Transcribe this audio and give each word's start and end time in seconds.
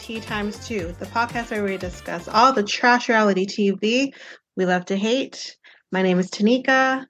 Tea 0.00 0.18
Times 0.18 0.66
2, 0.66 0.96
the 0.98 1.04
podcast 1.06 1.50
where 1.50 1.62
we 1.62 1.76
discuss 1.76 2.26
all 2.26 2.54
the 2.54 2.62
trash 2.62 3.10
reality 3.10 3.44
TV 3.44 4.14
we 4.56 4.64
love 4.64 4.86
to 4.86 4.96
hate. 4.96 5.58
My 5.92 6.00
name 6.00 6.18
is 6.18 6.30
Tanika. 6.30 7.04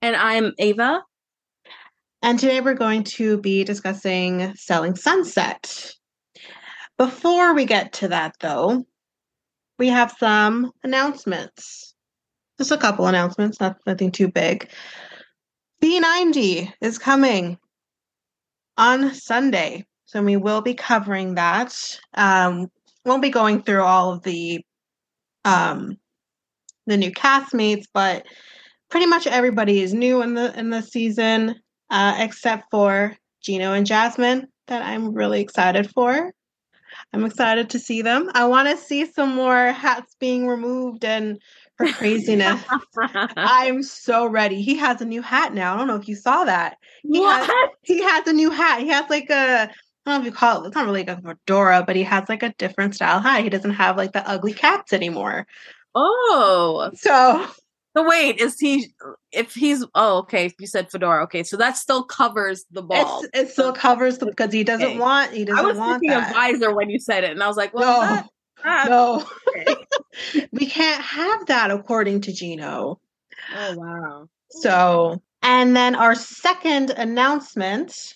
And 0.00 0.14
I'm 0.14 0.52
Ava. 0.60 1.02
And 2.22 2.38
today 2.38 2.60
we're 2.60 2.74
going 2.74 3.02
to 3.04 3.38
be 3.38 3.64
discussing 3.64 4.54
Selling 4.54 4.94
Sunset. 4.94 5.92
Before 6.98 7.52
we 7.52 7.64
get 7.64 7.94
to 7.94 8.08
that, 8.08 8.36
though, 8.40 8.86
we 9.76 9.88
have 9.88 10.14
some 10.18 10.70
announcements. 10.84 11.94
Just 12.58 12.70
a 12.70 12.78
couple 12.78 13.08
announcements, 13.08 13.60
not 13.60 13.78
nothing 13.86 14.12
too 14.12 14.30
big. 14.30 14.70
B90 15.82 16.72
is 16.80 16.98
coming 16.98 17.58
on 18.76 19.12
Sunday. 19.14 19.84
So 20.14 20.22
we 20.22 20.36
will 20.36 20.60
be 20.60 20.74
covering 20.74 21.34
that. 21.34 21.74
Um, 22.14 22.70
won't 23.04 23.20
be 23.20 23.30
going 23.30 23.62
through 23.62 23.82
all 23.82 24.12
of 24.12 24.22
the 24.22 24.64
um, 25.44 25.98
the 26.86 26.96
new 26.96 27.10
castmates, 27.10 27.86
but 27.92 28.24
pretty 28.90 29.06
much 29.06 29.26
everybody 29.26 29.82
is 29.82 29.92
new 29.92 30.22
in 30.22 30.34
the 30.34 30.56
in 30.56 30.70
the 30.70 30.82
season, 30.82 31.56
uh, 31.90 32.14
except 32.20 32.70
for 32.70 33.16
Gino 33.42 33.72
and 33.72 33.86
Jasmine, 33.86 34.46
that 34.68 34.82
I'm 34.82 35.14
really 35.14 35.40
excited 35.40 35.90
for. 35.90 36.32
I'm 37.12 37.24
excited 37.24 37.70
to 37.70 37.80
see 37.80 38.02
them. 38.02 38.30
I 38.34 38.46
want 38.46 38.68
to 38.68 38.76
see 38.76 39.06
some 39.06 39.34
more 39.34 39.72
hats 39.72 40.14
being 40.20 40.46
removed 40.46 41.04
and 41.04 41.40
her 41.78 41.92
craziness. 41.92 42.62
I'm 43.36 43.82
so 43.82 44.26
ready. 44.26 44.62
He 44.62 44.76
has 44.76 45.00
a 45.00 45.04
new 45.04 45.22
hat 45.22 45.54
now. 45.54 45.74
I 45.74 45.78
don't 45.78 45.88
know 45.88 45.96
if 45.96 46.06
you 46.06 46.14
saw 46.14 46.44
that. 46.44 46.76
He 47.02 47.18
What? 47.18 47.44
Has, 47.44 47.70
he 47.82 48.00
has 48.00 48.28
a 48.28 48.32
new 48.32 48.50
hat. 48.50 48.80
He 48.80 48.88
has 48.88 49.10
like 49.10 49.28
a 49.28 49.70
I 50.06 50.10
don't 50.10 50.20
know 50.22 50.26
if 50.28 50.32
you 50.32 50.36
call 50.36 50.62
it. 50.64 50.66
It's 50.68 50.74
not 50.76 50.84
really 50.86 51.04
like 51.04 51.18
a 51.18 51.22
fedora, 51.22 51.82
but 51.86 51.96
he 51.96 52.02
has 52.02 52.28
like 52.28 52.42
a 52.42 52.54
different 52.58 52.94
style 52.94 53.20
hat. 53.20 53.42
He 53.42 53.48
doesn't 53.50 53.70
have 53.72 53.96
like 53.96 54.12
the 54.12 54.28
ugly 54.28 54.52
caps 54.52 54.92
anymore. 54.92 55.46
oh. 55.94 56.90
So 56.94 57.46
So 57.96 58.08
wait, 58.08 58.38
is 58.40 58.58
he 58.58 58.92
if 59.32 59.54
he's 59.54 59.84
oh 59.94 60.18
okay, 60.18 60.52
you 60.58 60.66
said 60.66 60.90
fedora. 60.90 61.22
Okay, 61.24 61.42
so 61.42 61.56
that 61.56 61.76
still 61.76 62.02
covers 62.04 62.64
the 62.70 62.82
ball. 62.82 63.24
it 63.32 63.48
still 63.50 63.72
covers 63.72 64.18
the 64.18 64.26
because 64.26 64.52
he 64.52 64.64
doesn't 64.64 64.86
Okay. 64.86 64.98
want 64.98 65.32
he 65.32 65.42
I 65.42 65.44
doesn't 65.46 65.66
was 65.66 65.78
want 65.78 66.00
thinking 66.00 66.10
that. 66.18 66.30
of 66.30 66.34
visor 66.34 66.74
when 66.74 66.90
you 66.90 66.98
said 66.98 67.24
it, 67.24 67.30
and 67.30 67.42
I 67.42 67.46
was 67.48 67.56
like, 67.56 67.72
well, 67.72 68.00
no, 68.02 68.06
that, 68.06 68.26
that- 68.64 68.88
no, 68.90 69.26
okay. 69.56 70.48
we 70.52 70.66
can't 70.66 71.02
have 71.02 71.46
that 71.46 71.70
according 71.70 72.20
to 72.22 72.32
Gino. 72.32 73.00
Oh 73.56 73.74
wow. 73.76 74.28
So, 74.50 75.22
and 75.42 75.74
then 75.76 75.94
our 75.94 76.14
second 76.14 76.90
announcement. 76.90 78.14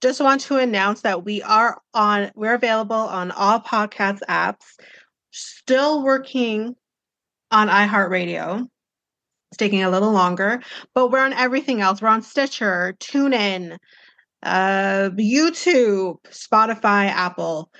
Just 0.00 0.20
want 0.20 0.40
to 0.42 0.56
announce 0.56 1.02
that 1.02 1.24
we 1.24 1.42
are 1.42 1.80
on, 1.92 2.30
we're 2.34 2.54
available 2.54 2.96
on 2.96 3.30
all 3.30 3.60
podcast 3.60 4.20
apps. 4.28 4.64
Still 5.30 6.02
working 6.02 6.74
on 7.50 7.68
iHeartRadio. 7.68 8.66
It's 9.50 9.56
taking 9.58 9.82
a 9.82 9.90
little 9.90 10.12
longer, 10.12 10.62
but 10.94 11.10
we're 11.10 11.24
on 11.24 11.32
everything 11.32 11.80
else. 11.80 12.00
We're 12.00 12.08
on 12.08 12.22
Stitcher, 12.22 12.96
TuneIn, 13.00 13.76
uh, 14.42 15.10
YouTube, 15.16 16.16
Spotify, 16.30 17.08
Apple. 17.08 17.70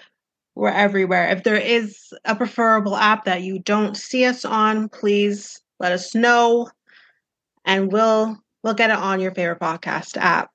We're 0.54 0.70
everywhere. 0.70 1.28
If 1.28 1.44
there 1.44 1.56
is 1.56 2.12
a 2.24 2.34
preferable 2.34 2.96
app 2.96 3.24
that 3.24 3.42
you 3.42 3.60
don't 3.60 3.96
see 3.96 4.24
us 4.26 4.44
on, 4.44 4.88
please 4.88 5.60
let 5.78 5.92
us 5.92 6.14
know 6.14 6.68
and 7.64 7.90
we'll 7.90 8.36
we'll 8.62 8.74
get 8.74 8.90
it 8.90 8.96
on 8.96 9.20
your 9.20 9.32
favorite 9.32 9.60
podcast 9.60 10.16
app. 10.16 10.49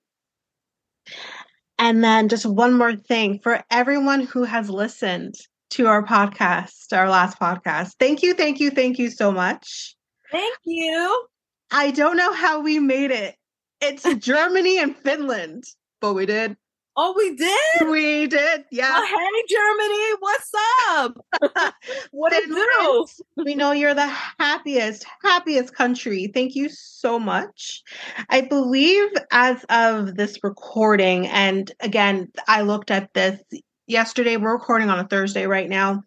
And 1.77 2.03
then 2.03 2.29
just 2.29 2.45
one 2.45 2.73
more 2.73 2.95
thing 2.95 3.39
for 3.39 3.63
everyone 3.69 4.21
who 4.21 4.43
has 4.43 4.69
listened 4.69 5.35
to 5.71 5.87
our 5.87 6.03
podcast, 6.05 6.93
our 6.93 7.09
last 7.09 7.39
podcast. 7.39 7.95
Thank 7.99 8.23
you, 8.23 8.33
thank 8.33 8.59
you, 8.59 8.71
thank 8.71 8.97
you 8.97 9.09
so 9.09 9.31
much. 9.31 9.95
Thank 10.31 10.57
you. 10.63 11.25
I 11.71 11.91
don't 11.91 12.17
know 12.17 12.33
how 12.33 12.61
we 12.61 12.79
made 12.79 13.11
it. 13.11 13.35
It's 13.81 14.03
Germany 14.25 14.79
and 14.79 14.95
Finland, 14.95 15.65
but 15.99 16.13
we 16.13 16.25
did. 16.25 16.55
Oh, 16.97 17.13
we 17.17 17.35
did. 17.35 17.89
We 17.89 18.27
did. 18.27 18.63
Yeah. 18.71 18.93
Oh, 18.95 19.05
hey 19.05 19.43
Germany, 19.49 20.15
what's 20.19 20.51
up? 20.89 21.73
what 22.11 22.31
did 22.31 22.47
do? 22.47 23.05
We 23.35 23.53
know 23.53 23.73
you're 23.73 23.93
the 23.93 24.07
happiest, 24.39 25.05
happiest 25.21 25.75
country. 25.75 26.31
Thank 26.33 26.55
you 26.55 26.69
so 26.69 27.19
much. 27.19 27.83
I 28.29 28.41
believe 28.41 29.09
as 29.31 29.65
of 29.69 30.15
this 30.15 30.39
recording, 30.41 31.27
and 31.27 31.69
again, 31.81 32.31
I 32.47 32.61
looked 32.61 32.91
at 32.91 33.13
this 33.13 33.41
yesterday. 33.87 34.37
We're 34.37 34.53
recording 34.53 34.89
on 34.89 34.99
a 34.99 35.07
Thursday 35.07 35.47
right 35.47 35.67
now. 35.67 36.03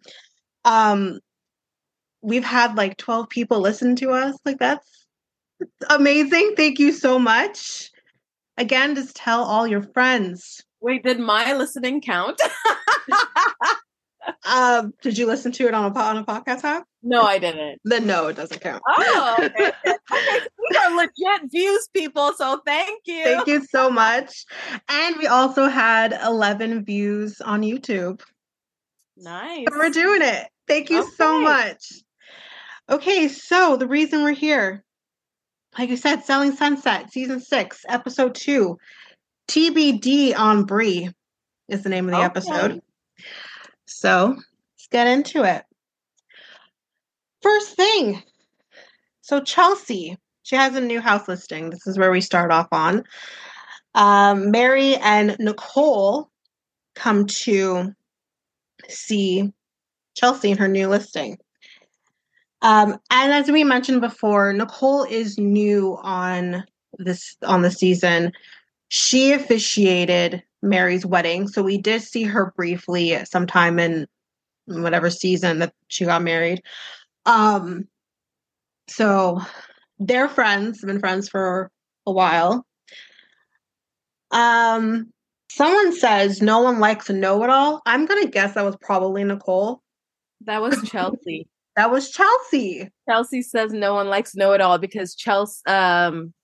Um, 0.65 1.20
we've 2.22 2.44
had 2.44 2.76
like 2.76 2.97
12 2.97 3.28
people 3.28 3.60
listen 3.60 3.94
to 3.97 4.12
us. 4.12 4.38
Like 4.47 4.59
that's 4.59 5.06
amazing. 5.91 6.55
Thank 6.56 6.78
you 6.78 6.93
so 6.93 7.19
much. 7.19 7.91
Again, 8.56 8.94
just 8.94 9.15
tell 9.15 9.44
all 9.44 9.66
your 9.66 9.82
friends. 9.82 10.65
Wait, 10.80 11.02
did 11.02 11.18
my 11.18 11.52
listening 11.54 12.00
count? 12.00 12.40
Um, 14.44 14.94
did 15.02 15.18
you 15.18 15.26
listen 15.26 15.52
to 15.52 15.66
it 15.66 15.74
on 15.74 15.90
a 15.90 15.98
on 15.98 16.16
a 16.18 16.24
podcast 16.24 16.64
app? 16.64 16.84
no, 17.02 17.22
I 17.22 17.38
didn't. 17.38 17.80
Then 17.84 18.06
no, 18.06 18.28
it 18.28 18.36
doesn't 18.36 18.60
count. 18.60 18.82
Oh, 18.88 19.36
okay. 19.38 19.72
okay. 19.86 20.40
These 20.70 20.78
are 20.78 20.96
legit 20.96 21.50
views, 21.50 21.88
people. 21.94 22.32
So 22.36 22.60
thank 22.66 23.02
you. 23.06 23.24
Thank 23.24 23.46
you 23.46 23.64
so 23.64 23.90
much. 23.90 24.44
And 24.88 25.16
we 25.16 25.26
also 25.26 25.66
had 25.66 26.12
11 26.12 26.84
views 26.84 27.40
on 27.40 27.62
YouTube. 27.62 28.22
Nice. 29.16 29.66
So 29.70 29.78
we're 29.78 29.90
doing 29.90 30.22
it. 30.22 30.48
Thank 30.66 30.90
you 30.90 31.08
so 31.16 31.40
much. 31.40 31.92
Okay, 32.90 33.28
so 33.28 33.76
the 33.76 33.86
reason 33.86 34.22
we're 34.22 34.32
here, 34.32 34.82
like 35.78 35.90
I 35.90 35.94
said, 35.94 36.24
Selling 36.24 36.52
Sunset, 36.52 37.12
season 37.12 37.40
six, 37.40 37.84
episode 37.88 38.34
two, 38.34 38.78
TBD 39.48 40.38
on 40.38 40.64
Bre 40.64 41.09
is 41.69 41.82
the 41.82 41.88
name 41.88 42.06
of 42.06 42.12
the 42.12 42.19
Okay. 42.19 42.25
episode. 42.25 42.82
So 43.86 44.28
let's 44.36 44.86
get 44.91 45.06
into 45.06 45.44
it. 45.44 45.64
First 47.42 47.75
thing. 47.75 48.22
So 49.22 49.41
Chelsea, 49.41 50.16
she 50.42 50.56
has 50.56 50.75
a 50.76 50.81
new 50.81 51.00
house 51.00 51.28
listing. 51.28 51.70
This 51.70 51.87
is 51.87 51.98
where 51.98 52.10
we 52.10 52.20
start 52.20 52.50
off 52.50 52.69
on. 52.72 53.04
Um, 53.94 54.50
Mary 54.50 54.97
and 54.97 55.37
Nicole 55.38 56.31
come 56.94 57.26
to 57.26 57.94
see 58.88 59.53
Chelsea 60.14 60.50
in 60.50 60.58
her 60.58 60.69
new 60.69 60.88
listing. 60.88 61.38
Um, 62.60 62.98
and 63.10 63.32
as 63.32 63.50
we 63.50 63.64
mentioned 63.64 64.00
before, 64.00 64.53
Nicole 64.53 65.04
is 65.04 65.38
new 65.38 65.97
on 66.03 66.64
this 66.98 67.37
on 67.42 67.62
the 67.62 67.70
season. 67.70 68.32
She 68.88 69.32
officiated 69.32 70.43
Mary's 70.62 71.06
wedding, 71.06 71.49
so 71.49 71.62
we 71.62 71.78
did 71.78 72.03
see 72.03 72.25
her 72.25 72.53
briefly 72.56 73.25
sometime 73.25 73.78
in 73.78 74.06
whatever 74.66 75.10
season 75.10 75.59
that 75.60 75.72
she 75.88 76.04
got 76.04 76.22
married. 76.22 76.62
Um, 77.26 77.88
so 78.88 79.41
they're 79.99 80.28
friends, 80.28 80.81
have 80.81 80.88
been 80.88 81.00
friends 81.00 81.28
for 81.28 81.71
a 82.06 82.12
while. 82.12 82.66
Um, 84.31 85.12
someone 85.50 85.94
says 85.94 86.43
no 86.43 86.60
one 86.60 86.81
likes 86.81 87.10
a 87.10 87.12
know-it-all. 87.12 87.82
I'm 87.87 88.06
gonna 88.06 88.26
guess 88.26 88.55
that 88.55 88.65
was 88.65 88.76
probably 88.81 89.25
Nicole. 89.25 89.82
That 90.43 90.62
was 90.62 90.82
Chelsea. 90.88 91.49
That 91.76 91.93
was 91.93 92.11
Chelsea. 92.11 92.91
Chelsea 93.08 93.41
says 93.41 93.73
no 93.73 93.94
one 93.94 94.08
likes 94.08 94.34
know 94.34 94.50
it 94.50 94.61
all 94.61 94.79
because 94.79 95.14
Chelsea, 95.14 95.64
um, 95.69 96.34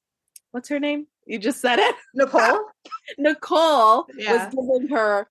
what's 0.52 0.68
her 0.68 0.78
name? 0.78 1.08
You 1.26 1.38
just 1.38 1.60
said 1.60 1.78
it. 1.78 1.94
Nicole? 2.14 2.60
Nicole 3.18 4.06
Yeah. 4.16 4.32
was 4.32 4.54
giving 4.54 4.88
her 4.94 5.26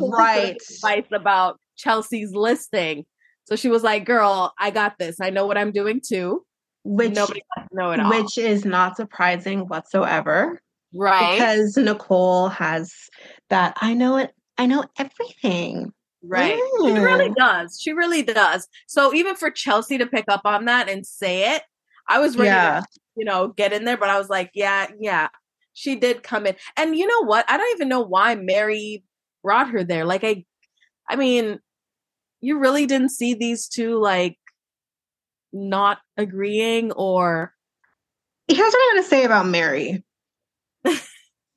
Right. 0.00 0.56
advice 0.70 1.06
about 1.12 1.58
Chelsea's 1.76 2.34
listing. 2.34 3.06
So 3.46 3.56
she 3.56 3.68
was 3.68 3.82
like, 3.82 4.04
"Girl, 4.04 4.52
I 4.58 4.70
got 4.70 4.98
this. 4.98 5.20
I 5.20 5.30
know 5.30 5.46
what 5.46 5.58
I'm 5.58 5.70
doing 5.72 6.00
too. 6.06 6.44
Which 6.84 7.14
Nobody 7.14 7.40
know 7.72 7.92
it 7.92 8.00
all, 8.00 8.10
which 8.10 8.36
is 8.38 8.64
not 8.64 8.96
surprising 8.96 9.60
whatsoever. 9.68 10.60
right? 10.94 11.32
Because 11.38 11.76
Nicole 11.76 12.48
has 12.48 12.92
that 13.50 13.76
I 13.80 13.94
know 13.94 14.16
it 14.18 14.32
I 14.58 14.66
know 14.66 14.84
everything. 14.98 15.92
Right. 16.22 16.56
She 16.84 16.92
really 16.92 17.30
Mm. 17.30 17.34
does. 17.36 17.80
She 17.80 17.92
really 17.92 18.22
does. 18.22 18.68
So 18.86 19.12
even 19.14 19.34
for 19.34 19.50
Chelsea 19.50 19.98
to 19.98 20.06
pick 20.06 20.24
up 20.28 20.42
on 20.44 20.66
that 20.66 20.88
and 20.88 21.04
say 21.06 21.54
it, 21.56 21.62
I 22.08 22.18
was 22.20 22.36
ready 22.36 22.50
Yeah. 22.50 22.80
to, 22.80 23.00
you 23.16 23.24
know, 23.24 23.48
get 23.48 23.72
in 23.72 23.84
there, 23.84 23.96
but 23.96 24.08
I 24.08 24.18
was 24.18 24.28
like, 24.28 24.50
yeah, 24.54 24.88
yeah. 25.00 25.28
She 25.72 25.96
did 25.96 26.22
come 26.22 26.46
in. 26.46 26.54
And 26.76 26.96
you 26.96 27.06
know 27.06 27.24
what? 27.26 27.44
I 27.48 27.56
don't 27.56 27.74
even 27.74 27.88
know 27.88 28.00
why 28.00 28.36
Mary 28.36 29.02
brought 29.42 29.70
her 29.70 29.82
there. 29.84 30.04
Like 30.04 30.24
I 30.24 30.44
I 31.08 31.16
mean, 31.16 31.58
you 32.40 32.58
really 32.58 32.86
didn't 32.86 33.10
see 33.10 33.34
these 33.34 33.68
two 33.68 34.00
like 34.00 34.38
not 35.52 35.98
agreeing 36.16 36.92
or 36.92 37.52
Here's 38.46 38.72
what 38.72 38.90
I'm 38.90 38.96
gonna 38.96 39.08
say 39.08 39.24
about 39.24 39.46
Mary. 39.46 40.04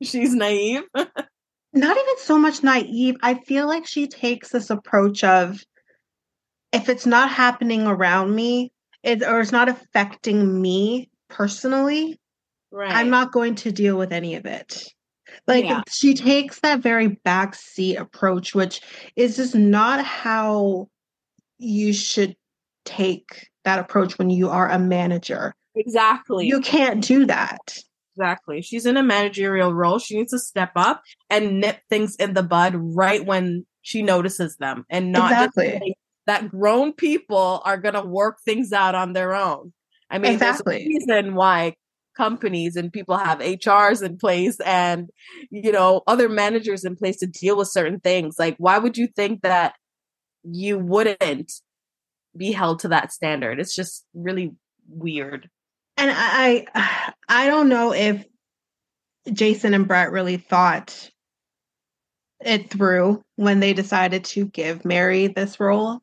she's 0.04 0.33
naive. 0.33 0.83
not 0.95 1.98
even 1.98 2.18
so 2.19 2.38
much 2.38 2.63
naive. 2.63 3.18
I 3.21 3.36
feel 3.36 3.68
like 3.68 3.86
she 3.86 4.07
takes 4.07 4.50
this 4.50 4.69
approach 4.69 5.24
of 5.24 5.62
if 6.71 6.88
it's 6.89 7.06
not 7.06 7.30
happening 7.30 7.88
around 7.88 8.33
me, 8.33 8.71
it, 9.04 9.21
or 9.24 9.42
it's 9.42 9.51
not 9.51 9.69
affecting 9.69 10.62
me 10.62 11.09
personally, 11.30 12.20
Right. 12.72 12.92
I'm 12.92 13.10
not 13.10 13.32
going 13.32 13.56
to 13.56 13.72
deal 13.72 13.98
with 13.98 14.12
any 14.12 14.36
of 14.36 14.46
it. 14.46 14.84
Like 15.48 15.66
Yeah. 15.66 15.84
she 15.90 16.14
takes 16.14 16.60
that 16.62 16.82
very 16.82 17.20
backseat 17.26 17.98
approach, 18.00 18.54
which 18.54 18.82
is 19.16 19.36
just 19.38 19.56
not 19.56 20.04
how 20.04 20.90
you 21.60 21.94
should 21.94 22.36
take 22.86 23.48
that 23.64 23.80
approach 23.80 24.18
when 24.20 24.30
you 24.30 24.50
are 24.50 24.70
a 24.70 24.80
manager. 24.80 25.54
exactly. 25.76 26.48
You 26.48 26.60
can't 26.62 27.04
do 27.04 27.26
that. 27.26 27.78
Exactly. 28.16 28.62
She's 28.62 28.86
in 28.86 28.98
a 28.98 29.04
managerial 29.04 29.74
role. 29.74 30.00
She 30.00 30.16
needs 30.18 30.32
to 30.32 30.40
step 30.40 30.72
up 30.76 31.04
and 31.30 31.60
nip 31.60 31.80
things 31.90 32.16
in 32.16 32.34
the 32.34 32.44
bud 32.44 32.74
right 32.76 33.24
when 33.26 33.66
she 33.82 34.02
notices 34.02 34.58
them 34.58 34.86
and 34.90 35.12
not 35.12 35.32
Exactly. 35.32 35.96
that 36.26 36.50
grown 36.50 36.94
people 36.94 37.62
are 37.64 37.78
going 37.78 37.94
to 37.94 38.02
work 38.02 38.40
things 38.44 38.74
out 38.74 38.96
on 38.96 39.14
their 39.14 39.34
own. 39.36 39.72
I 40.09 40.18
mean, 40.19 40.33
Exactly. 40.33 40.75
there's 40.77 40.86
a 40.86 40.89
reason 41.15 41.36
why 41.36 41.75
companies 42.15 42.75
and 42.75 42.92
people 42.92 43.18
have 43.18 43.39
HRs 43.39 44.01
in 44.01 44.18
place 44.18 44.59
and, 44.65 45.09
you 45.51 45.71
know, 45.71 46.01
other 46.07 46.30
managers 46.30 46.83
in 46.83 46.95
place 46.95 47.18
to 47.18 47.27
deal 47.27 47.57
with 47.57 47.68
certain 47.68 48.00
things. 48.00 48.38
Like, 48.39 48.56
why 48.57 48.80
would 48.80 48.98
you 48.98 49.07
think 49.07 49.42
that 49.44 49.75
you 50.44 50.80
wouldn't 50.80 51.51
be 52.36 52.51
held 52.51 52.80
to 52.80 52.88
that 52.89 53.12
standard? 53.12 53.59
It's 53.59 53.75
just 53.75 54.06
really 54.13 54.56
weird. 54.89 55.50
And 55.98 56.12
I 56.12 56.65
I 56.74 57.13
I 57.30 57.48
don't 57.48 57.69
know 57.69 57.94
if 57.94 58.25
Jason 59.31 59.74
and 59.74 59.88
Brett 59.88 60.12
really 60.12 60.38
thought 60.38 61.09
it 62.44 62.69
through 62.69 63.21
when 63.36 63.59
they 63.59 63.74
decided 63.74 64.24
to 64.24 64.45
give 64.45 64.86
Mary 64.86 65.27
this 65.27 65.59
role. 65.59 66.01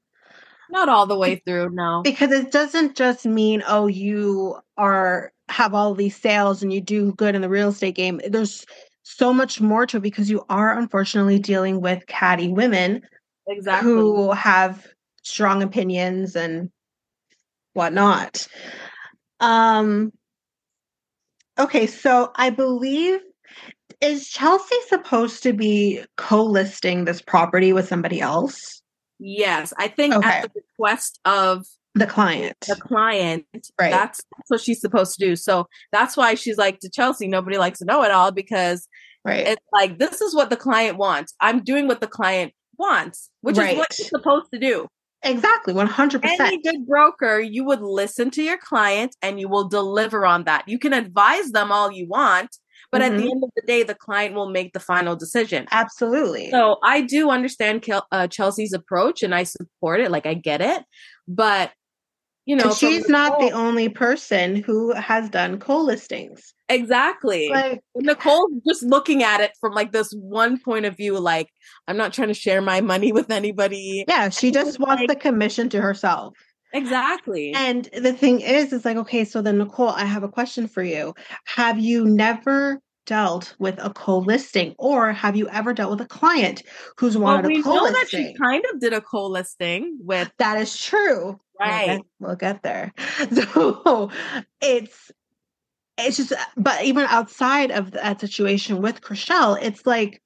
Not 0.70 0.88
all 0.88 1.06
the 1.06 1.16
way 1.16 1.36
through, 1.44 1.70
no. 1.70 2.02
because 2.02 2.30
it 2.32 2.50
doesn't 2.50 2.96
just 2.96 3.26
mean 3.26 3.62
oh 3.66 3.86
you 3.86 4.56
are 4.76 5.32
have 5.48 5.74
all 5.74 5.94
these 5.94 6.16
sales 6.16 6.62
and 6.62 6.72
you 6.72 6.80
do 6.80 7.12
good 7.12 7.34
in 7.34 7.42
the 7.42 7.48
real 7.48 7.68
estate 7.68 7.94
game 7.94 8.20
there's 8.28 8.64
so 9.02 9.32
much 9.32 9.60
more 9.60 9.86
to 9.86 9.98
it 9.98 10.02
because 10.02 10.30
you 10.30 10.44
are 10.48 10.76
unfortunately 10.78 11.38
dealing 11.38 11.80
with 11.80 12.06
catty 12.06 12.48
women 12.48 13.02
Exactly. 13.46 13.90
who 13.90 14.32
have 14.32 14.86
strong 15.22 15.62
opinions 15.62 16.34
and 16.34 16.70
whatnot 17.74 18.46
um 19.40 20.12
okay 21.58 21.86
so 21.86 22.32
i 22.36 22.48
believe 22.48 23.20
is 24.00 24.28
chelsea 24.28 24.76
supposed 24.88 25.42
to 25.42 25.52
be 25.52 26.02
co-listing 26.16 27.04
this 27.04 27.20
property 27.20 27.72
with 27.72 27.86
somebody 27.86 28.20
else 28.20 28.82
Yes, 29.26 29.72
I 29.78 29.88
think 29.88 30.14
Okay. 30.14 30.28
at 30.28 30.42
the 30.42 30.60
request 30.78 31.18
of 31.24 31.64
the 31.94 32.06
client 32.06 32.56
the 32.68 32.74
client, 32.76 33.46
Right. 33.80 33.90
that's, 33.90 34.20
that's 34.36 34.50
what 34.50 34.60
she's 34.60 34.80
supposed 34.82 35.16
to 35.18 35.24
do. 35.24 35.34
So 35.36 35.66
that's 35.92 36.14
why 36.16 36.34
she's 36.34 36.58
like 36.58 36.80
to 36.80 36.90
Chelsea, 36.90 37.26
nobody 37.26 37.56
likes 37.56 37.78
to 37.78 37.84
know 37.86 38.02
it 38.02 38.10
all 38.10 38.32
because 38.32 38.86
right 39.24 39.46
it's 39.46 39.62
like 39.72 39.98
this 39.98 40.20
is 40.20 40.34
what 40.34 40.50
the 40.50 40.56
client 40.56 40.98
wants. 40.98 41.32
I'm 41.40 41.62
doing 41.64 41.88
what 41.88 42.00
the 42.02 42.06
client 42.06 42.52
wants, 42.78 43.30
which 43.40 43.54
is 43.54 43.60
what 43.60 43.68
Right. 43.90 43.98
you're 43.98 44.08
supposed 44.08 44.50
to 44.52 44.58
do. 44.60 44.88
exactly 45.22 45.72
100% 45.72 46.20
Any 46.38 46.60
good 46.60 46.86
broker, 46.86 47.40
you 47.40 47.64
would 47.64 47.80
listen 47.80 48.30
to 48.32 48.42
your 48.42 48.58
client 48.58 49.16
and 49.22 49.40
you 49.40 49.48
will 49.48 49.68
deliver 49.68 50.26
on 50.26 50.44
that. 50.44 50.64
You 50.68 50.78
can 50.78 50.92
advise 50.92 51.50
them 51.52 51.72
all 51.72 51.90
you 51.90 52.06
want, 52.06 52.58
but 52.94 53.02
at 53.02 53.12
Mhm. 53.12 53.16
the 53.18 53.30
end 53.30 53.44
of 53.44 53.50
the 53.56 53.62
day, 53.66 53.82
the 53.82 53.94
client 53.94 54.34
will 54.34 54.48
make 54.48 54.72
the 54.72 54.80
final 54.80 55.16
decision. 55.16 55.66
Absolutely. 55.70 56.50
So 56.50 56.78
I 56.82 57.00
do 57.02 57.30
understand 57.30 57.82
Kel- 57.82 58.06
uh, 58.12 58.26
Chelsea's 58.28 58.72
approach 58.72 59.22
and 59.22 59.34
I 59.34 59.42
support 59.42 60.00
it. 60.00 60.10
Like 60.10 60.26
I 60.26 60.34
get 60.34 60.60
it, 60.60 60.82
but 61.28 61.72
you 62.46 62.54
know, 62.56 62.74
she's 62.74 63.08
not 63.08 63.40
the 63.40 63.50
only 63.52 63.88
person 63.88 64.56
who 64.56 64.92
has 64.92 65.30
done 65.30 65.58
co-listings. 65.58 66.52
exactly. 66.68 67.48
Like, 67.48 67.80
Nicole's 67.94 68.50
just 68.66 68.82
looking 68.82 69.22
at 69.22 69.40
it 69.40 69.52
from 69.60 69.72
like 69.72 69.92
this 69.92 70.12
one 70.12 70.58
point 70.58 70.84
of 70.86 70.94
view. 70.96 71.18
Like 71.18 71.48
I'm 71.88 71.96
not 71.96 72.12
trying 72.12 72.28
to 72.28 72.34
share 72.34 72.60
my 72.60 72.80
money 72.82 73.12
with 73.12 73.30
anybody. 73.30 74.04
yeah, 74.08 74.28
she 74.28 74.50
just 74.50 74.78
wants 74.78 75.00
like- 75.00 75.08
the 75.08 75.16
commission 75.16 75.68
to 75.70 75.80
herself. 75.80 76.34
Exactly. 76.74 77.52
And 77.54 77.88
the 77.96 78.12
thing 78.12 78.40
is, 78.40 78.72
it's 78.72 78.84
like, 78.84 78.96
okay, 78.96 79.24
so 79.24 79.40
then 79.40 79.58
Nicole, 79.58 79.90
I 79.90 80.04
have 80.04 80.24
a 80.24 80.28
question 80.28 80.66
for 80.66 80.82
you. 80.82 81.14
Have 81.46 81.78
you 81.78 82.04
never 82.04 82.80
dealt 83.06 83.54
with 83.58 83.78
a 83.78 83.90
co-listing, 83.90 84.74
or 84.78 85.12
have 85.12 85.36
you 85.36 85.48
ever 85.48 85.72
dealt 85.72 85.90
with 85.90 86.00
a 86.00 86.06
client 86.06 86.62
who's 86.98 87.16
wanted 87.16 87.44
well, 87.44 87.54
we 87.54 87.60
a 87.60 87.64
know 87.64 87.92
that 87.92 88.08
she 88.08 88.34
kind 88.34 88.64
of 88.72 88.80
did 88.80 88.92
a 88.92 89.00
co-listing 89.00 89.98
with 90.00 90.30
That 90.38 90.58
is 90.58 90.76
true. 90.76 91.38
Right. 91.58 92.00
we'll 92.18 92.36
get 92.36 92.62
there. 92.62 92.92
So 93.32 94.10
it's 94.60 95.10
it's 95.96 96.16
just 96.16 96.32
but 96.56 96.84
even 96.84 97.06
outside 97.08 97.70
of 97.70 97.92
that 97.92 98.20
situation 98.20 98.82
with 98.82 99.00
Chrishell, 99.00 99.58
it's 99.60 99.86
like 99.86 100.20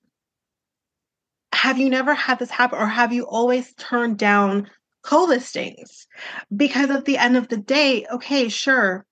have 1.52 1.78
you 1.78 1.90
never 1.90 2.14
had 2.14 2.38
this 2.38 2.50
happen 2.50 2.78
or 2.78 2.86
have 2.86 3.12
you 3.12 3.24
always 3.24 3.74
turned 3.74 4.18
down 4.18 4.70
co-listings? 5.02 6.06
Because 6.54 6.90
at 6.90 7.04
the 7.04 7.18
end 7.18 7.36
of 7.36 7.48
the 7.48 7.56
day, 7.56 8.06
okay, 8.12 8.48
sure. 8.48 9.04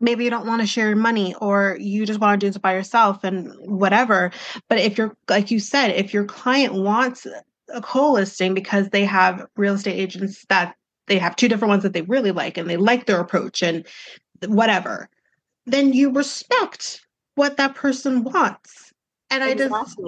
Maybe 0.00 0.24
you 0.24 0.30
don't 0.30 0.46
want 0.46 0.60
to 0.60 0.66
share 0.66 0.88
your 0.88 0.96
money 0.96 1.34
or 1.40 1.76
you 1.80 2.04
just 2.04 2.20
want 2.20 2.38
to 2.38 2.46
do 2.46 2.50
this 2.50 2.58
by 2.58 2.74
yourself 2.74 3.24
and 3.24 3.52
whatever. 3.60 4.30
But 4.68 4.78
if 4.78 4.98
you're 4.98 5.16
like 5.28 5.50
you 5.50 5.58
said, 5.58 5.88
if 5.92 6.12
your 6.12 6.24
client 6.24 6.74
wants 6.74 7.26
a 7.72 7.80
co-listing 7.80 8.54
because 8.54 8.90
they 8.90 9.04
have 9.04 9.46
real 9.56 9.74
estate 9.74 9.98
agents 9.98 10.44
that 10.48 10.76
they 11.06 11.18
have 11.18 11.36
two 11.36 11.48
different 11.48 11.70
ones 11.70 11.82
that 11.82 11.92
they 11.92 12.02
really 12.02 12.32
like 12.32 12.58
and 12.58 12.68
they 12.68 12.76
like 12.76 13.06
their 13.06 13.20
approach 13.20 13.62
and 13.62 13.86
whatever, 14.46 15.08
then 15.66 15.92
you 15.92 16.10
respect 16.10 17.00
what 17.36 17.56
that 17.56 17.74
person 17.74 18.24
wants. 18.24 18.92
And 19.30 19.42
I 19.42 19.54
just 19.54 19.98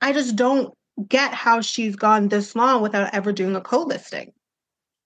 I 0.00 0.12
just 0.12 0.36
don't 0.36 0.74
get 1.08 1.32
how 1.32 1.60
she's 1.60 1.96
gone 1.96 2.28
this 2.28 2.54
long 2.54 2.82
without 2.82 3.14
ever 3.14 3.32
doing 3.32 3.56
a 3.56 3.60
co-listing. 3.60 4.32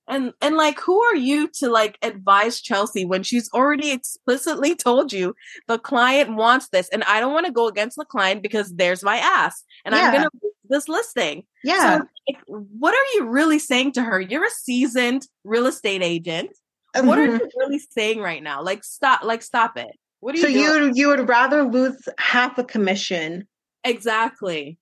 And 0.07 0.33
and 0.43 0.57
like 0.57 0.79
who 0.81 1.01
are 1.03 1.17
you 1.17 1.49
to 1.61 1.71
like 1.71 1.97
advise 2.03 2.61
Chelsea 2.61 3.05
when 3.07 3.23
she's 3.23 3.49
already 3.55 3.91
explicitly 3.91 4.75
told 4.75 5.13
you 5.13 5.35
the 5.67 5.79
client 5.79 6.37
wants 6.37 6.69
this 6.69 6.89
and 6.91 7.03
I 7.05 7.21
don't 7.21 7.33
want 7.33 7.47
to 7.47 7.53
go 7.53 7.69
against 7.69 7.97
the 7.97 8.05
client 8.05 8.43
because 8.43 8.71
there's 8.75 9.03
my 9.03 9.17
ass 9.17 9.63
and 9.85 9.95
I'm 9.95 10.13
going 10.13 10.25
to 10.25 10.31
lose 10.43 10.53
this 10.69 10.89
listing. 10.89 11.45
Yeah. 11.63 11.99
So 12.01 12.05
like, 12.29 12.39
what 12.47 12.93
are 12.95 13.15
you 13.17 13.29
really 13.29 13.59
saying 13.59 13.93
to 13.93 14.03
her? 14.03 14.21
You're 14.21 14.45
a 14.45 14.51
seasoned 14.51 15.27
real 15.43 15.67
estate 15.67 16.03
agent. 16.03 16.51
What 16.95 17.19
are 17.19 17.27
Mhm. 17.27 17.41
you 17.41 17.49
really 17.57 17.79
saying 17.79 18.21
right 18.21 18.43
now? 18.43 18.63
Like 18.63 18.85
stop 18.85 19.25
like 19.25 19.43
stop 19.43 19.77
it. 19.79 19.91
What 20.21 20.35
are 20.35 20.39
so 20.39 20.47
you 20.49 20.61
you 20.61 20.67
doing? 20.69 20.83
would 20.89 20.97
you 20.99 21.09
would 21.09 21.29
rather 21.29 21.63
lose 21.65 21.97
half 22.19 22.59
a 22.59 22.65
commission 22.65 23.49
Exactly. 23.85 24.79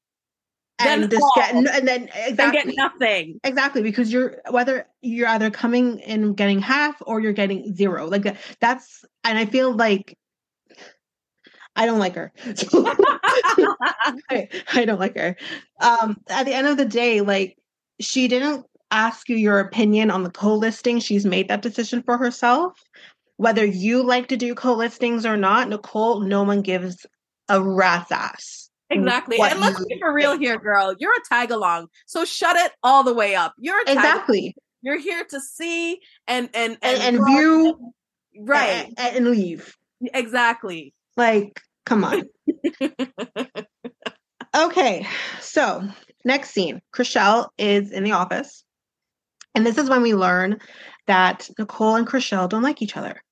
And 0.79 1.03
Then 1.03 1.11
just 1.11 1.27
get 1.37 1.55
and 1.55 1.67
then 1.89 2.09
And 2.15 2.31
exactly 2.31 2.75
get 2.75 2.77
nothing. 2.77 3.41
exactly 3.45 3.83
because 3.83 4.13
you're 4.13 4.41
whether 4.51 4.87
you're 5.01 5.29
either 5.29 5.51
coming 5.51 6.03
and 6.03 6.37
getting 6.37 6.61
half 6.61 6.97
or 7.07 7.21
you're 7.21 7.33
getting 7.33 7.75
zero. 7.75 8.07
Like 8.07 8.37
that's 8.61 9.05
and 9.25 9.39
i 9.39 9.47
feel 9.47 9.75
like 9.75 10.17
i 11.77 11.87
don't 11.87 11.99
like 11.99 12.15
her. 12.15 12.33
I, 14.31 14.49
I 14.75 14.85
don't 14.85 15.01
like 15.01 15.17
her. 15.17 15.37
Um 15.81 16.17
at 16.29 16.45
the 16.47 16.55
end 16.55 16.67
of 16.67 16.77
the 16.77 16.85
day 16.85 17.21
like 17.21 17.57
she 18.01 18.29
didn't 18.29 18.67
ask 18.91 19.29
you 19.29 19.37
your 19.37 19.59
opinion 19.61 20.11
on 20.11 20.23
the 20.23 20.31
co-listing. 20.31 21.01
She's 21.01 21.25
made 21.25 21.49
that 21.49 21.63
decision 21.63 22.03
for 22.03 22.19
herself. 22.19 22.79
Whether 23.37 23.65
you 23.65 24.03
like 24.05 24.29
to 24.29 24.37
do 24.37 24.55
co-listings 24.55 25.25
or 25.25 25.37
not 25.37 25.69
nicole 25.69 26.21
no 26.21 26.43
one 26.43 26.63
gives 26.63 27.07
a 27.49 27.63
rat's 27.63 28.13
ass 28.13 28.62
Mm, 28.93 28.99
exactly. 28.99 29.39
And 29.41 29.61
let's 29.61 29.85
be 29.85 29.99
for 29.99 30.13
real 30.13 30.39
here, 30.39 30.59
girl. 30.59 30.95
You're 30.99 31.13
a 31.13 31.29
tag 31.29 31.51
along. 31.51 31.89
So 32.07 32.25
shut 32.25 32.57
it 32.57 32.73
all 32.83 33.05
the 33.05 33.15
way 33.15 33.35
up. 33.35 33.55
You're 33.59 33.81
a 33.81 33.91
exactly 33.93 34.55
You're 34.83 34.99
here 34.99 35.25
to 35.25 35.41
see 35.41 36.01
and 36.27 36.49
and 36.55 36.77
and, 36.83 37.03
and 37.03 37.19
grow 37.19 37.27
view 37.27 37.93
right. 38.41 38.93
and, 38.97 39.17
and 39.17 39.31
leave 39.31 39.75
Exactly. 40.01 40.95
like 41.17 41.61
come 41.85 42.05
on 42.05 42.23
Okay, 44.55 45.07
so 45.41 45.89
next 46.25 46.51
scene. 46.51 46.83
Chrishell 46.95 47.49
is 47.57 47.91
in 47.91 48.05
the 48.05 48.13
office. 48.13 48.65
And 49.55 49.65
this 49.65 49.79
is 49.79 49.89
when 49.89 50.03
we 50.03 50.15
learn 50.15 50.59
that 51.07 51.49
Nicole 51.59 51.97
and 51.97 52.07
Chrishell 52.07 52.49
don't 52.49 52.63
like 52.63 52.83
each 52.83 52.97
other. 52.97 53.23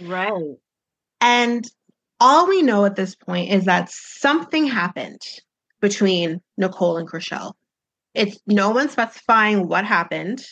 Right. 0.00 0.56
And 1.20 1.64
all 2.20 2.46
we 2.46 2.62
know 2.62 2.84
at 2.84 2.96
this 2.96 3.14
point 3.14 3.50
is 3.50 3.64
that 3.64 3.90
something 3.90 4.66
happened 4.66 5.22
between 5.80 6.40
Nicole 6.56 6.98
and 6.98 7.08
Chrishell. 7.08 7.54
It's 8.14 8.38
no 8.46 8.70
one 8.70 8.90
specifying 8.90 9.66
what 9.66 9.84
happened. 9.84 10.44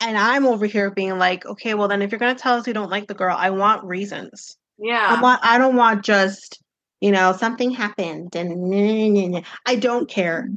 And 0.00 0.16
I'm 0.16 0.46
over 0.46 0.66
here 0.66 0.90
being 0.90 1.18
like, 1.18 1.44
okay, 1.46 1.74
well 1.74 1.88
then 1.88 2.02
if 2.02 2.10
you're 2.10 2.18
gonna 2.18 2.34
tell 2.34 2.54
us 2.54 2.66
you 2.66 2.74
don't 2.74 2.90
like 2.90 3.06
the 3.06 3.14
girl, 3.14 3.36
I 3.38 3.50
want 3.50 3.84
reasons. 3.84 4.56
Yeah. 4.78 5.16
I 5.16 5.20
want 5.20 5.40
I 5.44 5.58
don't 5.58 5.76
want 5.76 6.04
just, 6.04 6.60
you 7.00 7.10
know, 7.10 7.32
something 7.32 7.70
happened 7.70 8.34
and 8.34 9.44
I 9.66 9.76
don't 9.76 10.08
care. 10.08 10.48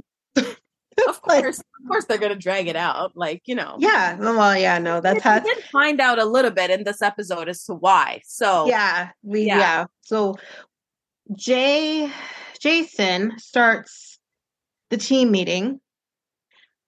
Of 1.08 1.22
course, 1.22 1.60
of 1.60 1.88
course, 1.88 2.06
they're 2.06 2.18
gonna 2.18 2.36
drag 2.36 2.68
it 2.68 2.75
out. 2.75 3.16
Like 3.16 3.44
you 3.46 3.56
know. 3.56 3.77
Yeah. 3.80 4.18
Well, 4.18 4.58
yeah. 4.58 4.80
No, 4.80 5.00
that's 5.00 5.22
how. 5.22 5.39
We 5.39 5.54
did 5.54 5.63
find 5.66 6.01
out 6.01 6.20
a 6.20 6.25
little 6.25 6.51
bit 6.51 6.72
in 6.72 6.84
this 6.84 7.01
episode 7.01 7.50
as 7.50 7.63
to 7.66 7.75
why. 7.75 8.22
So 8.25 8.68
yeah, 8.68 9.10
we 9.22 9.42
yeah. 9.42 9.60
yeah. 9.60 9.86
So 10.01 10.36
Jay 11.36 12.12
Jason 12.60 13.38
starts 13.38 14.20
the 14.89 14.98
team 14.98 15.32
meeting 15.32 15.80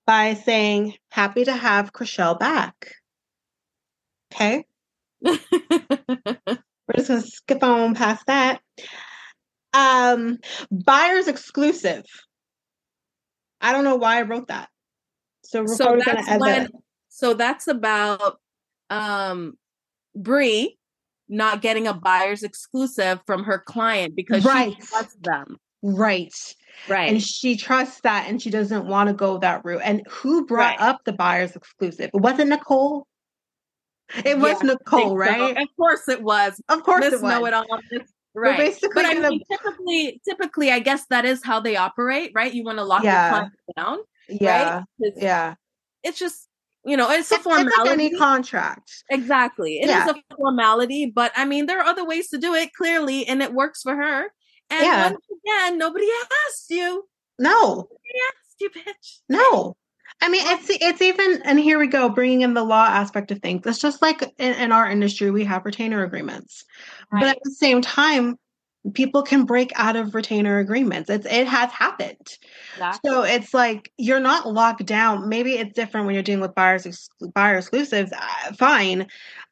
by 0.07 0.33
saying, 0.33 0.95
"Happy 1.11 1.43
to 1.45 1.53
have 1.53 1.93
Chrishell 1.93 2.39
back." 2.39 2.95
Okay. 4.33 4.65
We're 5.21 5.37
just 6.95 7.07
gonna 7.07 7.21
skip 7.21 7.63
on 7.63 7.93
past 7.93 8.25
that. 8.25 8.61
Um, 9.73 10.39
buyers 10.71 11.27
exclusive. 11.27 12.05
I 13.61 13.71
don't 13.71 13.83
know 13.83 13.95
why 13.95 14.19
I 14.19 14.21
wrote 14.23 14.47
that. 14.47 14.69
So, 15.43 15.65
so 15.65 15.99
that's 16.05 16.39
when, 16.39 16.69
so 17.09 17.33
that's 17.33 17.67
about 17.67 18.39
um 18.89 19.57
Bre 20.15 20.65
not 21.29 21.61
getting 21.61 21.87
a 21.87 21.93
buyer's 21.93 22.43
exclusive 22.43 23.19
from 23.25 23.43
her 23.43 23.59
client 23.59 24.15
because 24.15 24.43
right. 24.43 24.73
she 24.73 24.87
trusts 24.87 25.17
them. 25.21 25.57
Right. 25.81 26.33
Right. 26.87 27.09
And 27.11 27.21
she 27.21 27.55
trusts 27.55 28.01
that 28.01 28.27
and 28.27 28.41
she 28.41 28.49
doesn't 28.49 28.85
want 28.85 29.07
to 29.09 29.13
go 29.13 29.37
that 29.37 29.63
route. 29.63 29.81
And 29.83 30.01
who 30.09 30.45
brought 30.45 30.79
right. 30.79 30.81
up 30.81 31.01
the 31.05 31.13
buyer's 31.13 31.55
exclusive? 31.55 32.09
It 32.13 32.19
wasn't 32.19 32.49
Nicole. 32.49 33.05
It 34.25 34.39
was 34.39 34.57
yeah, 34.63 34.71
Nicole, 34.71 35.15
right? 35.15 35.55
So. 35.55 35.61
Of 35.61 35.67
course 35.77 36.07
it 36.09 36.23
was. 36.23 36.59
Of 36.67 36.83
course 36.83 37.01
Miss 37.01 37.13
it 37.13 37.21
was. 37.21 37.31
Know 37.31 37.45
it 37.45 37.53
all. 37.53 37.65
Right. 38.35 38.57
But 38.57 38.57
basically, 38.57 38.89
but 38.93 39.05
I 39.05 39.29
mean, 39.29 39.41
typically, 39.49 40.21
typically, 40.27 40.71
I 40.71 40.79
guess 40.79 41.05
that 41.09 41.25
is 41.25 41.43
how 41.43 41.59
they 41.59 41.75
operate, 41.75 42.31
right? 42.35 42.53
You 42.53 42.63
want 42.63 42.77
to 42.77 42.83
lock 42.83 43.03
yeah. 43.03 43.23
your 43.23 43.29
client 43.31 43.53
down, 43.75 43.97
yeah, 44.29 44.83
right? 44.99 45.13
yeah. 45.17 45.55
It's 46.03 46.19
just 46.19 46.47
you 46.85 46.95
know, 46.95 47.11
it's, 47.11 47.31
a 47.31 47.39
formality. 47.39 47.73
It's 47.75 47.89
any 47.89 48.17
contract, 48.17 49.03
exactly. 49.09 49.79
It 49.79 49.87
yeah. 49.89 50.05
is 50.05 50.15
a 50.15 50.35
formality, 50.35 51.07
but 51.07 51.31
I 51.35 51.45
mean, 51.45 51.65
there 51.65 51.79
are 51.79 51.85
other 51.85 52.05
ways 52.05 52.29
to 52.29 52.37
do 52.37 52.53
it 52.53 52.73
clearly, 52.73 53.27
and 53.27 53.41
it 53.41 53.53
works 53.53 53.81
for 53.81 53.95
her. 53.95 54.31
And 54.69 54.83
yeah. 54.83 55.11
once 55.11 55.25
again, 55.45 55.77
nobody 55.77 56.07
asked 56.47 56.69
you. 56.69 57.05
No, 57.37 57.75
nobody 57.75 58.19
asked 58.29 58.55
you, 58.61 58.69
bitch. 58.69 59.19
No. 59.27 59.75
I 60.21 60.29
mean, 60.29 60.43
it's 60.45 60.69
it's 60.69 61.01
even, 61.01 61.41
and 61.43 61.59
here 61.59 61.79
we 61.79 61.87
go, 61.87 62.09
bringing 62.09 62.41
in 62.41 62.53
the 62.53 62.63
law 62.63 62.85
aspect 62.85 63.31
of 63.31 63.39
things. 63.39 63.65
It's 63.65 63.79
just 63.79 64.01
like 64.01 64.21
in, 64.37 64.53
in 64.53 64.71
our 64.71 64.89
industry, 64.89 65.31
we 65.31 65.45
have 65.45 65.65
retainer 65.65 66.03
agreements, 66.03 66.65
right. 67.11 67.21
but 67.21 67.29
at 67.29 67.37
the 67.43 67.51
same 67.51 67.81
time, 67.81 68.37
people 68.93 69.23
can 69.23 69.45
break 69.45 69.71
out 69.75 69.95
of 69.95 70.15
retainer 70.15 70.59
agreements. 70.59 71.09
It's 71.09 71.25
it 71.25 71.47
has 71.47 71.71
happened. 71.71 72.37
Exactly. 72.73 73.09
So 73.09 73.23
it's 73.23 73.53
like 73.53 73.91
you're 73.97 74.19
not 74.19 74.51
locked 74.51 74.85
down. 74.85 75.29
Maybe 75.29 75.53
it's 75.53 75.73
different 75.73 76.05
when 76.05 76.15
you're 76.15 76.23
dealing 76.23 76.41
with 76.41 76.55
buyers 76.55 77.09
buyer 77.33 77.57
exclusives. 77.57 78.11
Uh, 78.11 78.53
fine, 78.57 79.07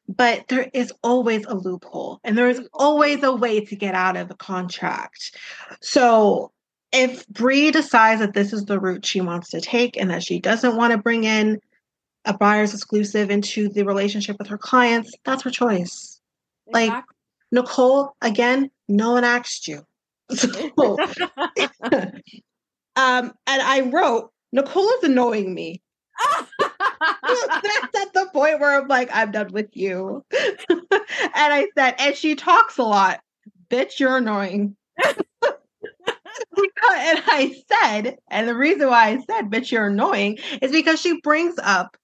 but 0.06 0.48
there 0.48 0.68
is 0.74 0.92
always 1.02 1.44
a 1.46 1.54
loophole, 1.54 2.20
and 2.24 2.36
there 2.36 2.48
is 2.48 2.60
always 2.74 3.22
a 3.22 3.32
way 3.32 3.64
to 3.64 3.76
get 3.76 3.94
out 3.94 4.16
of 4.16 4.30
a 4.30 4.34
contract. 4.34 5.36
So 5.80 6.52
if 6.92 7.26
Bre 7.28 7.70
decides 7.70 8.20
that 8.20 8.34
this 8.34 8.52
is 8.52 8.64
the 8.64 8.80
route 8.80 9.04
she 9.04 9.20
wants 9.20 9.50
to 9.50 9.60
take 9.60 9.96
and 9.96 10.10
that 10.10 10.22
she 10.22 10.40
doesn't 10.40 10.76
want 10.76 10.92
to 10.92 10.98
bring 10.98 11.24
in 11.24 11.60
a 12.24 12.36
buyer's 12.36 12.74
exclusive 12.74 13.30
into 13.30 13.68
the 13.68 13.84
relationship 13.84 14.36
with 14.38 14.48
her 14.48 14.58
clients, 14.58 15.12
that's 15.24 15.42
her 15.42 15.50
choice. 15.50 16.20
Exactly. 16.66 16.88
Like 16.88 17.04
Nicole, 17.52 18.14
again, 18.20 18.70
no 18.88 19.12
one 19.12 19.24
asked 19.24 19.68
you. 19.68 19.84
So, 20.34 20.98
um, 22.96 23.32
and 23.46 23.62
I 23.62 23.80
wrote, 23.90 24.30
Nicole 24.52 24.88
is 24.88 25.04
annoying 25.04 25.54
me. 25.54 25.80
That's 26.58 27.96
at 27.96 28.12
the 28.12 28.28
point 28.32 28.60
where 28.60 28.78
I'm 28.78 28.88
like, 28.88 29.08
I'm 29.12 29.30
done 29.30 29.52
with 29.52 29.74
you. 29.74 30.24
and 30.30 30.86
I 31.34 31.68
said, 31.76 31.94
and 31.98 32.14
she 32.14 32.34
talks 32.34 32.76
a 32.76 32.82
lot. 32.82 33.20
Bitch, 33.70 34.00
you're 34.00 34.16
annoying 34.18 34.76
and 36.96 37.22
I 37.26 37.62
said, 37.70 38.16
and 38.30 38.48
the 38.48 38.54
reason 38.54 38.88
why 38.88 39.08
I 39.08 39.18
said, 39.18 39.50
bitch, 39.50 39.70
you're 39.70 39.88
annoying, 39.88 40.38
is 40.60 40.72
because 40.72 41.00
she 41.00 41.20
brings 41.20 41.58
up, 41.62 41.96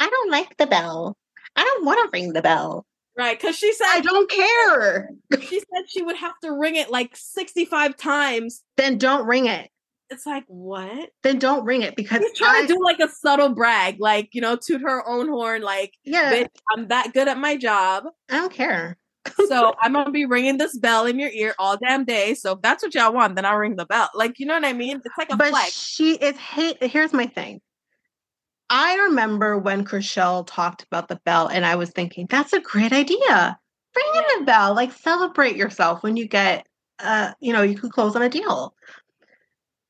I 0.00 0.08
don't 0.08 0.30
like 0.30 0.56
the 0.56 0.66
bell. 0.66 1.16
I 1.56 1.64
don't 1.64 1.84
want 1.84 1.98
to 1.98 2.16
ring 2.16 2.32
the 2.32 2.42
bell. 2.42 2.86
Right, 3.16 3.38
because 3.38 3.58
she 3.58 3.72
said 3.72 3.86
I 3.88 4.00
don't 4.00 4.30
care. 4.30 5.10
She 5.40 5.58
said 5.58 5.84
she 5.88 6.02
would 6.02 6.16
have 6.16 6.34
to 6.44 6.52
ring 6.52 6.76
it 6.76 6.88
like 6.88 7.16
65 7.16 7.96
times. 7.96 8.62
Then 8.76 8.96
don't 8.96 9.26
ring 9.26 9.46
it. 9.46 9.70
It's 10.08 10.24
like, 10.24 10.44
what? 10.46 11.10
Then 11.24 11.40
don't 11.40 11.64
ring 11.64 11.82
it 11.82 11.96
because 11.96 12.22
she's 12.22 12.38
trying 12.38 12.64
I, 12.64 12.66
to 12.66 12.74
do 12.74 12.78
like 12.82 13.00
a 13.00 13.08
subtle 13.08 13.50
brag, 13.50 13.96
like, 13.98 14.28
you 14.32 14.40
know, 14.40 14.56
toot 14.56 14.82
her 14.82 15.06
own 15.06 15.28
horn, 15.28 15.62
like, 15.62 15.94
yeah, 16.04 16.32
bitch, 16.32 16.48
I'm 16.72 16.88
that 16.88 17.12
good 17.12 17.28
at 17.28 17.38
my 17.38 17.56
job. 17.56 18.04
I 18.30 18.36
don't 18.36 18.52
care 18.52 18.96
so 19.46 19.74
I'm 19.82 19.92
gonna 19.92 20.10
be 20.10 20.26
ringing 20.26 20.58
this 20.58 20.76
bell 20.76 21.06
in 21.06 21.18
your 21.18 21.30
ear 21.30 21.54
all 21.58 21.76
damn 21.76 22.04
day. 22.04 22.34
So 22.34 22.52
if 22.52 22.62
that's 22.62 22.82
what 22.82 22.94
y'all 22.94 23.12
want, 23.12 23.36
then 23.36 23.44
I'll 23.44 23.56
ring 23.56 23.76
the 23.76 23.86
bell. 23.86 24.10
Like 24.14 24.38
you 24.38 24.46
know 24.46 24.54
what 24.54 24.64
I 24.64 24.72
mean? 24.72 25.00
It's 25.04 25.18
like 25.18 25.32
a 25.32 25.36
but 25.36 25.50
flex. 25.50 25.72
she 25.72 26.14
is 26.14 26.36
hate. 26.36 26.82
Here's 26.82 27.12
my 27.12 27.26
thing. 27.26 27.60
I 28.70 28.96
remember 28.96 29.58
when 29.58 29.84
Chrishell 29.84 30.46
talked 30.46 30.82
about 30.82 31.08
the 31.08 31.20
bell, 31.24 31.48
and 31.48 31.64
I 31.64 31.76
was 31.76 31.90
thinking 31.90 32.26
that's 32.28 32.52
a 32.52 32.60
great 32.60 32.92
idea. 32.92 33.58
Ring 33.96 34.06
in 34.14 34.38
the 34.38 34.44
bell, 34.44 34.74
like 34.74 34.92
celebrate 34.92 35.56
yourself 35.56 36.02
when 36.02 36.16
you 36.16 36.28
get, 36.28 36.66
uh, 36.98 37.32
you 37.40 37.52
know, 37.52 37.62
you 37.62 37.76
can 37.76 37.90
close 37.90 38.14
on 38.14 38.22
a 38.22 38.28
deal. 38.28 38.74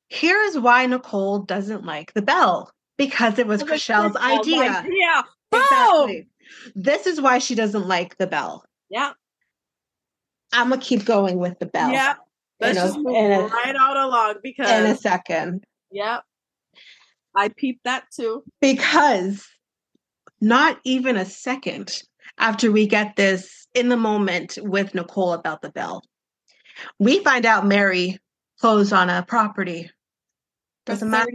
Here's 0.07 0.57
why 0.57 0.85
Nicole 0.85 1.39
doesn't 1.39 1.85
like 1.85 2.13
the 2.13 2.21
bell 2.21 2.71
because 2.97 3.37
it 3.37 3.47
was 3.47 3.63
Chrishell's 3.63 4.15
idea. 4.15 4.85
Yeah, 4.89 5.21
exactly. 5.51 6.27
This 6.73 7.05
is 7.05 7.21
why 7.21 7.39
she 7.39 7.55
doesn't 7.55 7.87
like 7.87 8.17
the 8.17 8.27
bell. 8.27 8.63
Yeah. 8.89 9.11
I'm 10.51 10.69
gonna 10.69 10.81
keep 10.81 11.05
going 11.05 11.37
with 11.37 11.59
the 11.59 11.65
bell. 11.65 11.91
Yeah. 11.91 12.15
Let's 12.59 12.77
just 12.77 12.97
move 12.97 13.15
a, 13.15 13.47
right 13.47 13.75
out 13.75 13.95
along 13.95 14.35
because 14.43 14.69
in 14.69 14.85
a 14.91 14.95
second. 14.95 15.63
Yep. 15.91 16.23
I 17.35 17.49
peeped 17.49 17.85
that 17.85 18.05
too. 18.11 18.43
Because 18.59 19.47
not 20.41 20.79
even 20.83 21.15
a 21.15 21.25
second 21.25 22.03
after 22.37 22.71
we 22.71 22.87
get 22.87 23.15
this 23.15 23.67
in 23.73 23.89
the 23.89 23.97
moment 23.97 24.57
with 24.61 24.93
Nicole 24.93 25.33
about 25.33 25.61
the 25.61 25.69
bell, 25.69 26.03
we 26.97 27.23
find 27.23 27.45
out 27.45 27.65
Mary 27.65 28.19
closed 28.59 28.91
on 28.91 29.09
a 29.09 29.23
property. 29.23 29.89
Doesn't 30.85 31.09
matter. 31.09 31.31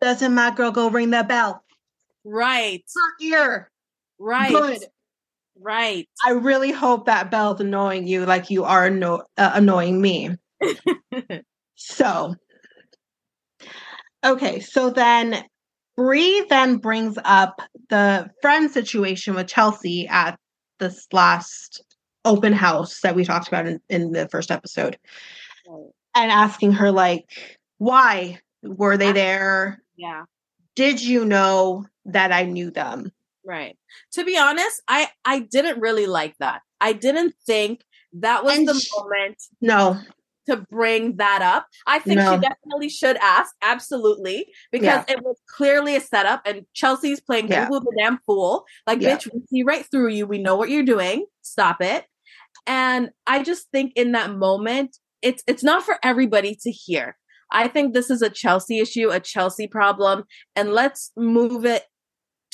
Doesn't 0.00 0.34
my 0.34 0.50
girl 0.50 0.72
go 0.72 0.90
ring 0.90 1.10
the 1.10 1.24
bell? 1.24 1.62
Right. 2.24 2.84
Her 2.94 3.24
ear. 3.24 3.70
Right. 4.18 4.50
Good. 4.50 4.84
Right. 5.60 6.08
I 6.24 6.32
really 6.32 6.70
hope 6.70 7.06
that 7.06 7.30
bell's 7.30 7.60
annoying 7.60 8.06
you 8.06 8.26
like 8.26 8.50
you 8.50 8.64
are 8.64 8.86
uh, 8.86 9.20
annoying 9.36 10.00
me. 10.00 10.30
so, 11.74 12.34
okay, 14.24 14.60
so 14.60 14.90
then 14.90 15.44
Bre 15.96 16.42
then 16.48 16.76
brings 16.76 17.18
up 17.24 17.62
the 17.88 18.30
friend 18.42 18.70
situation 18.70 19.34
with 19.34 19.46
Chelsea 19.46 20.06
at 20.08 20.38
this 20.78 21.06
last 21.12 21.82
open 22.26 22.52
house 22.52 23.00
that 23.00 23.14
we 23.14 23.24
talked 23.24 23.48
about 23.48 23.66
in, 23.66 23.80
in 23.88 24.12
the 24.12 24.28
first 24.28 24.50
episode 24.50 24.98
right. 25.68 25.86
and 26.14 26.30
asking 26.30 26.72
her 26.72 26.90
like 26.90 27.24
why 27.78 28.38
were 28.62 28.96
they 28.96 29.12
there 29.12 29.80
yeah 29.96 30.24
did 30.74 31.00
you 31.00 31.24
know 31.24 31.86
that 32.04 32.32
i 32.32 32.42
knew 32.42 32.70
them 32.70 33.12
Right. 33.46 33.76
To 34.14 34.24
be 34.24 34.36
honest, 34.36 34.82
I 34.88 35.08
I 35.24 35.40
didn't 35.40 35.80
really 35.80 36.06
like 36.06 36.34
that. 36.40 36.62
I 36.80 36.92
didn't 36.92 37.34
think 37.46 37.82
that 38.14 38.44
was 38.44 38.58
and 38.58 38.68
the 38.68 38.74
sh- 38.74 38.90
moment. 38.96 39.36
No. 39.60 40.00
To 40.48 40.64
bring 40.70 41.16
that 41.16 41.42
up, 41.42 41.66
I 41.88 41.98
think 41.98 42.18
no. 42.18 42.34
she 42.34 42.40
definitely 42.40 42.88
should 42.88 43.16
ask. 43.16 43.52
Absolutely, 43.62 44.46
because 44.70 45.04
yeah. 45.08 45.14
it 45.14 45.24
was 45.24 45.36
clearly 45.56 45.96
a 45.96 46.00
setup, 46.00 46.42
and 46.46 46.62
Chelsea's 46.72 47.20
playing 47.20 47.48
yeah. 47.48 47.66
who 47.66 47.80
the 47.80 47.96
damn 47.98 48.18
fool. 48.24 48.64
Like, 48.86 49.02
yeah. 49.02 49.16
bitch, 49.16 49.28
we 49.32 49.40
see 49.50 49.64
right 49.64 49.84
through 49.90 50.10
you. 50.10 50.24
We 50.24 50.38
know 50.38 50.54
what 50.54 50.70
you're 50.70 50.84
doing. 50.84 51.26
Stop 51.42 51.78
it. 51.80 52.04
And 52.64 53.10
I 53.26 53.42
just 53.42 53.66
think 53.72 53.92
in 53.96 54.12
that 54.12 54.36
moment, 54.36 54.96
it's 55.20 55.42
it's 55.48 55.64
not 55.64 55.82
for 55.82 55.98
everybody 56.04 56.56
to 56.62 56.70
hear. 56.70 57.16
I 57.50 57.66
think 57.66 57.92
this 57.92 58.08
is 58.08 58.22
a 58.22 58.30
Chelsea 58.30 58.78
issue, 58.78 59.10
a 59.10 59.18
Chelsea 59.18 59.66
problem, 59.66 60.24
and 60.54 60.72
let's 60.72 61.10
move 61.16 61.64
it 61.64 61.82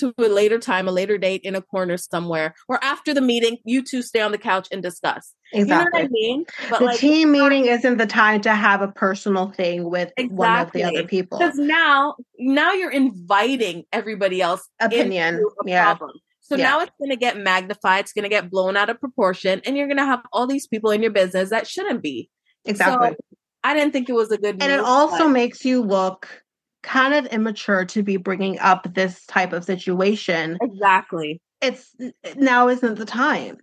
to 0.02 0.14
a 0.18 0.28
later 0.28 0.58
time, 0.58 0.88
a 0.88 0.92
later 0.92 1.16
date 1.18 1.42
in 1.44 1.54
a 1.54 1.62
corner 1.62 1.96
somewhere, 1.96 2.54
or 2.68 2.82
after 2.82 3.14
the 3.14 3.20
meeting, 3.20 3.58
you 3.64 3.82
two 3.82 4.02
stay 4.02 4.20
on 4.20 4.32
the 4.32 4.38
couch 4.38 4.68
and 4.72 4.82
discuss. 4.82 5.34
Exactly. 5.52 5.62
You 5.62 5.66
know 5.66 5.90
what 5.90 6.04
I 6.04 6.08
mean? 6.08 6.44
But 6.70 6.78
the 6.80 6.84
like, 6.86 6.98
team 6.98 7.32
meeting 7.32 7.66
isn't 7.66 7.98
the 7.98 8.06
time 8.06 8.40
to 8.42 8.54
have 8.54 8.82
a 8.82 8.88
personal 8.88 9.50
thing 9.50 9.88
with 9.90 10.12
exactly. 10.16 10.36
one 10.36 10.60
of 10.60 10.72
the 10.72 10.84
other 10.84 11.04
people. 11.06 11.38
Because 11.38 11.56
now, 11.56 12.16
now 12.38 12.72
you're 12.72 12.90
inviting 12.90 13.84
everybody 13.92 14.40
else 14.40 14.68
opinion. 14.80 15.44
yeah. 15.64 15.94
Problem. 15.94 16.16
So 16.40 16.56
yeah. 16.56 16.64
now 16.64 16.80
it's 16.80 16.92
going 16.98 17.10
to 17.10 17.16
get 17.16 17.38
magnified. 17.38 18.00
It's 18.00 18.12
going 18.12 18.24
to 18.24 18.28
get 18.28 18.50
blown 18.50 18.76
out 18.76 18.90
of 18.90 19.00
proportion, 19.00 19.62
and 19.64 19.76
you're 19.76 19.86
going 19.86 19.98
to 19.98 20.04
have 20.04 20.22
all 20.32 20.46
these 20.46 20.66
people 20.66 20.90
in 20.90 21.02
your 21.02 21.12
business 21.12 21.50
that 21.50 21.66
shouldn't 21.66 22.02
be. 22.02 22.28
Exactly. 22.64 23.10
So 23.10 23.16
I 23.64 23.74
didn't 23.74 23.92
think 23.92 24.08
it 24.08 24.14
was 24.14 24.30
a 24.32 24.38
good 24.38 24.60
and 24.60 24.72
it 24.72 24.80
also 24.80 25.24
but- 25.24 25.28
makes 25.28 25.64
you 25.64 25.82
look 25.82 26.41
kind 26.82 27.14
of 27.14 27.26
immature 27.32 27.84
to 27.86 28.02
be 28.02 28.16
bringing 28.16 28.58
up 28.58 28.92
this 28.94 29.24
type 29.26 29.52
of 29.52 29.64
situation. 29.64 30.58
exactly. 30.60 31.40
It's 31.60 31.94
now 32.36 32.68
isn't 32.68 32.98
the 32.98 33.04
time. 33.04 33.58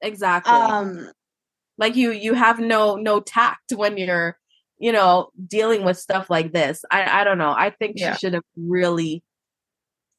Exactly. 0.00 0.52
Um 0.52 1.08
like 1.78 1.96
you 1.96 2.12
you 2.12 2.34
have 2.34 2.58
no 2.58 2.96
no 2.96 3.20
tact 3.20 3.72
when 3.74 3.96
you're 3.96 4.36
you 4.78 4.92
know 4.92 5.30
dealing 5.46 5.84
with 5.84 5.98
stuff 5.98 6.28
like 6.30 6.52
this 6.52 6.84
i 6.90 7.20
i 7.20 7.24
don't 7.24 7.38
know 7.38 7.52
i 7.56 7.70
think 7.70 7.94
Yeah. 7.96 8.12
she 8.14 8.18
should 8.18 8.34
have 8.34 8.42
really 8.56 9.22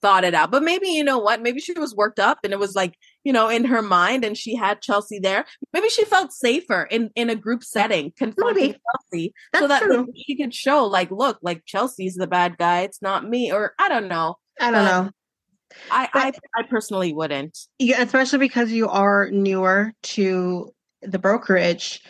thought 0.01 0.23
it 0.23 0.33
out 0.33 0.51
but 0.51 0.63
maybe 0.63 0.87
you 0.89 1.03
know 1.03 1.17
what 1.17 1.41
maybe 1.41 1.59
she 1.59 1.73
was 1.73 1.95
worked 1.95 2.19
up 2.19 2.39
and 2.43 2.53
it 2.53 2.59
was 2.59 2.75
like 2.75 2.95
you 3.25 3.33
know 3.33 3.49
in 3.49 3.65
her 3.65 3.81
mind 3.81 4.23
and 4.23 4.37
she 4.37 4.55
had 4.55 4.81
chelsea 4.81 5.19
there 5.19 5.43
maybe 5.73 5.89
she 5.89 6.05
felt 6.05 6.31
safer 6.31 6.83
in 6.83 7.09
in 7.15 7.29
a 7.29 7.35
group 7.35 7.63
setting 7.63 8.13
confronting 8.15 8.67
Maybe. 8.67 8.79
chelsea 9.11 9.33
That's 9.51 9.63
so 9.63 9.67
that 9.67 9.81
true. 9.81 10.07
she 10.15 10.37
could 10.37 10.53
show 10.53 10.85
like 10.85 11.11
look 11.11 11.37
like 11.41 11.63
chelsea's 11.65 12.15
the 12.15 12.27
bad 12.27 12.57
guy 12.57 12.81
it's 12.81 13.01
not 13.01 13.27
me 13.27 13.51
or 13.51 13.73
i 13.79 13.89
don't 13.89 14.07
know 14.07 14.35
I 14.61 14.71
don't 14.71 14.85
But- 14.85 15.03
know. 15.03 15.09
i 15.91 16.09
i, 16.13 16.31
I 16.57 16.63
personally 16.63 17.11
wouldn't 17.11 17.57
Yeah, 17.79 18.01
especially 18.01 18.39
because 18.39 18.71
you 18.71 18.87
are 18.87 19.29
newer 19.31 19.91
to 20.15 20.71
the 21.01 21.19
brokerage. 21.19 22.01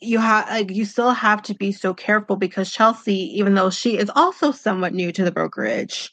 You 0.00 0.18
have 0.18 0.48
like 0.48 0.70
you 0.70 0.84
still 0.84 1.12
have 1.12 1.42
to 1.42 1.54
be 1.54 1.72
so 1.72 1.92
careful 1.94 2.36
because 2.36 2.72
Chelsea, 2.72 3.38
even 3.38 3.54
though 3.54 3.70
she 3.70 3.96
is 3.98 4.10
also 4.16 4.50
somewhat 4.50 4.94
new 4.94 5.12
to 5.12 5.22
the 5.24 5.30
brokerage, 5.30 6.10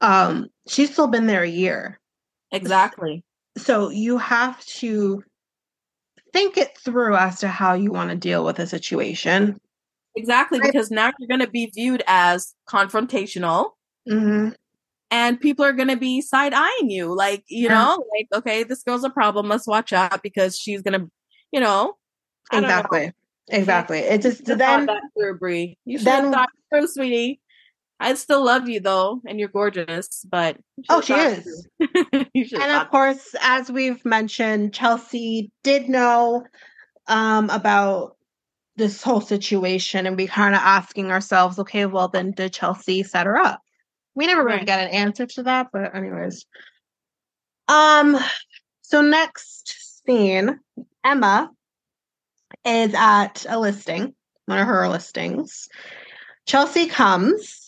um, 0.00 0.48
she's 0.68 0.92
still 0.92 1.06
been 1.08 1.26
there 1.26 1.42
a 1.42 1.48
year. 1.48 1.98
exactly 2.52 3.24
So 3.58 3.90
you 3.90 4.18
have 4.18 4.64
to 4.66 5.22
think 6.32 6.56
it 6.56 6.76
through 6.78 7.16
as 7.16 7.40
to 7.40 7.48
how 7.48 7.74
you 7.74 7.90
want 7.90 8.10
to 8.10 8.16
deal 8.16 8.44
with 8.44 8.58
a 8.58 8.66
situation. 8.66 9.58
exactly 10.16 10.58
because 10.60 10.90
now 10.90 11.12
you're 11.18 11.28
going 11.28 11.40
to 11.40 11.50
be 11.50 11.70
viewed 11.74 12.02
as 12.06 12.54
confrontational 12.68 13.70
hmm 14.08 14.48
and 15.10 15.40
people 15.40 15.64
are 15.64 15.72
going 15.72 15.88
to 15.88 15.96
be 15.96 16.20
side 16.20 16.52
eyeing 16.54 16.90
you 16.90 17.14
like 17.14 17.42
you 17.48 17.68
know 17.68 18.04
like 18.14 18.26
okay 18.34 18.62
this 18.62 18.82
girl's 18.82 19.04
a 19.04 19.10
problem 19.10 19.48
let's 19.48 19.66
watch 19.66 19.92
out 19.92 20.22
because 20.22 20.58
she's 20.58 20.82
going 20.82 21.00
to 21.00 21.08
you 21.52 21.60
know 21.60 21.94
don't 22.50 22.62
know. 22.62 22.68
Exactly. 22.68 23.12
Exactly. 23.50 23.98
It 23.98 24.22
just 24.22 24.44
then 24.44 24.88
through, 25.18 25.38
Bre. 25.38 25.50
You 25.84 25.98
should 25.98 26.06
then- 26.06 26.24
have 26.24 26.32
thought 26.32 26.48
through, 26.70 26.86
sweetie. 26.88 27.40
I 28.00 28.14
still 28.14 28.44
love 28.44 28.68
you 28.68 28.80
though, 28.80 29.20
and 29.26 29.38
you're 29.40 29.48
gorgeous, 29.48 30.24
but 30.28 30.56
you 30.76 30.84
Oh, 30.88 31.00
she 31.00 31.12
thought 31.12 31.42
through. 31.42 32.28
you 32.34 32.44
should 32.46 32.60
and 32.60 32.80
of 32.82 32.90
course, 32.90 33.34
as 33.40 33.70
we've 33.70 34.04
mentioned, 34.04 34.72
Chelsea 34.72 35.50
did 35.64 35.88
know 35.88 36.44
um, 37.08 37.50
about 37.50 38.16
this 38.76 39.02
whole 39.02 39.20
situation, 39.20 40.06
and 40.06 40.16
we 40.16 40.28
kind 40.28 40.54
of 40.54 40.60
asking 40.62 41.10
ourselves, 41.10 41.58
okay, 41.58 41.86
well, 41.86 42.06
then 42.08 42.30
did 42.30 42.52
Chelsea 42.52 43.02
set 43.02 43.26
her 43.26 43.36
up? 43.36 43.60
We 44.14 44.26
never 44.26 44.44
really 44.44 44.58
Right. 44.58 44.66
got 44.66 44.80
an 44.80 44.88
answer 44.88 45.26
to 45.26 45.42
that, 45.44 45.68
but 45.72 45.94
anyways. 45.94 46.46
Um. 47.66 48.16
So 48.82 49.02
next 49.02 50.02
scene, 50.06 50.60
Emma 51.04 51.50
is 52.64 52.94
at 52.94 53.44
a 53.48 53.58
listing, 53.58 54.14
one 54.46 54.58
of 54.58 54.66
her 54.66 54.88
listings. 54.88 55.68
Chelsea 56.46 56.86
comes 56.86 57.67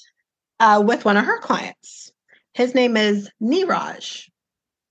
uh, 0.61 0.83
with 0.85 1.05
one 1.05 1.17
of 1.17 1.25
her 1.25 1.41
clients. 1.41 2.13
His 2.55 2.75
name 2.75 2.97
is 2.97 3.29
Niraj. 3.43 4.29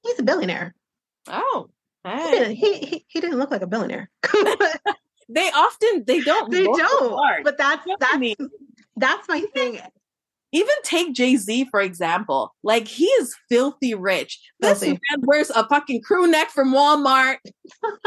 He's 0.03 0.19
a 0.19 0.23
billionaire. 0.23 0.75
Oh, 1.27 1.69
He 2.05 2.31
didn't, 2.31 2.55
he, 2.55 2.73
he, 2.79 3.05
he 3.07 3.21
didn't 3.21 3.37
look 3.37 3.51
like 3.51 3.61
a 3.61 3.67
billionaire. 3.67 4.09
They 5.29 5.47
often 5.51 6.03
they 6.07 6.21
don't 6.21 6.51
they 6.51 6.63
don't. 6.63 7.43
But 7.43 7.57
that's 7.57 7.85
that's 7.99 8.17
me. 8.17 8.35
that's 8.97 9.27
my 9.29 9.41
thing. 9.53 9.79
Even 10.51 10.73
take 10.83 11.13
Jay 11.13 11.35
Z 11.37 11.67
for 11.69 11.79
example. 11.79 12.55
Like 12.63 12.87
he 12.87 13.05
is 13.05 13.35
filthy 13.47 13.93
rich. 13.93 14.39
This 14.59 14.79
Filthy. 14.79 14.99
man 15.11 15.21
wears 15.21 15.51
a 15.51 15.67
fucking 15.67 16.01
crew 16.01 16.25
neck 16.25 16.49
from 16.49 16.73
Walmart 16.73 17.37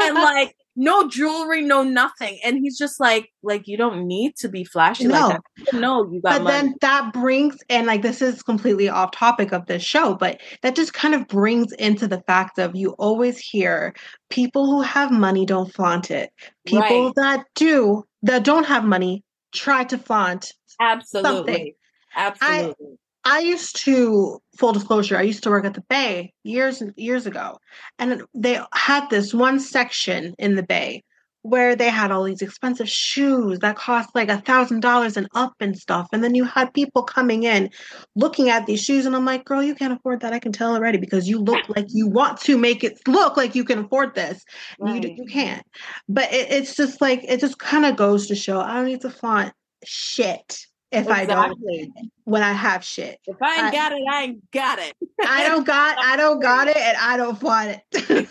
and 0.01 0.15
like 0.15 0.53
no 0.75 1.07
jewelry, 1.07 1.61
no 1.61 1.83
nothing, 1.83 2.39
and 2.43 2.57
he's 2.57 2.77
just 2.77 2.99
like, 2.99 3.31
like 3.43 3.67
you 3.67 3.77
don't 3.77 4.07
need 4.07 4.35
to 4.37 4.49
be 4.49 4.63
flashy 4.63 5.07
No. 5.07 5.27
like 5.27 5.37
that. 5.37 5.41
No, 5.73 6.11
you 6.11 6.21
got 6.21 6.31
but 6.39 6.43
money. 6.43 6.57
then 6.67 6.75
that 6.81 7.13
brings 7.13 7.57
and 7.69 7.87
like 7.87 8.01
this 8.01 8.21
is 8.21 8.41
completely 8.43 8.89
off 8.89 9.11
topic 9.11 9.51
of 9.53 9.65
this 9.67 9.83
show 9.83 10.13
but 10.15 10.41
that 10.61 10.75
just 10.75 10.93
kind 10.93 11.15
of 11.15 11.27
brings 11.27 11.71
into 11.73 12.07
the 12.07 12.21
fact 12.27 12.59
of 12.59 12.75
you 12.75 12.91
always 12.99 13.37
hear 13.39 13.93
people 14.29 14.65
who 14.65 14.81
have 14.81 15.09
money 15.11 15.45
don't 15.45 15.73
flaunt 15.73 16.11
it 16.11 16.31
people 16.65 17.05
Right. 17.05 17.15
that 17.15 17.45
do 17.55 18.03
that 18.23 18.43
don't 18.43 18.65
have 18.65 18.83
money 18.83 19.23
try 19.53 19.83
to 19.85 19.97
flaunt 19.97 20.53
Absolutely, 20.79 21.75
absolutely. 22.15 22.75
I 22.79 22.93
used 23.39 23.77
to 23.85 24.41
full 24.57 24.73
disclosure, 24.73 25.17
I 25.17 25.21
used 25.21 25.43
to 25.43 25.49
work 25.49 25.65
at 25.65 25.73
the 25.73 25.83
Bay 25.89 26.33
years 26.43 26.81
and 26.81 26.93
years 26.97 27.25
ago. 27.25 27.57
And 27.97 28.23
they 28.33 28.59
had 28.73 29.09
this 29.09 29.33
one 29.33 29.59
section 29.59 30.35
in 30.37 30.55
the 30.55 30.63
Bay 30.63 31.03
where 31.43 31.75
they 31.75 31.89
had 31.89 32.09
all 32.09 32.23
these 32.23 32.41
expensive 32.41 32.89
shoes 32.89 33.59
that 33.59 33.75
cost 33.75 34.09
like 34.15 34.29
a 34.29 34.39
thousand 34.41 34.79
dollars 34.79 35.17
and 35.17 35.27
up 35.35 35.53
and 35.59 35.77
stuff. 35.77 36.07
And 36.13 36.23
then 36.23 36.35
you 36.35 36.45
had 36.45 36.73
people 36.73 37.03
coming 37.03 37.43
in 37.43 37.69
looking 38.15 38.49
at 38.49 38.65
these 38.65 38.81
shoes, 38.81 39.05
and 39.05 39.15
I'm 39.15 39.25
like, 39.25 39.43
girl, 39.43 39.61
you 39.61 39.75
can't 39.75 39.93
afford 39.93 40.21
that. 40.21 40.33
I 40.33 40.39
can 40.39 40.53
tell 40.53 40.73
already 40.73 40.97
because 40.97 41.27
you 41.27 41.39
look 41.39 41.67
like 41.67 41.87
you 41.89 42.07
want 42.07 42.39
to 42.41 42.57
make 42.57 42.83
it 42.83 42.97
look 43.07 43.35
like 43.35 43.55
you 43.55 43.65
can 43.65 43.79
afford 43.79 44.15
this. 44.15 44.43
You, 44.79 44.85
Right. 44.85 45.17
you 45.17 45.25
can't. 45.25 45.63
But 46.07 46.31
it, 46.33 46.49
it's 46.49 46.75
just 46.77 47.01
like 47.01 47.23
it 47.27 47.41
just 47.41 47.59
kind 47.59 47.85
of 47.85 47.97
goes 47.97 48.27
to 48.27 48.35
show 48.35 48.61
I 48.61 48.75
don't 48.75 48.85
need 48.85 49.01
to 49.01 49.09
flaunt 49.09 49.53
shit 49.83 50.65
if 50.93 51.07
I 51.09 51.25
don't 51.25 51.51
Exactly. 51.51 51.91
when 52.25 52.43
I 52.43 52.53
have 52.53 52.83
shit. 52.83 53.19
If 53.25 53.41
I 53.41 53.55
ain't 53.55 53.65
I- 53.65 53.71
got 53.71 53.91
it, 53.91 54.01
I 54.09 54.23
ain't 54.23 54.51
got 54.51 54.79
it. 54.79 54.93
I 55.25 55.43
don't 55.47 55.65
got 55.65 55.97
I 55.99 56.15
don't 56.17 56.39
got 56.41 56.67
it 56.67 56.77
and 56.77 56.97
I 56.97 57.17
don't 57.17 57.41
want 57.41 57.79
it. 57.91 58.29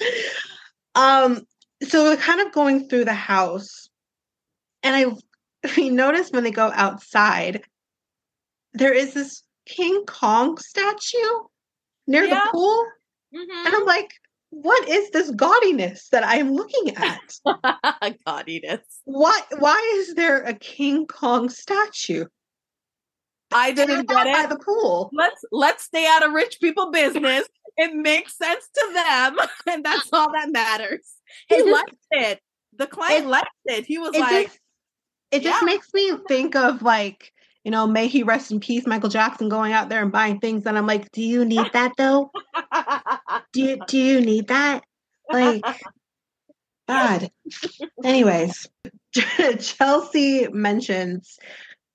um 0.94 1.42
so 1.82 2.04
we're 2.04 2.16
kind 2.16 2.40
of 2.40 2.52
going 2.52 2.88
through 2.88 3.04
the 3.04 3.14
house 3.14 3.88
and 4.82 4.94
I 4.96 5.06
we 5.76 5.90
notice 5.90 6.30
when 6.30 6.44
they 6.44 6.50
go 6.50 6.70
outside 6.74 7.62
there 8.74 8.92
is 8.92 9.14
this 9.14 9.42
King 9.66 10.04
Kong 10.06 10.56
statue 10.58 11.18
near 12.06 12.24
Yeah. 12.24 12.40
the 12.44 12.50
pool 12.50 12.84
Mhm. 13.34 13.66
and 13.66 13.74
I'm 13.74 13.84
like 13.84 14.12
what 14.52 14.86
is 14.86 15.08
this 15.10 15.30
gaudiness 15.30 16.10
that 16.10 16.24
I 16.24 16.36
am 16.36 16.52
looking 16.52 16.94
at? 16.94 17.34
Gaudiness. 18.26 18.80
Why 19.04 19.40
why 19.58 19.94
is 19.96 20.14
there 20.14 20.42
a 20.42 20.52
King 20.52 21.06
Kong 21.06 21.48
statue? 21.48 22.26
I 23.50 23.72
didn't 23.72 24.08
get 24.08 24.26
it. 24.26 24.32
By 24.34 24.46
the 24.46 24.58
pool. 24.58 25.08
Let's 25.14 25.42
let's 25.52 25.84
stay 25.84 26.06
out 26.06 26.24
of 26.24 26.34
rich 26.34 26.58
people 26.60 26.90
business. 26.90 27.48
It 27.78 27.94
makes 27.94 28.36
sense 28.36 28.68
to 28.74 28.90
them, 28.92 29.36
and 29.70 29.82
that's 29.82 30.10
all 30.12 30.30
that 30.32 30.50
matters. 30.52 31.14
He 31.48 31.54
It 31.54 31.72
liked 31.72 31.94
it. 32.10 32.40
The 32.76 32.86
client 32.86 33.24
it- 33.24 33.28
liked 33.28 33.48
it. 33.64 33.86
He 33.86 33.96
was 33.96 34.14
it 34.14 34.20
like, 34.20 34.48
just 34.48 34.58
it 35.30 35.42
just 35.42 35.64
makes 35.64 35.88
me 35.94 36.12
think 36.28 36.54
of 36.56 36.82
like 36.82 37.32
you 37.64 37.70
know 37.70 37.86
may 37.86 38.08
he 38.08 38.22
rest 38.22 38.50
in 38.50 38.60
peace 38.60 38.86
michael 38.86 39.08
jackson 39.08 39.48
going 39.48 39.72
out 39.72 39.88
there 39.88 40.02
and 40.02 40.12
buying 40.12 40.38
things 40.38 40.66
and 40.66 40.76
i'm 40.76 40.86
like 40.86 41.10
do 41.12 41.22
you 41.22 41.44
need 41.44 41.70
that 41.72 41.92
though 41.96 42.30
do 43.52 43.60
you 43.60 43.78
do 43.86 43.98
you 43.98 44.20
need 44.20 44.48
that 44.48 44.82
like 45.30 45.64
god 46.88 47.30
anyways 48.04 48.68
chelsea 49.58 50.48
mentions 50.48 51.38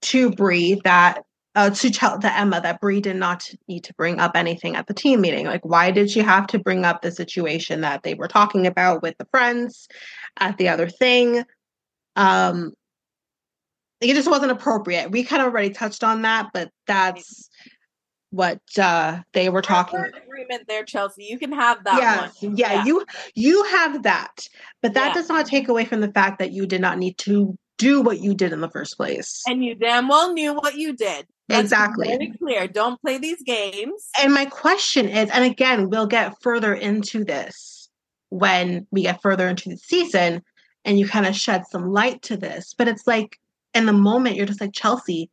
to 0.01 0.31
Bre 0.31 0.75
that 0.83 1.23
uh, 1.55 1.71
to 1.71 1.89
tell 1.89 2.19
to 2.19 2.31
Emma 2.31 2.61
that 2.61 2.79
Bre 2.79 2.99
did 2.99 3.15
not 3.15 3.49
need 3.67 3.83
to 3.85 3.93
bring 3.95 4.19
up 4.19 4.33
anything 4.35 4.75
at 4.75 4.85
the 4.85 4.93
team 4.93 5.21
meeting. 5.21 5.47
Like, 5.47 5.65
why 5.65 5.89
did 5.89 6.11
she 6.11 6.19
have 6.19 6.45
to 6.47 6.59
bring 6.59 6.85
up 6.85 7.01
the 7.01 7.11
situation 7.11 7.81
that 7.81 8.03
they 8.03 8.13
were 8.13 8.27
talking 8.27 8.67
about 8.67 9.01
with 9.01 9.17
the 9.17 9.25
friends 9.25 9.87
at 10.39 10.57
the 10.59 10.69
other 10.69 10.87
thing? 10.87 11.43
Um, 12.15 12.73
it 14.01 14.13
just 14.13 14.29
wasn't 14.29 14.51
appropriate. 14.51 15.11
We 15.11 15.23
kind 15.23 15.41
of 15.41 15.47
already 15.47 15.71
touched 15.71 16.03
on 16.03 16.21
that, 16.23 16.49
but 16.53 16.69
that's 16.85 17.49
what 18.29 18.59
uh, 18.77 19.19
they 19.33 19.49
were 19.49 19.61
talking. 19.61 19.99
We're 19.99 20.07
agreement 20.07 20.67
there, 20.67 20.83
Chelsea. 20.83 21.25
You 21.25 21.39
can 21.39 21.51
have 21.51 21.83
that 21.85 21.97
yes, 21.97 22.41
one. 22.41 22.57
yeah, 22.57 22.85
you 22.85 23.05
you 23.33 23.63
have 23.65 24.03
that, 24.03 24.47
but 24.81 24.93
that 24.93 25.07
Yeah. 25.07 25.13
does 25.13 25.29
not 25.29 25.45
take 25.45 25.69
away 25.69 25.85
from 25.85 26.01
the 26.01 26.11
fact 26.11 26.39
that 26.39 26.51
you 26.51 26.65
did 26.65 26.81
not 26.81 26.97
need 26.97 27.17
to 27.19 27.57
do 27.77 28.01
what 28.01 28.19
you 28.19 28.33
did 28.33 28.53
in 28.53 28.59
the 28.61 28.69
first 28.69 28.97
place. 28.97 29.43
and 29.47 29.63
you 29.63 29.75
damn 29.75 30.07
well 30.07 30.33
knew 30.33 30.53
what 30.53 30.75
you 30.75 30.93
did. 30.93 31.25
Let's 31.47 31.61
Exactly. 31.61 32.07
Very 32.07 32.33
clear. 32.37 32.67
Don't 32.67 32.99
play 33.01 33.17
these 33.19 33.41
games. 33.43 34.09
And 34.21 34.33
my 34.33 34.45
question 34.45 35.07
is, 35.07 35.29
and 35.29 35.43
again, 35.45 35.89
we'll 35.89 36.07
get 36.07 36.33
further 36.41 36.73
into 36.73 37.23
this 37.23 37.89
when 38.29 38.85
we 38.91 39.03
get 39.03 39.21
further 39.21 39.47
into 39.47 39.69
the 39.69 39.77
season 39.77 40.41
and 40.83 40.99
you 40.99 41.07
kind 41.07 41.25
of 41.25 41.35
shed 41.35 41.65
some 41.67 41.91
light 41.93 42.21
to 42.23 42.35
this. 42.35 42.73
But 42.77 42.87
it's 42.87 43.07
like 43.07 43.37
in 43.73 43.85
the 43.85 43.93
moment, 43.93 44.35
you're 44.35 44.45
just 44.45 44.61
like, 44.61 44.73
Chelsea, 44.73 45.29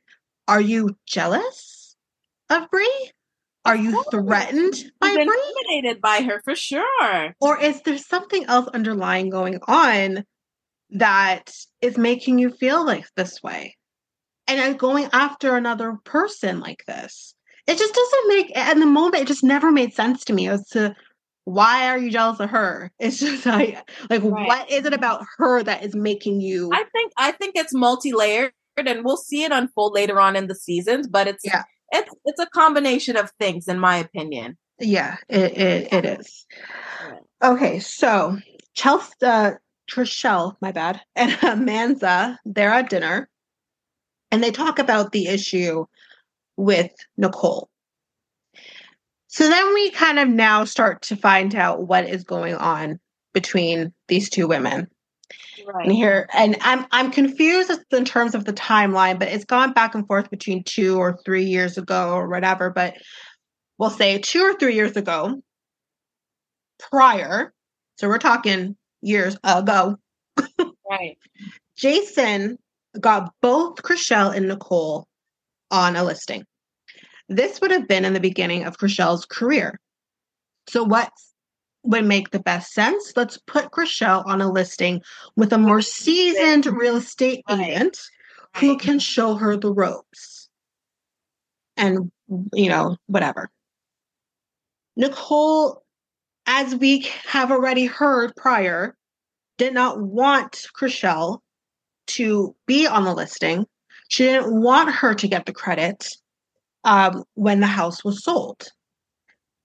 are 0.49 0.61
you 0.61 0.97
jealous 1.07 1.97
of 2.51 2.71
Bre? 2.71 2.83
Are 3.65 3.77
you 3.77 4.05
threatened 4.11 4.75
by 5.01 5.15
Bre? 5.15 5.21
intimidated 5.21 6.03
by 6.03 6.21
her 6.23 6.43
for 6.45 6.55
sure. 6.55 7.35
Or 7.41 7.59
is 7.59 7.81
there 7.83 7.99
something 7.99 8.45
else 8.45 8.69
underlying 8.69 9.31
going 9.31 9.59
on 9.67 10.25
that 10.91 11.51
is 11.81 11.97
making 11.97 12.39
you 12.39 12.51
feel 12.51 12.85
like 12.85 13.07
this 13.17 13.43
way? 13.43 13.77
And 14.47 14.59
then 14.59 14.77
going 14.77 15.09
after 15.13 15.57
another 15.57 15.97
person 16.05 16.61
like 16.61 16.85
this. 16.87 17.35
It 17.67 17.79
just 17.79 17.95
doesn't 17.95 18.29
make 18.29 18.51
in 18.55 18.81
the 18.81 18.87
moment 18.87 19.23
it 19.23 19.27
just 19.27 19.43
never 19.43 19.73
made 19.73 19.95
sense 19.95 20.23
to 20.27 20.35
me 20.35 20.49
as 20.49 20.69
to 20.71 20.95
why 21.45 21.89
are 21.89 21.99
you 21.99 22.11
jealous 22.11 22.41
of 22.41 22.51
her? 22.51 22.91
It's 22.99 23.19
just 23.21 23.47
like 23.47 23.77
like 24.11 24.23
Right. 24.23 24.47
what 24.47 24.71
is 24.71 24.85
it 24.87 24.93
about 24.95 25.25
her 25.39 25.63
that 25.63 25.85
is 25.85 25.95
making 25.95 26.41
you 26.41 26.71
I 26.73 26.85
think 26.93 27.13
I 27.17 27.33
think 27.33 27.55
it's 27.57 27.75
multi-layered 27.75 28.53
and 28.77 29.05
we'll 29.05 29.17
see 29.17 29.45
it 29.45 29.53
unfold 29.53 29.93
later 29.95 30.21
on 30.21 30.37
in 30.37 30.47
the 30.49 30.55
seasons, 30.55 31.07
but 31.07 31.29
it's 31.29 31.45
Yeah. 31.45 31.63
it's 31.93 32.11
it's 32.25 32.41
a 32.41 32.47
combination 32.47 33.17
of 33.17 33.31
things 33.39 33.69
in 33.69 33.79
my 33.79 33.97
opinion. 33.97 34.57
Yeah, 34.81 35.17
it 35.29 35.57
it, 35.57 35.93
it 35.93 36.05
is. 36.21 36.47
Okay, 37.43 37.79
so 37.79 38.39
Chelsea, 38.75 39.13
uh, 39.23 39.53
Chrishell, 39.91 40.57
my 40.61 40.73
bad, 40.73 41.01
and 41.17 41.31
Amanza, 41.33 42.39
they're 42.45 42.71
at 42.73 42.91
dinner, 42.91 43.29
and 44.33 44.43
they 44.43 44.51
talk 44.51 44.79
about 44.79 45.13
the 45.13 45.27
issue 45.29 45.85
with 46.57 46.91
Nicole. 47.17 47.69
So 49.35 49.49
then 49.49 49.75
we 49.75 49.91
kind 49.91 50.21
of 50.21 50.29
now 50.29 50.63
start 50.63 51.03
to 51.03 51.17
find 51.17 51.57
out 51.57 51.89
what 51.89 52.09
is 52.09 52.23
going 52.23 52.55
on 52.55 53.01
between 53.33 53.93
these 54.07 54.31
two 54.31 54.47
women. 54.47 54.87
And 55.59 55.67
Right. 55.75 55.91
here, 55.91 56.29
and 56.33 56.57
I'm 56.61 56.87
I'm 56.93 57.11
confused 57.11 57.73
in 57.91 58.05
terms 58.05 58.37
of 58.37 58.45
the 58.45 58.53
timeline, 58.53 59.19
but 59.19 59.27
it's 59.27 59.45
gone 59.45 59.73
back 59.73 59.97
and 59.97 60.07
forth 60.07 60.31
between 60.31 60.63
two 60.63 60.99
or 60.99 61.19
three 61.25 61.47
years 61.47 61.77
ago 61.77 62.13
or 62.13 62.29
whatever. 62.29 62.71
But 62.71 62.95
we'll 63.77 63.91
say 63.91 64.19
two 64.19 64.43
or 64.43 64.55
three 64.55 64.77
years 64.77 64.97
ago, 64.97 65.43
prior. 66.79 67.53
So 67.99 68.07
we're 68.07 68.19
talking 68.19 68.77
years 69.03 69.37
ago. 69.43 69.97
Right. 70.89 71.19
Jason 71.77 72.57
got 73.01 73.33
both 73.43 73.83
Chrishell 73.83 74.33
and 74.33 74.47
Nicole 74.47 75.09
on 75.73 75.97
a 75.97 76.05
listing. 76.05 76.45
This 77.29 77.61
would 77.61 77.71
have 77.71 77.89
been 77.89 78.05
in 78.05 78.13
the 78.13 78.21
beginning 78.21 78.65
of 78.65 78.79
Chrishell's 78.79 79.25
career. 79.25 79.81
So 80.69 80.85
what 80.85 81.11
would 81.83 82.05
make 82.05 82.31
the 82.31 82.41
best 82.41 82.73
sense? 82.73 83.13
Let's 83.17 83.39
put 83.47 83.71
Chrishell 83.71 84.27
on 84.27 84.41
a 84.41 84.51
listing 84.51 85.03
with 85.37 85.53
a 85.53 85.59
more 85.59 85.83
seasoned 85.83 86.67
real 86.67 86.97
estate 86.97 87.43
agent 87.51 87.99
who 88.57 88.79
can 88.79 88.99
show 88.99 89.35
her 89.35 89.57
the 89.57 89.73
ropes. 89.73 90.49
And 91.77 92.11
you 92.53 92.69
know, 92.69 92.97
whatever. 93.07 93.51
Nicole, 94.97 95.83
as 96.47 96.75
we 96.75 97.07
have 97.27 97.51
already 97.51 97.87
heard 97.87 98.35
prior, 98.37 98.97
did 99.59 99.75
not 99.75 100.01
want 100.01 100.67
Chrishell 100.79 101.41
to 102.07 102.55
be 102.67 102.87
on 102.87 103.05
the 103.05 103.15
listing. 103.15 103.67
She 104.09 104.25
didn't 104.25 104.61
want 104.61 104.95
her 104.95 105.15
to 105.15 105.29
get 105.29 105.47
the 105.47 105.53
credit 105.53 106.09
um, 106.85 107.25
when 107.35 107.61
the 107.61 107.67
house 107.67 108.05
was 108.05 108.23
sold. 108.23 108.69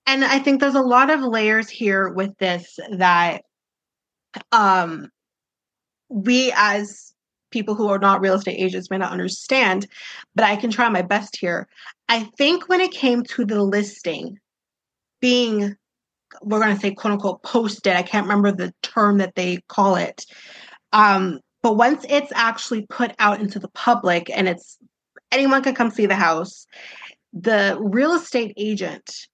And 0.07 0.25
I 0.25 0.39
think 0.39 0.59
there's 0.59 0.75
a 0.75 0.81
lot 0.81 1.09
of 1.09 1.21
layers 1.21 1.69
here 1.69 2.09
with 2.09 2.35
this 2.39 2.79
that 2.91 3.43
um, 4.51 5.09
we, 6.09 6.51
as 6.55 7.13
people 7.51 7.75
who 7.75 7.89
are 7.89 7.99
not 7.99 8.21
real 8.21 8.35
estate 8.35 8.59
agents, 8.59 8.89
may 8.89 8.97
not 8.97 9.11
understand, 9.11 9.87
but 10.35 10.45
I 10.45 10.55
can 10.55 10.71
try 10.71 10.89
my 10.89 11.01
best 11.01 11.37
here. 11.37 11.67
I 12.07 12.23
think 12.37 12.67
when 12.69 12.81
it 12.81 12.91
came 12.91 13.23
to 13.23 13.45
the 13.45 13.61
listing 13.61 14.39
being, 15.21 15.75
we're 16.41 16.59
going 16.59 16.73
to 16.73 16.81
say, 16.81 16.93
quote 16.93 17.13
unquote, 17.13 17.43
posted, 17.43 17.93
I 17.93 18.01
can't 18.01 18.25
remember 18.25 18.51
the 18.51 18.73
term 18.81 19.17
that 19.17 19.35
they 19.35 19.59
call 19.67 19.95
it. 19.95 20.25
Um, 20.91 21.39
but 21.61 21.75
once 21.75 22.05
it's 22.09 22.31
actually 22.33 22.87
put 22.87 23.13
out 23.19 23.41
into 23.41 23.59
the 23.59 23.67
public 23.69 24.29
and 24.35 24.47
it's 24.47 24.77
anyone 25.31 25.63
can 25.63 25.75
come 25.75 25.91
see 25.91 26.05
the 26.05 26.15
house, 26.15 26.65
the 27.33 27.77
real 27.79 28.13
estate 28.13 28.53
agent, 28.57 29.27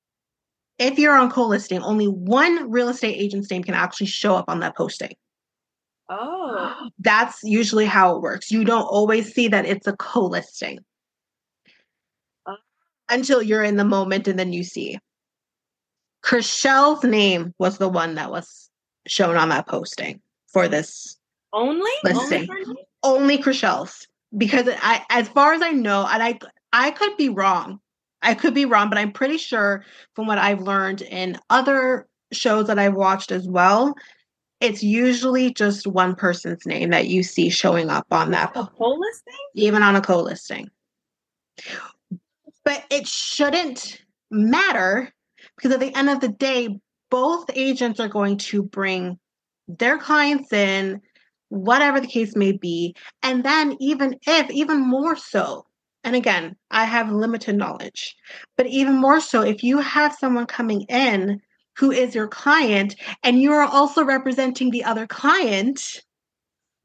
if 0.78 1.00
you're 1.00 1.16
on 1.16 1.32
co-listing, 1.32 1.82
only 1.82 2.08
one 2.08 2.70
real 2.70 2.90
estate 2.90 3.16
agent's 3.16 3.50
name 3.50 3.64
can 3.64 3.74
actually 3.74 4.08
show 4.08 4.36
up 4.36 4.46
on 4.48 4.60
that 4.60 4.76
posting. 4.76 5.14
Oh. 6.10 6.90
That's 7.00 7.40
usually 7.44 7.86
how 7.86 8.16
it 8.16 8.22
works. 8.22 8.52
You 8.52 8.66
don't 8.66 8.84
always 8.84 9.34
see 9.34 9.48
that 9.48 9.66
it's 9.66 9.88
a 9.88 9.96
co-listing 9.96 10.80
Oh. 12.48 12.58
until 13.10 13.42
you're 13.42 13.64
in 13.64 13.78
the 13.78 13.86
moment 13.86 14.28
and 14.28 14.38
then 14.38 14.54
you 14.54 14.64
see. 14.64 15.00
Chrishell's 16.24 17.04
name 17.04 17.54
was 17.60 17.78
the 17.78 17.90
one 17.90 18.16
that 18.16 18.32
was 18.32 18.70
shown 19.08 19.38
on 19.38 19.50
that 19.50 19.68
posting 19.68 20.20
for 20.48 20.68
this 20.68 21.18
Only? 21.54 21.92
Listing. 22.04 22.48
Only 22.50 22.86
only 23.04 23.38
Chrishell's 23.38 24.08
because 24.38 24.68
I, 24.82 25.06
as 25.10 25.28
far 25.30 25.54
as 25.54 25.62
I 25.62 25.72
know, 25.72 26.08
and 26.10 26.22
I, 26.22 26.40
I 26.74 26.92
could 26.92 27.16
be 27.18 27.30
wrong. 27.30 27.80
I 28.22 28.34
could 28.34 28.54
be 28.54 28.66
wrong, 28.66 28.90
but 28.90 28.98
I'm 28.98 29.12
pretty 29.12 29.38
sure 29.38 29.86
from 30.16 30.28
what 30.28 30.38
I've 30.38 30.62
learned 30.62 31.02
in 31.04 31.38
other 31.50 32.08
shows 32.32 32.68
that 32.68 32.80
I've 32.80 32.96
watched 32.96 33.32
as 33.32 33.48
well, 33.48 33.94
it's 34.62 34.82
usually 34.82 35.54
just 35.54 35.86
one 35.86 36.16
person's 36.16 36.66
name 36.66 36.90
that 36.90 37.08
you 37.08 37.22
see 37.24 37.50
showing 37.50 37.90
up 37.90 38.08
on 38.12 38.32
that, 38.32 38.52
A 38.56 38.64
whole 38.64 39.00
listing? 39.00 39.34
even 39.54 39.84
on 39.84 39.96
a 39.96 40.02
co-listing. 40.02 40.70
But 42.64 42.84
it 42.90 43.08
shouldn't 43.08 44.02
matter 44.32 45.14
because 45.56 45.72
at 45.72 45.80
the 45.80 45.96
end 45.96 46.10
of 46.10 46.20
the 46.20 46.30
day, 46.30 46.80
both 47.12 47.46
agents 47.54 48.00
are 48.00 48.08
going 48.08 48.38
to 48.38 48.64
bring 48.64 49.20
their 49.68 49.98
clients 49.98 50.52
in, 50.52 51.02
whatever 51.50 52.00
the 52.00 52.08
case 52.08 52.36
may 52.36 52.52
be. 52.52 52.96
And 53.24 53.44
then, 53.44 53.78
even 53.80 54.18
if, 54.26 54.50
even 54.50 54.80
more 54.80 55.16
so, 55.16 55.66
and 56.04 56.16
again, 56.16 56.56
I 56.70 56.86
have 56.86 57.12
limited 57.12 57.56
knowledge, 57.56 58.16
but 58.58 58.68
even 58.68 58.96
more 58.96 59.20
so, 59.20 59.42
if 59.42 59.64
you 59.64 59.80
have 59.80 60.14
someone 60.14 60.46
coming 60.46 60.82
in 60.84 61.42
who 61.78 61.92
is 61.92 62.16
your 62.16 62.28
client 62.28 62.96
and 63.24 63.42
you 63.42 63.52
are 63.52 63.64
also 63.64 64.04
representing 64.04 64.72
the 64.72 64.84
other 64.84 65.08
client, 65.08 66.02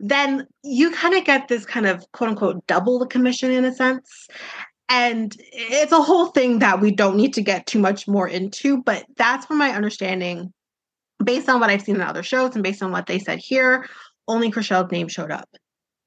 then 0.00 0.46
you 0.64 0.90
kind 0.90 1.14
of 1.14 1.24
get 1.24 1.48
this 1.48 1.66
kind 1.66 1.86
of 1.86 2.04
quote 2.12 2.30
unquote 2.30 2.66
double 2.66 2.98
the 2.98 3.06
commission 3.06 3.50
in 3.50 3.64
a 3.64 3.74
sense. 3.74 4.26
And 4.88 5.36
it's 5.52 5.92
a 5.92 6.02
whole 6.02 6.26
thing 6.26 6.58
that 6.60 6.80
we 6.80 6.90
don't 6.90 7.16
need 7.16 7.34
to 7.34 7.42
get 7.42 7.66
too 7.66 7.78
much 7.78 8.08
more 8.08 8.26
into, 8.26 8.82
but 8.82 9.04
that's 9.16 9.46
from 9.46 9.58
my 9.58 9.70
understanding, 9.70 10.52
based 11.22 11.48
on 11.48 11.60
what 11.60 11.70
I've 11.70 11.82
seen 11.82 11.96
in 11.96 12.00
other 12.00 12.24
shows 12.24 12.54
and 12.54 12.64
based 12.64 12.82
on 12.82 12.90
what 12.90 13.06
they 13.06 13.20
said 13.20 13.38
here, 13.38 13.86
only 14.30 14.50
Chrishell's 14.50 14.90
name 14.90 15.08
showed 15.08 15.30
up 15.30 15.48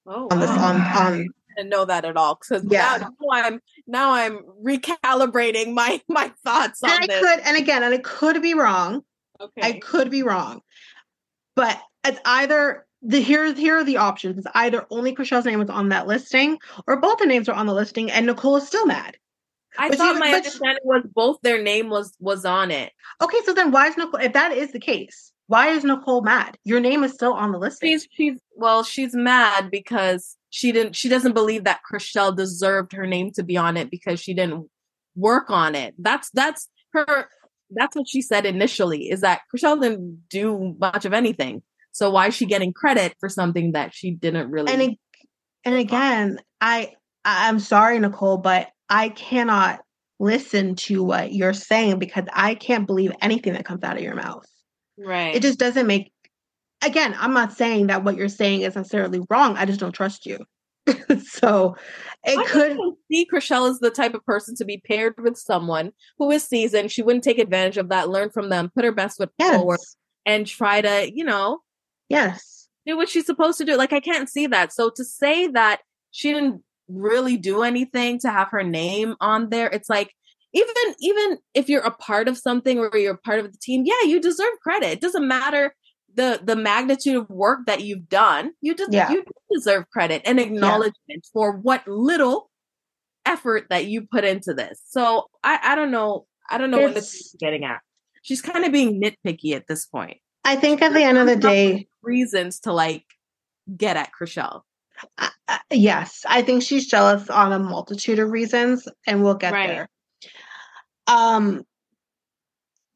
Oh, 0.06 0.28
on 0.32 0.40
this 0.40 0.50
wow. 0.50 0.70
on 0.70 0.76
oh, 0.76 0.80
on 0.80 1.14
I 1.14 1.26
didn't 1.58 1.70
know 1.70 1.86
that 1.86 2.04
at 2.06 2.18
all. 2.18 2.36
Because 2.36 2.66
Yeah. 2.70 2.98
now, 3.00 3.10
now 3.22 3.30
I'm 3.32 3.60
now 3.86 4.12
I'm 4.14 4.40
recalibrating 4.66 5.74
my 5.74 6.02
my 6.10 6.32
thoughts 6.44 6.82
on 6.84 6.90
and 6.92 7.04
I 7.04 7.08
this. 7.08 7.20
could 7.22 7.40
and 7.46 7.58
again, 7.58 7.84
and 7.84 7.94
I 7.94 7.98
could 8.00 8.42
be 8.42 8.54
wrong. 8.54 9.04
okay. 9.40 9.62
I 9.62 9.80
could 9.80 10.10
be 10.10 10.24
wrong. 10.24 10.62
But 11.56 11.80
it's 12.06 12.20
either 12.26 12.86
the 13.02 13.22
here 13.22 13.54
here 13.54 13.78
are 13.78 13.84
the 13.84 13.98
options. 13.98 14.38
It's 14.40 14.48
either 14.56 14.86
only 14.90 15.14
Chrishell's 15.16 15.46
name 15.46 15.60
was 15.60 15.70
on 15.70 15.90
that 15.90 16.08
listing 16.08 16.58
or 16.88 17.00
both 17.00 17.20
the 17.20 17.26
names 17.26 17.48
are 17.50 17.56
on 17.56 17.66
the 17.68 17.74
listing 17.74 18.10
and 18.12 18.26
Nicole 18.26 18.56
is 18.58 18.66
still 18.68 18.86
mad. 18.86 19.18
I 19.78 19.90
but 19.90 19.98
thought 19.98 20.14
you- 20.16 20.20
my 20.20 20.32
but- 20.32 20.38
understanding 20.38 20.84
was 20.86 21.04
both 21.14 21.38
their 21.44 21.62
name 21.62 21.90
was 21.90 22.16
was 22.20 22.46
on 22.46 22.72
it. 22.72 22.92
Okay, 23.22 23.40
so 23.46 23.54
then 23.54 23.72
why 23.72 23.88
is 23.88 23.98
Nicole 23.98 24.22
if 24.22 24.34
that 24.34 24.52
is 24.54 24.72
the 24.72 24.80
case, 24.80 25.33
why 25.48 25.70
is 25.70 25.84
Nicole 25.84 26.22
mad? 26.22 26.58
Your 26.64 26.80
name 26.80 27.04
is 27.04 27.14
still 27.14 27.34
on 27.34 27.52
the 27.52 27.60
list. 27.60 27.82
She's 27.82 28.08
she's 28.12 28.40
well, 28.56 28.84
she's 28.84 29.14
mad 29.14 29.70
because 29.72 30.38
she 30.50 30.72
didn't 30.72 30.96
she 30.96 31.10
doesn't 31.10 31.34
believe 31.34 31.66
that 31.66 31.82
Chrishell 31.92 32.36
deserved 32.36 32.94
her 32.94 33.06
name 33.06 33.32
to 33.34 33.44
be 33.44 33.58
on 33.58 33.78
it 33.78 33.90
because 33.92 34.20
she 34.20 34.34
didn't 34.34 34.70
work 35.16 35.50
on 35.50 35.76
it. 35.76 35.96
That's 35.98 36.30
that's 36.32 36.70
her 36.94 37.28
that's 37.72 37.96
what 37.96 38.08
she 38.08 38.22
said 38.22 38.46
initially 38.46 39.10
is 39.10 39.22
that 39.22 39.42
Chrishell 39.54 39.82
didn't 39.82 40.24
do 40.30 40.76
much 40.80 41.06
of 41.06 41.14
anything. 41.14 41.62
So 41.92 42.10
why 42.10 42.28
is 42.28 42.36
she 42.36 42.46
getting 42.46 42.74
credit 42.74 43.16
for 43.20 43.30
something 43.30 43.74
that 43.74 43.94
she 43.94 44.12
didn't 44.12 44.50
really 44.50 44.72
and 44.72 44.82
ag- 44.82 44.98
and 45.66 45.76
again, 45.76 46.40
I- 46.62 46.94
I'm 47.26 47.60
sorry, 47.60 48.00
Nicole, 48.00 48.38
but 48.38 48.70
I 48.90 49.10
cannot 49.10 49.82
listen 50.20 50.76
to 50.76 51.04
what 51.04 51.34
you're 51.34 51.54
saying 51.54 52.00
because 52.00 52.26
I 52.34 52.56
can't 52.56 52.86
believe 52.86 53.12
anything 53.22 53.54
that 53.54 53.66
comes 53.66 53.84
out 53.84 53.98
of 53.98 54.04
your 54.04 54.16
mouth. 54.16 54.46
Right. 54.98 55.36
It 55.36 55.42
just 55.42 55.60
doesn't 55.60 55.88
make 55.88 56.12
again, 56.84 57.16
I'm 57.18 57.34
not 57.34 57.54
saying 57.54 57.88
that 57.88 58.04
what 58.04 58.16
you're 58.16 58.30
saying 58.30 58.62
is 58.62 58.76
necessarily 58.76 59.22
wrong. 59.30 59.58
I 59.58 59.66
just 59.66 59.80
don't 59.80 59.94
trust 59.94 60.26
you. 60.26 60.40
so 61.24 61.76
it 62.26 62.38
I 62.38 62.44
could 62.46 62.78
see 63.10 63.26
Chrishell 63.32 63.70
is 63.70 63.80
the 63.80 63.90
type 63.90 64.14
of 64.14 64.26
person 64.26 64.56
to 64.58 64.66
be 64.66 64.82
paired 64.86 65.16
with 65.18 65.38
someone 65.38 65.92
who 66.18 66.30
is 66.32 66.44
seasoned. 66.44 66.92
She 66.92 67.02
wouldn't 67.02 67.24
take 67.24 67.40
advantage 67.40 67.78
of 67.78 67.90
that, 67.90 68.10
learn 68.10 68.30
from 68.30 68.50
them, 68.50 68.70
put 68.76 68.84
her 68.84 68.92
best 68.92 69.18
foot 69.18 69.32
forward, 69.40 69.80
and 70.26 70.46
try 70.46 70.82
to, 70.82 71.10
you 71.14 71.24
know, 71.24 71.60
Yes. 72.10 72.68
do 72.86 72.98
what 72.98 73.10
she's 73.10 73.26
supposed 73.26 73.58
to 73.60 73.66
do. 73.66 73.78
Like 73.78 73.94
I 73.94 74.02
can't 74.02 74.30
see 74.30 74.48
that. 74.48 74.74
So 74.74 74.90
to 74.96 75.06
say 75.06 75.48
that 75.48 75.82
she 76.12 76.34
didn't 76.34 76.62
really 76.90 77.38
do 77.38 77.64
anything 77.64 78.20
to 78.20 78.30
have 78.30 78.50
her 78.52 78.64
name 78.64 79.16
on 79.22 79.50
there, 79.50 79.70
it's 79.70 79.90
like 79.90 80.14
even 80.54 80.74
even 81.00 81.38
if 81.54 81.70
you're 81.70 81.82
a 81.82 81.92
part 81.92 82.28
of 82.28 82.38
something 82.38 82.80
or 82.80 82.96
you're 82.98 83.16
a 83.16 83.18
part 83.18 83.40
of 83.40 83.52
the 83.52 83.58
team, 83.62 83.84
yeah, 83.86 84.08
you 84.08 84.20
deserve 84.22 84.54
credit. 84.62 84.90
It 84.92 85.02
doesn't 85.02 85.28
matter 85.28 85.76
the 86.16 86.40
the 86.44 86.56
magnitude 86.56 87.16
of 87.16 87.30
work 87.30 87.62
that 87.66 87.82
you've 87.82 88.08
done. 88.08 88.52
You 88.62 88.76
just 88.76 88.94
Yeah. 88.94 89.12
you 89.12 89.24
deserve 89.52 89.90
credit 89.90 90.22
and 90.26 90.40
acknowledgement 90.40 91.26
for 91.34 91.58
what 91.58 91.88
little 91.88 92.50
effort 93.26 93.68
that 93.70 93.86
you 93.86 94.06
put 94.12 94.24
into 94.24 94.54
this. 94.54 94.82
So 94.88 95.26
I 95.44 95.60
I 95.64 95.76
don't 95.76 95.92
know 95.92 96.26
I 96.50 96.58
don't 96.58 96.72
know 96.72 96.78
what 96.80 96.92
It's- 96.92 97.12
this 97.12 97.16
is 97.26 97.36
getting 97.40 97.64
at. 97.64 97.80
She's 98.22 98.42
kind 98.42 98.64
of 98.64 98.72
being 98.72 99.02
nitpicky 99.02 99.54
at 99.56 99.68
this 99.68 99.86
point. 99.86 100.18
I 100.46 100.56
think 100.56 100.82
at 100.82 100.94
the 100.94 101.02
end 101.04 101.18
of 101.18 101.26
the 101.28 101.36
day, 101.36 101.88
Reasons 102.02 102.60
to 102.62 102.74
like 102.74 103.06
get 103.78 103.96
at 103.98 104.12
Chrishell. 104.18 104.62
uh, 105.18 105.30
yes, 105.72 106.22
I 106.28 106.42
think 106.42 106.64
she's 106.64 106.88
jealous 106.88 107.30
on 107.30 107.52
a 107.54 107.60
multitude 107.60 108.20
of 108.20 108.30
reasons, 108.30 108.88
and 109.08 109.24
we'll 109.24 109.36
get 109.36 109.54
Right. 109.54 109.68
there. 109.70 109.90
Um. 111.08 111.66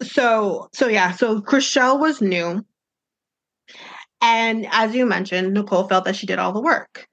So 0.03 0.69
so 0.73 0.87
yeah, 0.87 1.11
so 1.11 1.41
Chrishell 1.41 1.99
was 1.99 2.21
new, 2.21 2.63
and 4.21 4.67
as 4.71 4.95
you 4.95 5.05
mentioned, 5.05 5.53
Nicole 5.53 5.87
felt 5.87 6.05
that 6.05 6.15
she 6.15 6.27
did 6.27 6.39
all 6.39 6.53
the 6.53 6.61
work. 6.61 7.07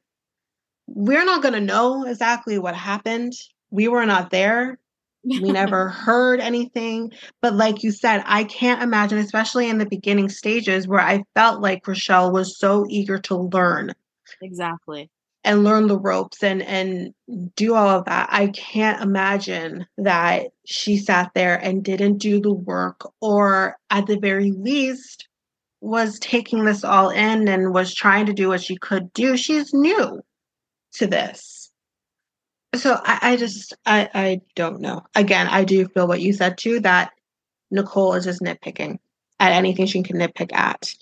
We're 0.87 1.25
not 1.25 1.43
going 1.43 1.55
to 1.55 1.61
know 1.61 2.05
exactly 2.07 2.59
what 2.59 2.75
happened. 2.75 3.33
We 3.71 3.89
were 3.89 4.07
not 4.07 4.31
there. 4.31 4.79
We 5.25 5.51
never 5.51 5.89
heard 5.91 6.41
anything. 6.41 7.13
But 7.41 7.55
like 7.55 7.83
you 7.83 7.91
said, 7.91 8.23
I 8.27 8.45
can't 8.45 8.83
imagine, 8.83 9.19
especially 9.19 9.69
in 9.69 9.79
the 9.79 9.87
beginning 9.87 10.29
stages 10.29 10.87
where 10.87 11.01
I 11.01 11.25
felt 11.35 11.63
like 11.63 11.87
Rochelle 11.87 12.33
was 12.33 12.59
so 12.59 12.87
eager 12.89 13.19
to 13.21 13.37
learn 13.37 13.93
exactly. 14.43 15.11
And 15.45 15.63
learn 15.63 15.87
the 15.87 15.99
ropes 15.99 16.43
and 16.43 16.63
and 16.63 17.15
do 17.55 17.75
all 17.75 17.89
of 17.89 18.07
that. 18.07 18.29
I 18.33 18.49
can't 18.49 19.03
imagine 19.03 19.87
that 19.99 20.47
she 20.65 20.97
sat 20.97 21.33
there 21.35 21.57
and 21.57 21.85
didn't 21.85 22.19
do 22.19 22.41
the 22.41 22.53
work 22.53 23.09
or 23.21 23.77
at 23.91 24.07
the 24.07 24.19
very 24.19 24.51
least 24.53 25.29
was 25.81 26.19
taking 26.19 26.65
this 26.65 26.83
all 26.83 27.11
in 27.11 27.47
and 27.47 27.75
was 27.75 27.95
trying 27.95 28.27
to 28.27 28.33
do 28.33 28.49
what 28.49 28.63
she 28.63 28.77
could 28.77 29.13
do. 29.13 29.37
She's 29.37 29.75
new 29.75 30.23
to 30.95 31.07
this. 31.07 31.71
So 32.75 32.99
I, 33.05 33.19
I 33.23 33.37
just 33.37 33.75
I, 33.85 34.09
I 34.15 34.41
don't 34.57 34.81
know. 34.81 35.03
Again, 35.15 35.47
I 35.47 35.65
do 35.65 35.87
feel 35.89 36.09
what 36.09 36.23
you 36.23 36.33
said 36.33 36.57
too, 36.57 36.81
that 36.81 37.13
Nicole 37.71 38.15
is 38.15 38.25
just 38.25 38.41
nitpicking 38.41 38.99
at 39.39 39.53
anything 39.53 39.87
she 39.87 40.03
can 40.03 40.17
nitpick 40.17 40.53
at. 40.55 40.95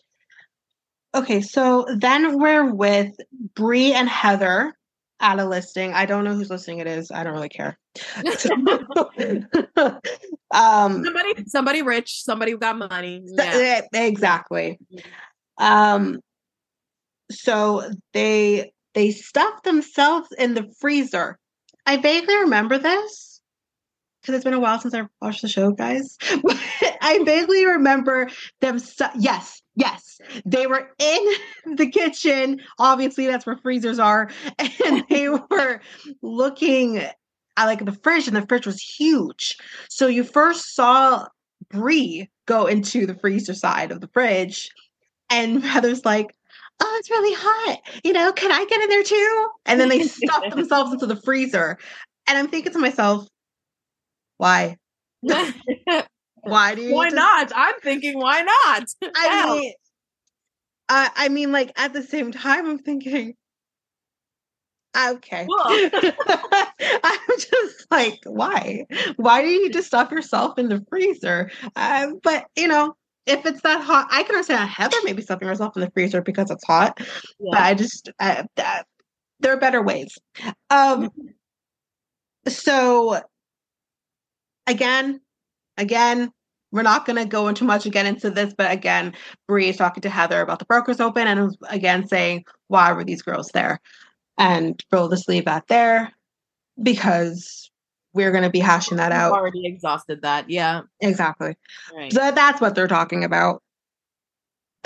Okay, 1.14 1.42
so 1.42 1.86
then 1.96 2.38
we're 2.38 2.72
with 2.72 3.14
Bre 3.54 3.92
and 3.94 4.08
Heather 4.08 4.74
at 5.20 5.38
a 5.38 5.44
listing. 5.44 5.92
I 5.92 6.06
don't 6.06 6.24
know 6.24 6.34
whose 6.34 6.50
listing 6.50 6.78
it 6.78 6.86
is. 6.86 7.10
I 7.10 7.22
don't 7.22 7.34
really 7.34 7.48
care. 7.48 7.78
um 10.50 11.04
somebody 11.04 11.44
somebody 11.46 11.82
rich, 11.82 12.22
somebody 12.24 12.52
who 12.52 12.58
got 12.58 12.76
money. 12.76 13.22
Yeah. 13.24 13.82
eh, 13.92 14.06
exactly. 14.08 14.78
Um 15.58 16.20
so 17.30 17.88
they 18.12 18.72
they 18.94 19.10
stuff 19.10 19.62
themselves 19.62 20.28
in 20.38 20.54
the 20.54 20.70
freezer. 20.80 21.38
I 21.86 21.96
vaguely 21.98 22.36
remember 22.36 22.78
this 22.78 23.40
because 24.20 24.36
it's 24.36 24.44
been 24.44 24.54
a 24.54 24.60
while 24.60 24.78
since 24.78 24.94
I've 24.94 25.08
watched 25.20 25.42
the 25.42 25.48
show, 25.48 25.70
guys. 25.72 26.16
I 27.00 27.20
vaguely 27.24 27.66
remember 27.66 28.28
them. 28.60 28.78
Stu- 28.78 29.06
yes, 29.18 29.61
yes, 29.74 30.20
they 30.44 30.66
were 30.66 30.90
in 30.98 31.32
the 31.76 31.88
kitchen. 31.88 32.60
Obviously, 32.78 33.26
that's 33.26 33.46
where 33.46 33.56
freezers 33.56 33.98
are, 33.98 34.30
and 34.84 35.04
they 35.08 35.28
were 35.50 35.80
looking 36.22 36.98
at 36.98 37.16
like 37.56 37.84
the 37.84 37.98
fridge, 38.02 38.26
and 38.26 38.36
the 38.36 38.46
fridge 38.46 38.66
was 38.66 38.80
huge. 38.80 39.56
So 39.88 40.06
you 40.06 40.24
first 40.24 40.74
saw 40.74 41.26
Bre 41.70 42.24
go 42.46 42.66
into 42.66 43.06
the 43.06 43.14
freezer 43.14 43.54
side 43.54 43.92
of 43.92 44.00
the 44.00 44.08
fridge, 44.08 44.70
and 45.30 45.62
Heather's 45.64 46.04
like. 46.04 46.34
Oh, 46.84 46.96
it's 46.98 47.10
really 47.10 47.36
hot. 47.38 47.78
You 48.02 48.12
know, 48.12 48.32
can 48.32 48.50
I 48.50 48.64
get 48.64 48.80
in 48.80 48.88
there 48.88 49.04
too? 49.04 49.48
And 49.66 49.78
then 49.78 49.88
they 49.88 50.02
stuffed 50.02 50.50
themselves 50.50 50.92
into 50.92 51.06
the 51.06 51.14
freezer. 51.14 51.78
And 52.26 52.36
I'm 52.36 52.48
thinking 52.48 52.72
to 52.72 52.78
myself, 52.80 53.28
why? 54.38 54.78
Why 56.42 56.74
do 56.74 56.82
you 56.82 56.94
why 56.94 57.08
to- 57.10 57.14
not? 57.14 57.52
I'm 57.54 57.78
thinking, 57.82 58.18
why 58.18 58.42
not? 58.42 58.84
I 59.16 59.46
mean, 59.46 59.74
I, 60.88 61.10
I 61.14 61.28
mean, 61.28 61.52
like 61.52 61.72
at 61.76 61.92
the 61.92 62.02
same 62.02 62.32
time, 62.32 62.68
I'm 62.68 62.78
thinking, 62.78 63.34
okay. 64.96 65.46
Cool. 65.46 65.90
I'm 67.04 67.18
just 67.38 67.86
like, 67.90 68.20
why? 68.24 68.86
Why 69.16 69.42
do 69.42 69.48
you 69.48 69.70
just 69.70 69.86
stuff 69.86 70.10
yourself 70.10 70.58
in 70.58 70.68
the 70.68 70.84
freezer? 70.88 71.50
Um, 71.76 72.18
but 72.22 72.46
you 72.56 72.68
know, 72.68 72.94
if 73.26 73.46
it's 73.46 73.62
that 73.62 73.82
hot, 73.82 74.08
I 74.10 74.24
can 74.24 74.34
understand 74.34 74.64
a 74.64 74.66
Heather 74.66 74.96
maybe 75.04 75.22
stuffing 75.22 75.48
herself 75.48 75.76
in 75.76 75.82
the 75.82 75.90
freezer 75.92 76.22
because 76.22 76.50
it's 76.50 76.64
hot. 76.66 76.98
But 77.38 77.60
I 77.60 77.74
just, 77.74 78.10
I, 78.18 78.44
that, 78.56 78.86
there 79.40 79.52
are 79.52 79.58
better 79.60 79.82
ways. 79.82 80.18
Um, 80.70 81.10
so 82.48 83.20
again, 84.66 85.20
again, 85.76 86.30
we're 86.70 86.82
not 86.82 87.04
going 87.04 87.16
to 87.16 87.26
go 87.26 87.48
into 87.48 87.64
much 87.64 87.84
again 87.86 88.06
into 88.06 88.30
this, 88.30 88.54
but 88.56 88.70
again, 88.72 89.14
Bre 89.46 89.60
is 89.60 89.76
talking 89.76 90.00
to 90.02 90.08
Heather 90.10 90.40
about 90.40 90.58
the 90.58 90.64
Brokers 90.64 91.00
Open 91.00 91.26
and 91.26 91.54
again 91.68 92.08
saying, 92.08 92.44
why 92.68 92.92
were 92.92 93.04
these 93.04 93.22
girls 93.22 93.50
there? 93.52 93.78
And 94.38 94.82
we'll 94.90 95.10
just 95.10 95.28
leave 95.28 95.44
that 95.44 95.66
there 95.68 96.12
because 96.82 97.70
we're 98.14 98.30
going 98.30 98.44
to 98.44 98.50
be 98.50 98.58
hashing 98.58 98.96
that 98.96 99.10
We've 99.10 99.18
out. 99.18 99.32
already 99.32 99.66
exhausted 99.66 100.22
that. 100.22 100.48
Yeah. 100.48 100.82
Exactly. 101.00 101.56
Right. 101.94 102.12
So 102.12 102.30
that's 102.30 102.60
what 102.60 102.74
they're 102.74 102.88
talking 102.88 103.24
about. 103.24 103.62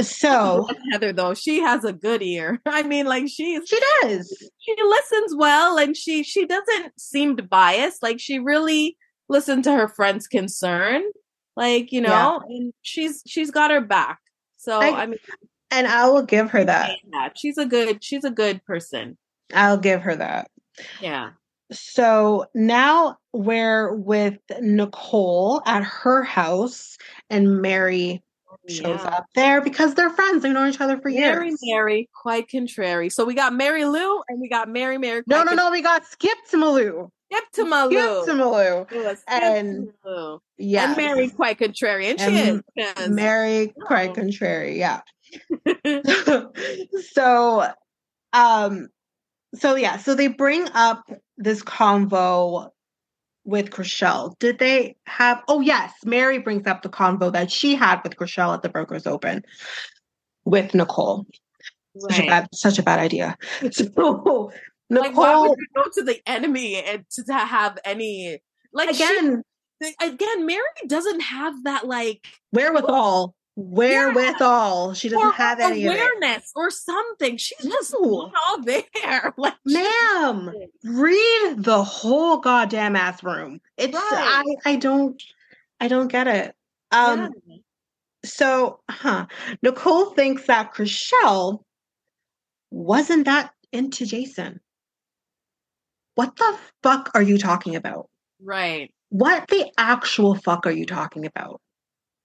So 0.00 0.66
Heather 0.92 1.12
though, 1.12 1.34
she 1.34 1.60
has 1.60 1.84
a 1.84 1.92
good 1.92 2.22
ear. 2.22 2.60
I 2.66 2.82
mean, 2.82 3.06
like 3.06 3.28
she's 3.28 3.66
she 3.66 3.78
does. 4.02 4.50
she 4.58 4.74
listens 4.82 5.34
well 5.34 5.78
and 5.78 5.96
she 5.96 6.22
she 6.22 6.44
doesn't 6.46 7.00
seem 7.00 7.36
biased. 7.36 8.02
Like 8.02 8.20
she 8.20 8.38
really 8.38 8.96
listened 9.28 9.64
to 9.64 9.72
her 9.72 9.88
friend's 9.88 10.26
concern. 10.26 11.02
Like, 11.56 11.90
you 11.92 12.00
know, 12.00 12.08
Yeah. 12.48 12.56
and 12.56 12.72
she's 12.82 13.22
she's 13.26 13.50
got 13.50 13.70
her 13.70 13.80
back. 13.80 14.18
So 14.56 14.78
I- 14.80 15.02
I, 15.02 15.06
mean 15.06 15.18
And 15.70 15.86
I 15.86 16.08
will 16.08 16.22
give 16.22 16.50
her 16.50 16.64
that. 16.64 16.90
that. 17.12 17.38
She's 17.38 17.58
a 17.58 17.66
good 17.66 18.02
she's 18.04 18.24
a 18.24 18.30
good 18.30 18.64
person. 18.64 19.16
I'll 19.54 19.78
give 19.78 20.02
her 20.02 20.14
that. 20.16 20.50
Yeah. 21.00 21.30
So 21.72 22.46
now 22.54 23.16
we're 23.32 23.92
with 23.94 24.38
Nicole 24.60 25.62
at 25.66 25.82
her 25.82 26.22
house, 26.22 26.96
and 27.28 27.60
Mary 27.60 28.22
oh, 28.50 28.56
shows 28.68 29.00
Yeah. 29.02 29.08
up 29.16 29.26
there 29.34 29.60
because 29.60 29.94
they're 29.94 30.10
friends. 30.10 30.42
They've 30.42 30.52
known 30.52 30.68
each 30.68 30.80
other 30.80 30.96
for 31.00 31.08
Mary 31.10 31.48
years. 31.48 31.58
Mary, 31.62 31.74
Mary, 31.76 32.10
quite 32.22 32.48
contrary. 32.50 33.08
So 33.10 33.24
we 33.24 33.34
got 33.34 33.52
Marie-Lou 33.52 34.22
and 34.28 34.40
we 34.40 34.48
got 34.48 34.68
Mary 34.68 34.98
Mary. 34.98 35.22
No, 35.26 35.42
no, 35.42 35.54
no. 35.54 35.70
We 35.72 35.82
got 35.82 36.06
Skip 36.06 36.38
to 36.50 36.56
Malou. 36.56 37.10
Skip 37.32 37.44
to 37.54 37.64
Malou. 37.64 38.22
Skip 38.22 38.36
to 38.36 38.42
Malou. 38.42 38.86
Skip 38.88 39.18
And-. 39.28 39.88
Yes. 40.58 40.88
And 40.88 40.96
Mary 40.96 41.28
quite 41.30 41.58
contrary. 41.58 42.06
And 42.08 42.20
she 42.20 42.26
And 42.26 42.62
is. 42.76 42.94
'cause- 42.94 43.08
Mary, 43.10 43.74
quite 43.86 44.10
Oh. 44.10 44.14
contrary. 44.14 44.78
Yeah. 44.78 45.00
so, 47.12 47.66
um, 48.32 48.88
so 49.54 49.74
yeah. 49.74 49.96
So 49.98 50.14
they 50.14 50.28
bring 50.28 50.68
up 50.74 51.02
this 51.36 51.62
convo 51.62 52.70
with 53.44 53.70
Chrishell. 53.70 54.38
Did 54.38 54.58
they 54.58 54.96
have? 55.06 55.42
Oh 55.48 55.60
yes, 55.60 55.92
Mary 56.04 56.38
brings 56.38 56.66
up 56.66 56.82
the 56.82 56.88
convo 56.88 57.32
that 57.32 57.50
she 57.50 57.74
had 57.74 58.00
with 58.02 58.16
Chrishell 58.16 58.54
at 58.54 58.62
the 58.62 58.68
Brokers 58.68 59.06
Open 59.06 59.42
with 60.44 60.74
Nicole. 60.74 61.26
Such 61.98 62.18
a 62.20 62.26
bad, 62.26 62.48
such 62.54 62.78
a 62.78 62.82
bad 62.82 62.98
idea. 63.00 63.36
So 63.72 64.52
Nicole 64.88 65.08
Like, 65.08 65.16
why 65.16 65.40
would 65.40 65.58
you 65.58 65.66
go 65.74 65.90
to 65.94 66.02
the 66.02 66.20
enemy 66.26 66.76
and 66.76 67.04
to, 67.10 67.24
to 67.24 67.34
have 67.34 67.78
any 67.84 68.40
like 68.72 68.94
she- 68.94 69.04
again 69.04 69.42
again, 70.00 70.46
Mary 70.46 70.62
doesn't 70.86 71.20
have 71.20 71.64
that 71.64 71.86
like 71.86 72.26
wherewithal, 72.52 73.34
wherewithal. 73.56 74.94
She 74.94 75.08
doesn't 75.08 75.26
or 75.26 75.32
have 75.32 75.60
any 75.60 75.86
awareness 75.86 76.50
or 76.54 76.70
something. 76.70 77.36
She's 77.36 77.62
just 77.62 77.94
all 77.94 78.62
there. 78.62 79.34
Like 79.36 79.54
Ma'am, 79.64 80.52
read 80.84 81.54
the 81.58 81.82
whole 81.82 82.38
goddamn 82.38 82.96
ass 82.96 83.22
room. 83.22 83.60
It's 83.76 83.96
I 83.96 84.44
I 84.64 84.76
don't 84.76 85.22
I 85.80 85.88
don't 85.88 86.08
get 86.08 86.26
it. 86.26 86.54
Um 86.92 87.34
yeah. 87.46 87.56
so 88.24 88.80
huh. 88.90 89.26
Nicole 89.62 90.06
thinks 90.06 90.46
that 90.46 90.74
Chrishell 90.74 91.64
wasn't 92.70 93.26
that 93.26 93.52
into 93.72 94.06
Jason. 94.06 94.60
What 96.16 96.34
the 96.36 96.58
fuck 96.82 97.10
are 97.14 97.22
you 97.22 97.38
talking 97.38 97.76
about? 97.76 98.08
right. 98.42 98.90
What 99.10 99.46
the 99.48 99.70
actual 99.78 100.34
fuck 100.34 100.66
are 100.66 100.72
you 100.72 100.84
talking 100.84 101.26
about? 101.26 101.60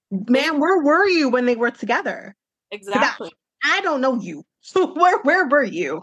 Man, 0.09 0.59
where 0.59 0.81
were 0.81 1.07
you 1.07 1.29
when 1.29 1.45
they 1.45 1.55
were 1.55 1.69
together? 1.69 2.35
Exactly. 2.71 3.31
I 3.63 3.81
don't 3.81 4.01
know 4.01 4.19
you. 4.19 4.43
So 4.61 4.93
where 4.95 5.19
where 5.21 5.47
were 5.47 5.63
you? 5.63 6.01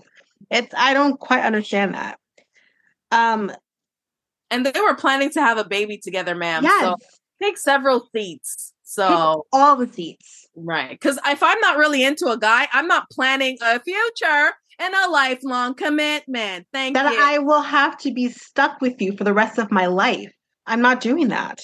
It's 0.50 0.72
I 0.76 0.94
don't 0.94 1.18
quite 1.18 1.42
understand 1.44 1.94
that. 1.94 2.18
Um 3.10 3.50
And 4.50 4.64
they 4.64 4.80
were 4.80 4.94
planning 4.94 5.30
to 5.30 5.40
have 5.40 5.58
a 5.58 5.64
baby 5.64 5.98
together, 5.98 6.34
ma'am. 6.34 6.62
Yes. 6.62 6.82
So 6.82 6.96
take 7.42 7.58
several 7.58 8.08
seats. 8.14 8.72
So 8.84 9.46
all 9.52 9.76
the 9.76 9.88
seats. 9.88 10.46
right. 10.54 10.90
Because 10.90 11.18
if 11.26 11.42
I'm 11.42 11.60
not 11.60 11.76
really 11.76 12.04
into 12.04 12.26
a 12.26 12.38
guy, 12.38 12.68
I'm 12.72 12.86
not 12.86 13.10
planning 13.10 13.58
a 13.62 13.80
future 13.80 14.52
and 14.78 14.94
a 14.94 15.10
lifelong 15.10 15.74
commitment. 15.74 16.66
Thank 16.72 16.96
you. 16.96 17.02
That 17.02 17.12
you. 17.12 17.20
I 17.20 17.38
will 17.38 17.62
have 17.62 17.96
to 17.98 18.12
be 18.12 18.28
stuck 18.30 18.80
with 18.80 19.00
you 19.00 19.16
for 19.16 19.24
the 19.24 19.34
rest 19.34 19.58
of 19.58 19.70
my 19.70 19.86
life. 19.86 20.30
I'm 20.66 20.80
not 20.80 21.00
doing 21.00 21.28
that. 21.28 21.60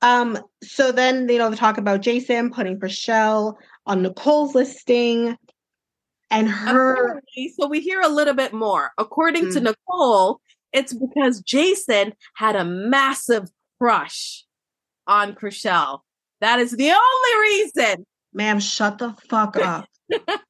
Um, 0.00 0.38
so 0.62 0.92
then 0.92 1.28
you 1.28 1.38
know 1.38 1.50
they 1.50 1.56
talk 1.56 1.76
about 1.78 2.02
Jason 2.02 2.50
putting 2.50 2.78
Chrishell 2.78 3.54
on 3.86 4.02
Nicole's 4.02 4.54
listing 4.54 5.36
and 6.30 6.48
her 6.48 6.92
Apparently, 6.92 7.54
so 7.58 7.66
we 7.66 7.80
hear 7.80 8.00
a 8.00 8.08
little 8.08 8.34
bit 8.34 8.52
more. 8.52 8.92
According 8.98 9.50
to 9.52 9.60
Mm. 9.60 9.74
Nicole, 9.74 10.40
it's 10.72 10.92
because 10.92 11.40
Jason 11.40 12.12
had 12.34 12.54
a 12.54 12.64
massive 12.64 13.48
crush 13.80 14.44
on 15.06 15.34
Chrishell. 15.34 16.00
That 16.40 16.60
is 16.60 16.72
the 16.72 16.90
only 16.92 17.40
reason. 17.50 18.04
ma'am, 18.32 18.60
shut 18.60 18.98
the 18.98 19.14
fuck 19.28 19.56
up. 19.56 19.88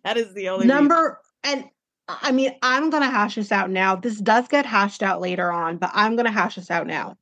That 0.04 0.16
is 0.16 0.32
the 0.34 0.48
only 0.48 0.66
Number 0.66 1.20
and 1.44 1.64
I 2.08 2.32
mean, 2.32 2.52
I'm 2.62 2.90
gonna 2.90 3.10
hash 3.10 3.36
this 3.36 3.52
out 3.52 3.70
now. 3.70 3.96
This 3.96 4.18
does 4.18 4.48
get 4.48 4.66
hashed 4.66 5.02
out 5.02 5.20
later 5.20 5.52
on, 5.52 5.76
but 5.76 5.90
I'm 5.94 6.16
gonna 6.16 6.32
hash 6.32 6.56
this 6.56 6.70
out 6.70 6.86
now. 6.86 7.16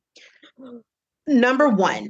Number 1.27 1.69
one. 1.69 2.09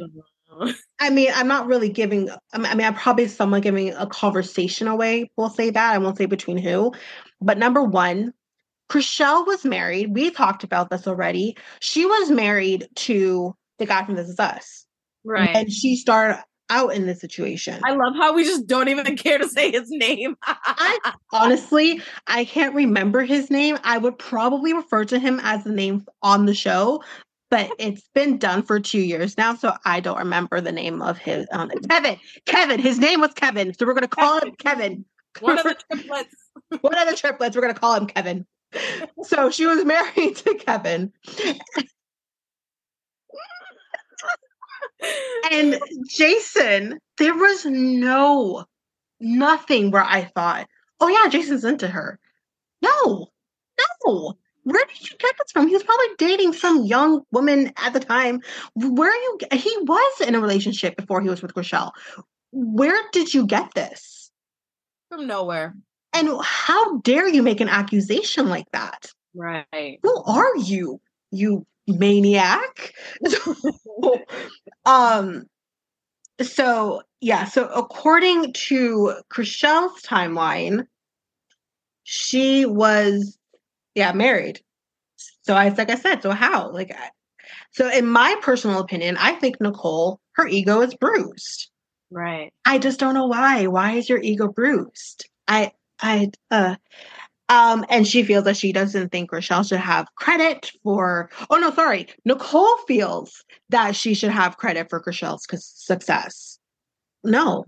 I 0.99 1.09
mean, 1.09 1.29
I'm 1.33 1.47
not 1.47 1.67
really 1.67 1.89
giving. 1.89 2.29
I 2.53 2.57
mean, 2.57 2.65
I 2.65 2.75
mean, 2.75 2.87
I'm 2.87 2.95
probably 2.95 3.27
someone 3.27 3.61
giving 3.61 3.93
a 3.93 4.07
conversation 4.07 4.87
away. 4.87 5.29
We'll 5.37 5.49
say 5.49 5.69
that. 5.69 5.93
I 5.93 5.97
won't 5.97 6.17
say 6.17 6.25
between 6.25 6.57
who, 6.57 6.93
but 7.41 7.57
number 7.57 7.83
one, 7.83 8.33
Chrishell 8.89 9.45
was 9.45 9.63
married. 9.63 10.13
We 10.13 10.31
talked 10.31 10.63
about 10.63 10.89
this 10.89 11.07
already. 11.07 11.55
She 11.79 12.05
was 12.05 12.31
married 12.31 12.87
to 12.95 13.55
the 13.77 13.85
guy 13.85 14.03
from 14.05 14.15
This 14.15 14.29
Is 14.29 14.39
Us, 14.39 14.85
right. 15.23 15.55
and 15.55 15.71
she 15.71 15.95
started 15.95 16.43
out 16.69 16.93
in 16.93 17.05
this 17.05 17.19
situation. 17.19 17.79
I 17.83 17.93
love 17.93 18.15
how 18.15 18.33
we 18.33 18.43
just 18.43 18.67
don't 18.67 18.87
even 18.87 19.15
care 19.17 19.37
to 19.37 19.47
say 19.47 19.71
his 19.71 19.89
name. 19.89 20.35
I 20.43 21.13
honestly, 21.33 22.01
I 22.27 22.45
can't 22.45 22.75
remember 22.75 23.23
his 23.23 23.49
name. 23.49 23.77
I 23.83 23.97
would 23.97 24.17
probably 24.17 24.73
refer 24.73 25.05
to 25.05 25.19
him 25.19 25.39
as 25.43 25.63
the 25.63 25.71
name 25.71 26.05
on 26.21 26.45
the 26.45 26.53
show, 26.53 27.03
but 27.49 27.69
it's 27.79 28.07
been 28.13 28.37
done 28.37 28.63
for 28.63 28.79
two 28.79 29.01
years 29.01 29.37
now, 29.37 29.55
so 29.55 29.75
I 29.85 29.99
don't 29.99 30.17
remember 30.17 30.61
the 30.61 30.71
name 30.71 31.01
of 31.01 31.17
his. 31.17 31.47
Um, 31.51 31.69
Kevin, 31.89 32.17
Kevin, 32.45 32.79
his 32.79 32.99
name 32.99 33.21
was 33.21 33.33
Kevin, 33.33 33.73
so 33.73 33.85
we're 33.85 33.93
gonna 33.93 34.07
call 34.07 34.39
him 34.39 34.55
Kevin. 34.55 35.05
One 35.39 35.57
of 35.57 35.63
the 35.63 35.75
triplets. 35.91 36.35
One 36.81 36.97
of 36.97 37.07
the 37.07 37.15
triplets, 37.15 37.55
we're 37.55 37.61
gonna 37.61 37.73
call 37.73 37.95
him 37.95 38.07
Kevin. 38.07 38.45
So 39.23 39.49
she 39.49 39.65
was 39.65 39.83
married 39.85 40.35
to 40.37 40.53
Kevin, 40.55 41.11
and 45.51 45.79
Jason. 46.07 46.99
There 47.17 47.35
was 47.35 47.65
no 47.65 48.65
nothing 49.19 49.91
where 49.91 50.03
I 50.03 50.23
thought, 50.23 50.67
oh 50.99 51.07
yeah, 51.07 51.29
Jason's 51.29 51.65
into 51.65 51.87
her. 51.87 52.19
No, 52.81 53.27
no. 54.05 54.33
Where 54.63 54.85
did 54.85 55.09
you 55.09 55.17
get 55.17 55.35
this 55.37 55.51
from? 55.51 55.67
He 55.67 55.73
was 55.73 55.83
probably 55.83 56.07
dating 56.17 56.53
some 56.53 56.85
young 56.85 57.23
woman 57.31 57.71
at 57.77 57.93
the 57.93 57.99
time. 57.99 58.41
Where 58.75 59.09
are 59.09 59.15
you? 59.15 59.39
He 59.51 59.75
was 59.81 60.21
in 60.21 60.35
a 60.35 60.39
relationship 60.39 60.95
before 60.95 61.21
he 61.21 61.29
was 61.29 61.41
with 61.41 61.53
Chrishell. 61.53 61.91
Where 62.51 63.01
did 63.11 63.33
you 63.33 63.47
get 63.47 63.73
this? 63.73 64.31
From 65.09 65.27
nowhere. 65.27 65.75
And 66.13 66.29
how 66.41 66.97
dare 66.99 67.27
you 67.27 67.41
make 67.41 67.61
an 67.61 67.69
accusation 67.69 68.47
like 68.47 68.69
that? 68.73 69.11
Right. 69.35 69.99
Who 70.03 70.23
are 70.23 70.55
you, 70.57 70.99
you 71.31 71.65
maniac? 71.89 72.93
um. 74.85 75.45
So 76.41 77.01
yeah. 77.21 77.45
So 77.45 77.67
according 77.67 78.53
to 78.53 79.15
Chrishell's 79.29 80.01
timeline, 80.01 80.85
she 82.03 82.65
was 82.65 83.37
yeah 83.95 84.13
married. 84.13 84.61
So 85.41 85.55
I 85.55 85.69
like 85.69 85.89
I 85.89 85.95
said. 85.95 86.21
So 86.21 86.31
how 86.31 86.71
like. 86.71 86.91
I, 86.91 87.09
so 87.71 87.89
in 87.89 88.07
my 88.07 88.35
personal 88.41 88.79
opinion, 88.79 89.17
I 89.17 89.33
think 89.33 89.59
Nicole, 89.59 90.19
her 90.33 90.47
ego 90.47 90.81
is 90.81 90.95
bruised. 90.95 91.69
Right. 92.11 92.51
I 92.65 92.79
just 92.79 92.99
don't 92.99 93.13
know 93.13 93.27
why. 93.27 93.67
Why 93.67 93.93
is 93.93 94.09
your 94.09 94.19
ego 94.21 94.47
bruised? 94.47 95.29
I 95.47 95.71
I 96.01 96.31
uh 96.49 96.75
um 97.49 97.83
and 97.89 98.07
she 98.07 98.23
feels 98.23 98.45
that 98.45 98.55
she 98.55 98.71
doesn't 98.71 99.11
think 99.11 99.31
Chrishell 99.31 99.67
should 99.67 99.79
have 99.79 100.07
credit 100.15 100.71
for 100.83 101.29
oh 101.49 101.57
no 101.57 101.71
sorry 101.73 102.07
Nicole 102.23 102.77
feels 102.87 103.43
that 103.69 103.95
she 103.95 104.13
should 104.13 104.31
have 104.31 104.57
credit 104.57 104.89
for 104.89 105.01
Chrishell's 105.01 105.45
success. 105.59 106.59
No. 107.23 107.65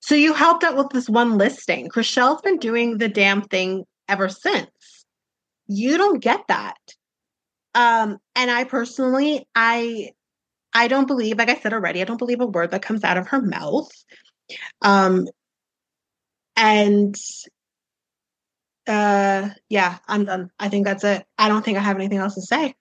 So 0.00 0.14
you 0.14 0.34
helped 0.34 0.62
out 0.62 0.76
with 0.76 0.90
this 0.90 1.08
one 1.08 1.36
listing. 1.36 1.88
Chrishell's 1.88 2.42
been 2.42 2.58
doing 2.58 2.98
the 2.98 3.08
damn 3.08 3.42
thing 3.42 3.84
ever 4.08 4.28
since. 4.28 4.70
You 5.66 5.96
don't 5.96 6.22
get 6.22 6.42
that. 6.48 6.76
Um 7.74 8.18
and 8.36 8.50
I 8.50 8.64
personally 8.64 9.48
I 9.54 10.10
I 10.72 10.88
don't 10.88 11.06
believe 11.06 11.38
like 11.38 11.48
I 11.48 11.56
said 11.56 11.72
already 11.72 12.02
I 12.02 12.04
don't 12.04 12.18
believe 12.18 12.40
a 12.40 12.46
word 12.46 12.70
that 12.72 12.82
comes 12.82 13.04
out 13.04 13.16
of 13.16 13.28
her 13.28 13.40
mouth. 13.40 13.90
Um 14.82 15.26
and 16.56 17.14
uh 18.88 19.48
yeah 19.68 19.98
i'm 20.08 20.24
done 20.24 20.50
i 20.58 20.68
think 20.68 20.84
that's 20.86 21.04
it 21.04 21.24
i 21.38 21.48
don't 21.48 21.64
think 21.64 21.76
i 21.78 21.80
have 21.80 21.96
anything 21.96 22.18
else 22.18 22.34
to 22.34 22.42
say 22.42 22.74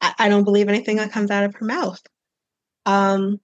i, 0.00 0.14
I 0.18 0.28
don't 0.28 0.44
believe 0.44 0.68
anything 0.68 0.96
that 0.96 1.12
comes 1.12 1.30
out 1.30 1.44
of 1.44 1.54
her 1.54 1.64
mouth 1.64 2.00
um 2.84 3.40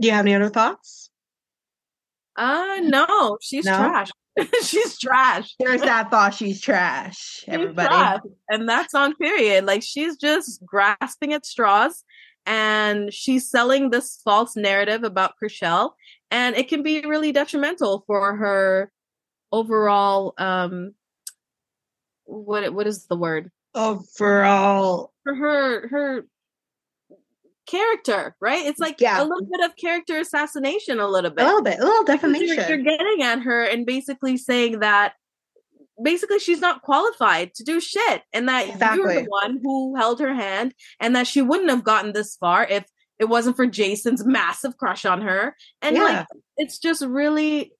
do 0.00 0.06
you 0.08 0.14
have 0.14 0.24
any 0.26 0.34
other 0.34 0.50
thoughts 0.50 1.10
Uh 2.36 2.78
no, 2.82 3.38
she's 3.40 3.64
No? 3.66 3.76
trash. 3.76 4.10
she's 4.62 4.96
trash. 4.98 5.54
there's 5.58 5.80
that 5.82 6.10
thought 6.10 6.32
she's 6.34 6.60
trash 6.60 7.16
She's 7.44 7.48
everybody 7.48 7.88
trash. 7.88 8.20
And 8.48 8.68
that's 8.68 8.94
on 8.94 9.16
period. 9.16 9.64
Like 9.66 9.82
she's 9.82 10.16
just 10.16 10.64
grasping 10.64 11.32
at 11.32 11.44
straws 11.44 12.04
and 12.46 13.12
she's 13.12 13.50
selling 13.50 13.90
this 13.90 14.20
false 14.24 14.54
narrative 14.54 15.02
about 15.02 15.34
Chrishell 15.42 15.94
and 16.30 16.54
it 16.54 16.68
can 16.68 16.84
be 16.84 17.00
really 17.04 17.32
detrimental 17.32 18.04
for 18.06 18.36
her 18.36 18.92
overall 19.52 20.34
um 20.38 20.94
what 22.24 22.72
what 22.74 22.86
is 22.86 23.06
the 23.06 23.16
word? 23.16 23.50
overall 23.74 25.12
For 25.24 25.34
her 25.34 25.88
her 25.88 26.24
character, 27.66 28.34
right? 28.40 28.64
It's 28.66 28.80
like 28.80 29.00
Yeah. 29.00 29.20
a 29.20 29.24
little 29.24 29.46
bit 29.46 29.60
of 29.64 29.76
character 29.76 30.18
assassination 30.18 30.98
a 31.00 31.06
little 31.08 31.30
bit 31.30 31.42
a 31.44 31.46
little 31.46 31.62
bit 31.62 31.78
a 31.78 31.84
little 31.84 32.04
defamation 32.04 32.46
You're, 32.56 32.68
you're 32.68 32.78
getting 32.78 33.22
at 33.22 33.40
her 33.42 33.62
and 33.62 33.84
basically 33.84 34.36
saying 34.38 34.80
that 34.80 35.12
basically 36.02 36.38
she's 36.38 36.60
not 36.60 36.82
qualified 36.82 37.52
to 37.54 37.64
do 37.64 37.80
shit 37.80 38.22
and 38.32 38.48
that 38.48 38.66
you're 38.96 39.12
the 39.12 39.26
one 39.28 39.58
who 39.62 39.94
held 39.96 40.20
her 40.20 40.32
hand 40.34 40.72
and 41.00 41.14
that 41.16 41.26
she 41.26 41.42
wouldn't 41.42 41.70
have 41.70 41.84
gotten 41.84 42.12
this 42.12 42.36
far 42.36 42.64
if 42.64 42.84
it 43.18 43.26
wasn't 43.28 43.56
for 43.56 43.66
Jason's 43.66 44.24
massive 44.38 44.76
crush 44.78 45.04
on 45.04 45.20
her. 45.22 45.54
And 45.82 45.96
Yeah. 45.96 46.02
like 46.04 46.26
it's 46.56 46.78
just 46.78 47.02
really 47.04 47.72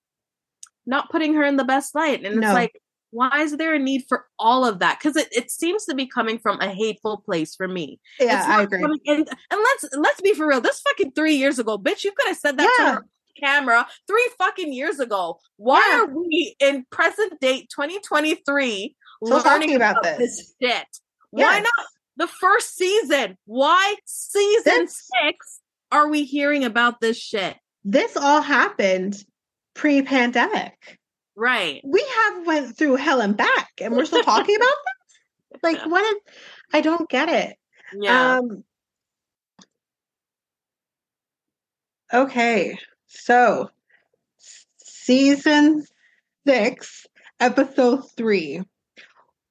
not 0.88 1.10
putting 1.10 1.34
her 1.34 1.44
in 1.44 1.56
the 1.56 1.64
best 1.64 1.94
light. 1.94 2.24
And 2.24 2.40
No. 2.40 2.48
it's 2.48 2.54
like, 2.54 2.72
why 3.10 3.40
is 3.42 3.56
there 3.56 3.74
a 3.74 3.78
need 3.78 4.02
for 4.08 4.26
all 4.38 4.64
of 4.66 4.80
that? 4.80 4.98
Because 4.98 5.16
it, 5.16 5.28
it 5.30 5.50
seems 5.50 5.84
to 5.86 5.94
be 5.94 6.06
coming 6.06 6.38
from 6.38 6.60
a 6.60 6.68
hateful 6.68 7.22
place 7.24 7.54
for 7.54 7.66
me. 7.68 8.00
yeah 8.18 8.44
i 8.46 8.62
agree 8.62 8.80
coming- 8.82 9.00
and, 9.06 9.28
and 9.50 9.60
let's 9.68 9.84
let's 9.96 10.20
be 10.20 10.34
for 10.34 10.46
real. 10.48 10.60
This 10.60 10.80
fucking 10.80 11.12
three 11.12 11.34
years 11.36 11.58
ago, 11.58 11.78
bitch, 11.78 12.04
you 12.04 12.12
could 12.12 12.26
have 12.28 12.36
said 12.36 12.58
that 12.58 12.70
Yeah. 12.78 12.84
to 12.84 12.90
her 12.96 13.06
camera 13.40 13.86
three 14.06 14.28
fucking 14.36 14.72
years 14.72 14.98
ago. 15.00 15.38
Why 15.56 15.86
Yeah. 15.90 16.00
are 16.02 16.06
we 16.06 16.54
in 16.60 16.84
present 16.90 17.40
date 17.40 17.70
2023 17.74 18.96
Still 19.24 19.42
talking 19.42 19.74
about 19.74 20.02
this. 20.02 20.54
shit? 20.60 20.86
Why 21.30 21.60
not 21.60 21.86
the 22.16 22.26
first 22.26 22.76
season? 22.76 23.36
Why 23.46 23.94
season 24.04 24.84
This- 24.84 25.08
six 25.24 25.60
are 25.92 26.08
we 26.08 26.24
hearing 26.24 26.64
about 26.64 27.00
this 27.00 27.16
shit? 27.16 27.56
this 27.84 28.16
all 28.16 28.42
happened 28.42 29.24
pre-pandemic 29.78 30.98
Right. 31.36 31.80
we 31.84 32.04
have 32.16 32.46
went 32.46 32.76
through 32.76 32.96
hell 32.96 33.20
and 33.20 33.36
back 33.36 33.70
and 33.80 33.94
we're 33.96 34.04
still 34.06 34.24
talking 34.24 34.56
about 34.56 34.68
this 35.52 35.62
like 35.62 35.86
what 35.90 36.04
is, 36.04 36.16
i 36.74 36.80
don't 36.80 37.08
get 37.08 37.28
it 37.28 37.56
Yeah. 37.98 38.38
um 38.38 38.64
okay 42.12 42.76
so 43.06 43.70
season 44.78 45.84
six 46.46 47.06
episode 47.40 48.02
three 48.16 48.62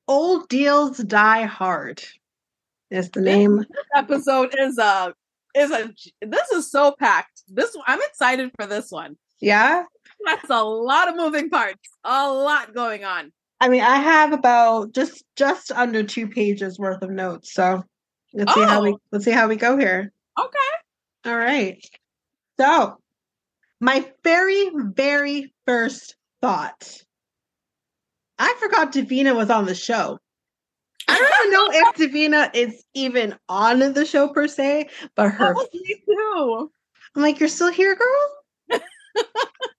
old 0.10 0.50
deals 0.50 0.98
die 0.98 1.44
hard 1.44 2.04
is 2.90 3.10
the 3.12 3.22
name 3.22 3.58
this 3.58 3.68
episode 3.96 4.54
is 4.58 4.78
a 4.78 5.14
is 5.56 5.72
a 5.72 5.92
this 6.22 6.52
is 6.52 6.70
so 6.70 6.94
packed. 7.00 7.42
This 7.48 7.76
I'm 7.88 8.00
excited 8.02 8.52
for 8.60 8.68
this 8.68 8.92
one. 8.92 9.18
yeah 9.42 9.84
That's 10.28 10.50
a 10.50 10.64
lot 10.64 11.08
of 11.08 11.16
moving 11.16 11.50
parts. 11.50 11.90
A 12.04 12.32
lot 12.32 12.74
going 12.76 13.06
on. 13.06 13.32
I 13.62 13.70
mean, 13.70 13.82
I 13.82 13.96
have 13.96 14.34
about 14.34 14.94
just 14.94 15.24
just 15.36 15.72
under 15.72 16.04
two 16.04 16.28
pages 16.28 16.78
worth 16.78 17.02
of 17.02 17.10
notes. 17.10 17.54
So 17.54 17.84
let's 18.34 18.54
see 18.54 18.62
how 18.62 18.84
we 18.84 18.92
Oh. 18.92 19.00
let's 19.12 19.26
see 19.26 19.32
how 19.32 19.48
we 19.48 19.56
go 19.56 19.78
here. 19.78 20.12
Okay. 20.38 21.30
All 21.32 21.38
right. 21.38 21.84
So 22.60 22.98
my 23.80 24.06
very 24.24 24.70
very 24.76 25.54
first 25.66 26.16
thought. 26.42 27.02
I 28.38 28.54
forgot 28.60 28.92
Davina 28.94 29.36
was 29.36 29.50
on 29.50 29.66
the 29.66 29.74
show. 29.76 30.20
I 31.08 31.18
don't 31.18 31.34
even 31.40 31.52
know 31.52 31.88
if 31.88 31.96
Davina 32.14 32.52
is 32.54 32.84
even 32.94 33.34
on 33.48 33.80
the 33.80 34.06
show 34.06 34.28
per 34.28 34.48
se, 34.48 34.90
but 35.16 35.30
her 35.30 35.54
was 35.54 35.68
me 35.74 36.04
too. 36.06 36.72
I'm 37.16 37.22
like, 37.22 37.40
you're 37.40 37.50
still 37.50 37.72
here, 37.72 37.96
girl? 37.96 38.80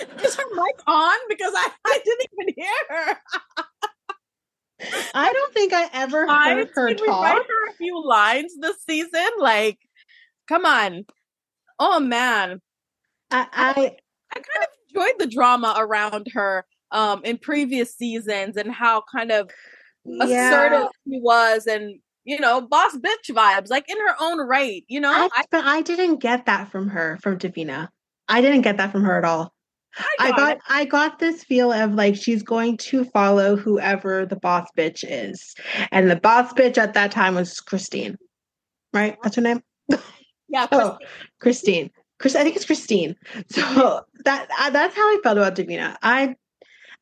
Is 0.24 0.34
her 0.34 0.44
mic 0.54 0.80
on? 0.86 1.18
Because 1.28 1.52
I, 1.54 1.70
I 1.86 2.00
didn't 2.04 2.26
even 2.40 2.54
hear 2.56 2.68
her. 2.88 3.16
I 5.14 5.32
don't 5.32 5.52
think 5.52 5.72
I 5.72 5.90
ever 5.92 6.26
heard 6.26 6.70
her 6.74 6.88
Can 6.88 6.96
we 7.02 7.08
write 7.08 7.46
her 7.46 7.70
a 7.70 7.74
few 7.76 8.02
lines 8.02 8.54
this 8.60 8.76
season? 8.88 9.28
Like, 9.38 9.78
come 10.48 10.64
on. 10.64 11.04
Oh 11.78 12.00
man. 12.00 12.60
I, 13.30 13.46
I 13.52 13.70
I 14.32 14.34
kind 14.34 14.62
of 14.62 14.68
enjoyed 14.88 15.18
the 15.18 15.26
drama 15.26 15.74
around 15.76 16.28
her 16.32 16.64
um 16.92 17.22
in 17.24 17.38
previous 17.38 17.94
seasons 17.94 18.56
and 18.56 18.72
how 18.72 19.02
kind 19.14 19.30
of 19.30 19.50
assertive 20.20 20.88
she 21.04 21.20
was 21.20 21.66
and 21.66 22.00
you 22.24 22.38
know, 22.38 22.60
boss 22.60 22.96
bitch 22.96 23.34
vibes, 23.34 23.70
like 23.70 23.90
in 23.90 23.96
her 23.96 24.14
own 24.20 24.46
right, 24.46 24.84
you 24.88 25.00
know? 25.00 25.10
I, 25.10 25.28
I, 25.34 25.44
but 25.50 25.64
I 25.64 25.82
didn't 25.82 26.18
get 26.20 26.46
that 26.46 26.70
from 26.70 26.88
her, 26.88 27.18
from 27.22 27.38
Davina. 27.38 27.88
I 28.28 28.40
didn't 28.40 28.60
get 28.62 28.76
that 28.76 28.92
from 28.92 29.04
her 29.04 29.18
at 29.18 29.24
all. 29.24 29.52
I 30.18 30.30
got 30.30 30.36
got. 30.36 30.58
I 30.68 30.84
got 30.84 31.18
this 31.18 31.44
feel 31.44 31.72
of 31.72 31.94
like 31.94 32.16
she's 32.16 32.42
going 32.42 32.76
to 32.78 33.04
follow 33.04 33.56
whoever 33.56 34.24
the 34.24 34.36
boss 34.36 34.68
bitch 34.76 35.04
is. 35.06 35.54
And 35.90 36.10
the 36.10 36.16
boss 36.16 36.52
bitch 36.52 36.78
at 36.78 36.94
that 36.94 37.10
time 37.10 37.34
was 37.34 37.60
Christine. 37.60 38.16
Right? 38.92 39.16
That's 39.22 39.36
her 39.36 39.42
name? 39.42 39.62
yeah, 40.48 40.66
Oh, 40.72 40.98
Christine. 40.98 41.08
Christine. 41.40 41.90
Chris 42.20 42.36
I 42.36 42.42
think 42.44 42.54
it's 42.54 42.66
Christine. 42.66 43.16
So 43.50 44.02
that 44.24 44.48
I, 44.58 44.70
that's 44.70 44.94
how 44.94 45.02
I 45.02 45.18
felt 45.22 45.38
about 45.38 45.56
Davina. 45.56 45.96
I 46.02 46.36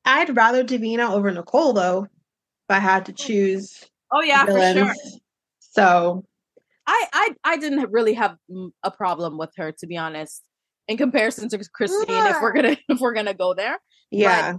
I'd 0.04 0.34
rather 0.34 0.64
Davina 0.64 1.10
over 1.10 1.30
Nicole 1.30 1.72
though, 1.72 2.04
if 2.04 2.70
I 2.70 2.78
had 2.78 3.06
to 3.06 3.12
oh. 3.12 3.16
choose 3.16 3.84
Oh 4.10 4.22
yeah, 4.22 4.46
for 4.46 4.60
sure. 4.60 4.94
So 5.58 6.24
I, 6.86 7.06
I 7.12 7.34
I 7.44 7.56
didn't 7.58 7.90
really 7.90 8.14
have 8.14 8.36
a 8.82 8.90
problem 8.90 9.36
with 9.36 9.50
her 9.56 9.72
to 9.72 9.86
be 9.86 9.96
honest. 9.96 10.42
In 10.88 10.96
comparison 10.96 11.48
to 11.50 11.58
Christine, 11.72 12.04
if 12.08 12.40
we're 12.40 12.52
gonna 12.52 12.76
if 12.88 12.98
we're 12.98 13.12
gonna 13.12 13.34
go 13.34 13.52
there, 13.52 13.78
yeah. 14.10 14.56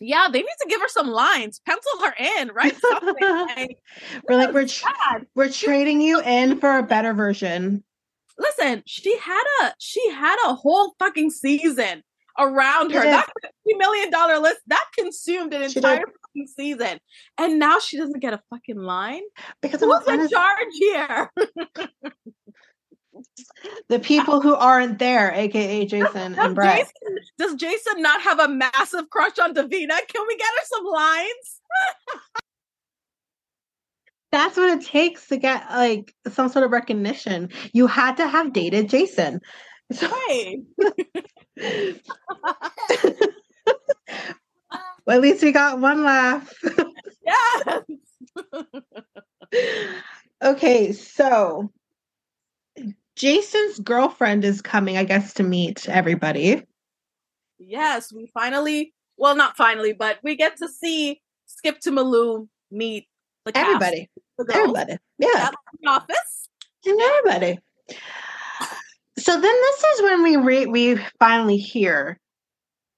yeah, 0.00 0.28
they 0.32 0.38
need 0.38 0.56
to 0.62 0.68
give 0.68 0.80
her 0.80 0.88
some 0.88 1.08
lines, 1.08 1.60
pencil 1.66 1.92
her 2.00 2.14
in, 2.40 2.48
right? 2.48 2.74
Something 2.80 3.14
like, 3.20 3.78
We're 4.26 4.36
like 4.36 4.48
oh, 4.48 4.52
we're 4.52 4.66
tr- 4.66 4.86
God. 4.86 5.26
we're 5.34 5.50
trading 5.50 6.00
you 6.00 6.20
in 6.22 6.58
for 6.58 6.78
a 6.78 6.82
better 6.82 7.12
version. 7.12 7.84
Listen, 8.38 8.82
she 8.86 9.16
had 9.18 9.44
a 9.62 9.74
she 9.78 10.10
had 10.10 10.36
a 10.46 10.54
whole 10.54 10.94
fucking 10.98 11.30
season 11.30 12.02
around 12.38 12.92
her. 12.92 13.02
That 13.02 13.28
fifty 13.42 13.76
million 13.76 14.10
dollar 14.10 14.38
list 14.38 14.60
that 14.68 14.86
consumed 14.96 15.52
an 15.52 15.68
She 15.68 15.78
entire 15.78 15.98
fucking 16.06 16.48
season, 16.56 16.98
and 17.38 17.58
now 17.58 17.78
she 17.78 17.98
doesn't 17.98 18.20
get 18.20 18.32
a 18.32 18.40
fucking 18.48 18.78
line. 18.78 19.22
Because 19.60 19.80
Who's 19.80 20.06
in 20.06 20.12
honest, 20.14 20.32
charge 20.32 20.68
here? 20.72 21.30
the 23.88 23.98
people 23.98 24.40
who 24.40 24.54
aren't 24.54 24.98
there, 24.98 25.32
aka 25.32 25.84
Jason 25.86 26.34
and 26.38 26.54
Brett. 26.54 26.78
Jason, 26.78 27.18
does 27.38 27.54
Jason 27.54 28.02
not 28.02 28.20
have 28.22 28.38
a 28.40 28.48
massive 28.48 29.10
crush 29.10 29.38
on 29.38 29.54
Davina? 29.54 29.98
Can 30.08 30.26
we 30.26 30.36
get 30.36 30.46
her 30.46 30.64
some 30.64 30.84
lines? 30.84 31.60
That's 34.32 34.56
what 34.56 34.70
it 34.78 34.86
takes 34.86 35.28
to 35.28 35.36
get 35.36 35.68
like 35.70 36.14
some 36.30 36.48
sort 36.48 36.64
of 36.64 36.70
recognition. 36.70 37.50
You 37.74 37.86
had 37.86 38.16
to 38.16 38.26
have 38.26 38.54
dated 38.54 38.88
Jason. 38.88 39.40
So, 39.92 40.08
Hey, 40.26 40.62
well, 45.06 45.16
at 45.16 45.20
least 45.20 45.42
we 45.42 45.52
got 45.52 45.80
one 45.80 46.02
laugh. 46.02 46.50
yes. 47.26 47.82
okay, 50.42 50.92
so 50.92 51.70
Jason's 53.22 53.78
girlfriend 53.78 54.44
is 54.44 54.60
coming, 54.60 54.96
I 54.96 55.04
guess, 55.04 55.32
to 55.34 55.44
meet 55.44 55.88
everybody. 55.88 56.60
Yes, 57.60 58.12
we 58.12 58.28
finally, 58.34 58.92
well, 59.16 59.36
not 59.36 59.56
finally, 59.56 59.92
but 59.92 60.18
we 60.24 60.34
get 60.34 60.56
to 60.56 60.68
see 60.68 61.20
Skip 61.46 61.78
to 61.82 61.92
Malou 61.92 62.48
meet 62.72 63.06
the 63.44 63.52
cast, 63.52 63.64
Everybody. 63.64 64.10
the 64.38 64.52
Everybody. 64.52 64.96
Yeah. 65.20 65.28
at 65.36 65.54
the 65.80 65.88
office. 65.88 66.48
And 66.84 67.00
everybody. 67.00 67.60
So 69.18 69.32
then 69.40 69.42
this 69.42 69.84
is 69.84 70.02
when 70.02 70.22
we 70.24 70.36
re- 70.36 70.66
we 70.66 70.96
finally 71.20 71.58
hear 71.58 72.18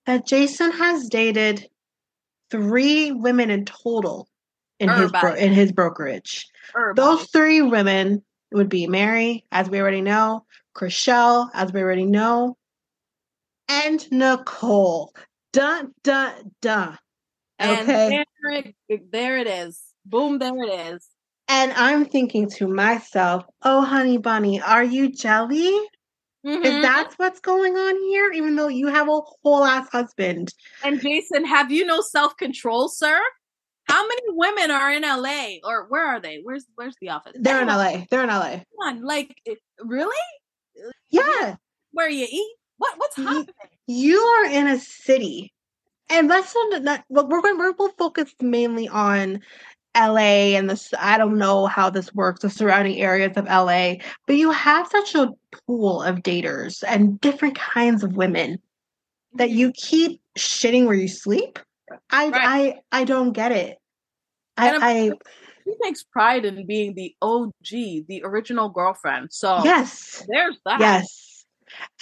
that 0.07 0.27
Jason 0.27 0.70
has 0.72 1.07
dated 1.11 1.68
three 2.51 3.12
women 3.12 3.51
in 3.51 3.66
total 3.66 4.27
in 4.81 4.89
his 4.89 5.12
bro- 5.12 5.35
in 5.35 5.53
his 5.53 5.70
brokerage. 5.70 6.49
Those 6.97 7.27
three 7.27 7.61
women 7.61 8.25
would 8.55 8.68
be 8.68 8.86
Mary, 8.86 9.44
as 9.52 9.68
we 9.68 9.80
already 9.80 10.00
know, 10.00 10.46
Chrishell, 10.76 11.50
as 11.52 11.72
we 11.72 11.80
already 11.82 12.07
know, 12.07 12.57
and 13.68 14.11
Nicole. 14.11 15.12
Dun 15.52 15.92
dun 16.02 16.52
dun. 16.61 16.98
and 17.59 17.78
Okay. 17.80 18.24
there 18.42 18.62
it, 18.88 19.12
there 19.12 19.38
it 19.38 19.46
is. 19.46 19.80
Boom, 20.05 20.38
there 20.38 20.57
it 20.64 20.94
is. 20.94 21.07
And 21.48 21.72
I'm 21.72 22.05
thinking 22.07 22.48
to 22.50 22.66
myself, 22.66 23.44
oh 23.62 23.82
honey 23.82 24.18
bunny, 24.18 24.61
are 24.61 24.84
you 24.84 25.11
jelly? 25.12 25.78
Mhm. 26.44 26.64
Is 26.64 26.82
that 26.82 27.14
what's 27.16 27.40
going 27.40 27.76
on 27.76 27.96
here? 28.09 28.32
Even 28.32 28.57
though 28.57 28.68
you 28.68 28.88
have 28.88 29.09
a 29.09 29.20
whole 29.42 29.64
ass 29.64 29.88
husband. 29.90 30.52
And 30.82 31.00
Jason, 31.00 31.44
have 31.44 31.70
you 31.70 31.86
no 31.86 32.00
self 32.00 32.36
control, 32.36 32.88
sir? 32.88 33.20
How 33.85 34.07
many 34.07 34.22
women 34.28 34.70
are 34.70 34.93
in 34.93 35.03
LA, 35.03 35.57
or 35.62 35.87
where 35.89 36.07
are 36.07 36.20
they? 36.20 36.41
Where's 36.43 36.64
Where's 36.74 36.97
the 37.01 37.11
office? 37.11 37.32
They're 37.39 37.61
in 37.61 37.68
LA. 37.68 38.05
They're 38.11 38.22
in 38.22 38.28
LA. 38.28 38.51
Come 38.51 38.64
on, 38.80 39.03
like 39.05 39.37
really? 39.80 40.16
Yeah. 41.11 41.57
Where 41.93 42.09
you 42.09 42.26
eat? 42.30 42.57
What 42.78 42.95
What's 42.99 43.16
happening? 43.16 43.47
You 43.87 44.18
are 44.18 44.47
in 44.47 44.66
a 44.66 44.78
city. 44.78 45.53
And 46.11 46.28
let's 46.28 46.55
not, 46.82 47.05
well, 47.09 47.26
we're 47.28 47.41
going 47.41 47.59
we're 47.59 47.72
we'll 47.78 47.89
focus 47.91 48.35
mainly 48.41 48.89
on 48.89 49.41
LA 49.97 50.57
and 50.57 50.68
this 50.68 50.93
I 50.99 51.18
don't 51.18 51.39
know 51.39 51.66
how 51.66 51.89
this 51.89 52.12
works, 52.14 52.41
the 52.41 52.51
surrounding 52.51 53.01
areas 53.01 53.37
of 53.37 53.47
LA, 53.47 53.97
but 54.26 54.37
you 54.37 54.51
have 54.51 54.89
such 54.89 55.14
a 55.14 55.30
pool 55.66 56.03
of 56.03 56.18
daters 56.18 56.82
and 56.87 57.20
different 57.20 57.57
kinds 57.57 58.03
of 58.03 58.16
women 58.16 58.59
that 59.35 59.51
you 59.51 59.72
keep 59.72 60.20
shitting 60.37 60.87
where 60.87 60.95
you 60.95 61.09
sleep. 61.09 61.59
I 62.11 62.28
Right. 62.28 62.74
I 62.92 63.01
I 63.01 63.05
don't 63.05 63.32
get 63.32 63.53
it. 63.53 63.78
I, 64.57 64.76
I 64.76 65.11
He 65.64 65.74
takes 65.82 66.05
pride 66.05 66.45
in 66.45 66.66
being 66.66 66.95
the 66.95 67.14
OG, 67.22 67.53
the 67.70 68.22
original 68.24 68.68
girlfriend. 68.68 69.28
So 69.32 69.62
yes. 69.64 70.24
there's 70.28 70.59
that. 70.66 70.80
Yes. 70.80 71.45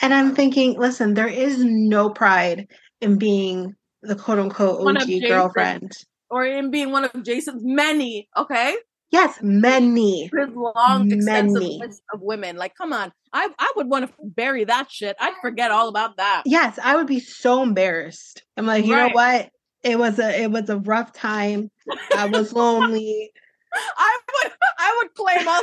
And 0.03 0.13
I'm 0.13 0.35
thinking, 0.35 0.79
listen, 0.79 1.15
there 1.15 1.29
is 1.29 1.65
no 1.65 2.11
pride 2.11 2.69
in 3.01 3.17
being 3.19 3.75
the 4.03 4.17
quote 4.17 4.39
unquote 4.39 4.87
OG 4.87 5.07
Jason's- 5.07 5.29
girlfriend. 5.29 5.93
Or 6.31 6.47
in 6.47 6.71
being 6.71 6.93
one 6.93 7.05
of 7.05 7.23
Jason's 7.23 7.63
many, 7.63 8.27
okay? 8.37 8.75
Yes, 9.11 9.39
many. 9.43 10.31
His 10.35 10.49
long, 10.57 11.13
extensive 11.13 11.61
Many. 11.61 11.79
list 11.79 12.03
of 12.15 12.23
women. 12.23 12.57
Like, 12.57 12.75
come 12.75 12.95
on. 12.95 13.13
I, 13.35 13.51
I 13.59 13.73
would 13.77 13.87
want 13.91 14.09
to 14.09 14.15
bury 14.25 14.65
that 14.65 14.91
shit. 14.91 15.15
I'd 15.21 15.35
forget 15.43 15.71
all 15.71 15.89
about 15.91 16.17
that. 16.17 16.45
Yes, 16.47 16.79
I 16.83 16.97
would 16.97 17.07
be 17.07 17.21
so 17.21 17.63
embarrassed. 17.63 18.43
I'm 18.57 18.65
like, 18.65 18.87
you 18.87 18.97
know 18.97 19.11
what? 19.11 19.51
It 19.83 19.99
was 19.99 20.19
a 20.19 20.43
it 20.43 20.51
was 20.51 20.69
a 20.71 20.79
rough 20.79 21.13
time. 21.13 21.71
I 22.17 22.27
was 22.27 22.53
lonely. 22.53 23.33
I 23.97 24.19
would 24.45 24.53
I 24.79 25.01
would 25.03 25.15
claim 25.15 25.49
all. 25.49 25.63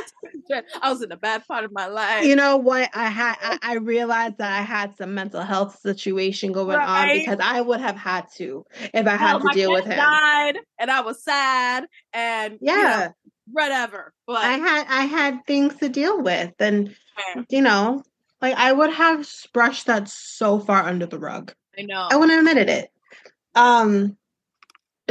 I 0.82 0.90
was 0.90 1.00
in 1.02 1.12
a 1.12 1.16
bad 1.16 1.46
part 1.46 1.64
of 1.64 1.72
my 1.72 1.86
life. 1.86 2.24
You 2.24 2.34
know 2.34 2.56
what? 2.56 2.90
I 2.92 3.08
had 3.08 3.36
oh. 3.42 3.58
I, 3.62 3.72
I 3.72 3.74
realized 3.76 4.38
that 4.38 4.52
I 4.52 4.62
had 4.62 4.96
some 4.96 5.14
mental 5.14 5.42
health 5.42 5.78
situation 5.80 6.52
going 6.52 6.76
on 6.76 7.08
because 7.12 7.38
I 7.40 7.60
would 7.60 7.80
have 7.80 7.96
had 7.96 8.26
to 8.36 8.66
if 8.92 9.06
I 9.06 9.16
had 9.16 9.38
to 9.38 9.44
my 9.44 9.52
deal 9.52 9.72
with 9.72 9.84
him. 9.84 9.96
died 9.96 10.58
and 10.78 10.90
I 10.90 11.00
was 11.02 11.22
sad 11.22 11.86
and 12.12 12.58
you 12.60 12.66
know, 12.66 12.74
Yeah. 12.74 13.08
whatever. 13.52 14.12
But 14.26 14.44
I 14.44 14.52
had 14.52 14.86
I 14.88 15.04
had 15.04 15.46
things 15.46 15.76
to 15.76 15.88
deal 15.88 16.20
with 16.20 16.52
and 16.58 16.94
you 17.48 17.62
know, 17.62 18.02
like 18.42 18.54
I 18.56 18.72
would 18.72 18.90
have 18.92 19.28
brushed 19.52 19.86
that 19.86 20.08
so 20.08 20.58
far 20.58 20.82
under 20.82 21.06
the 21.06 21.18
rug. 21.18 21.54
I 21.78 21.82
know. 21.82 22.08
I 22.10 22.16
wouldn't 22.16 22.32
have 22.32 22.40
admitted 22.40 22.68
it. 22.70 22.90
Um 23.54 24.16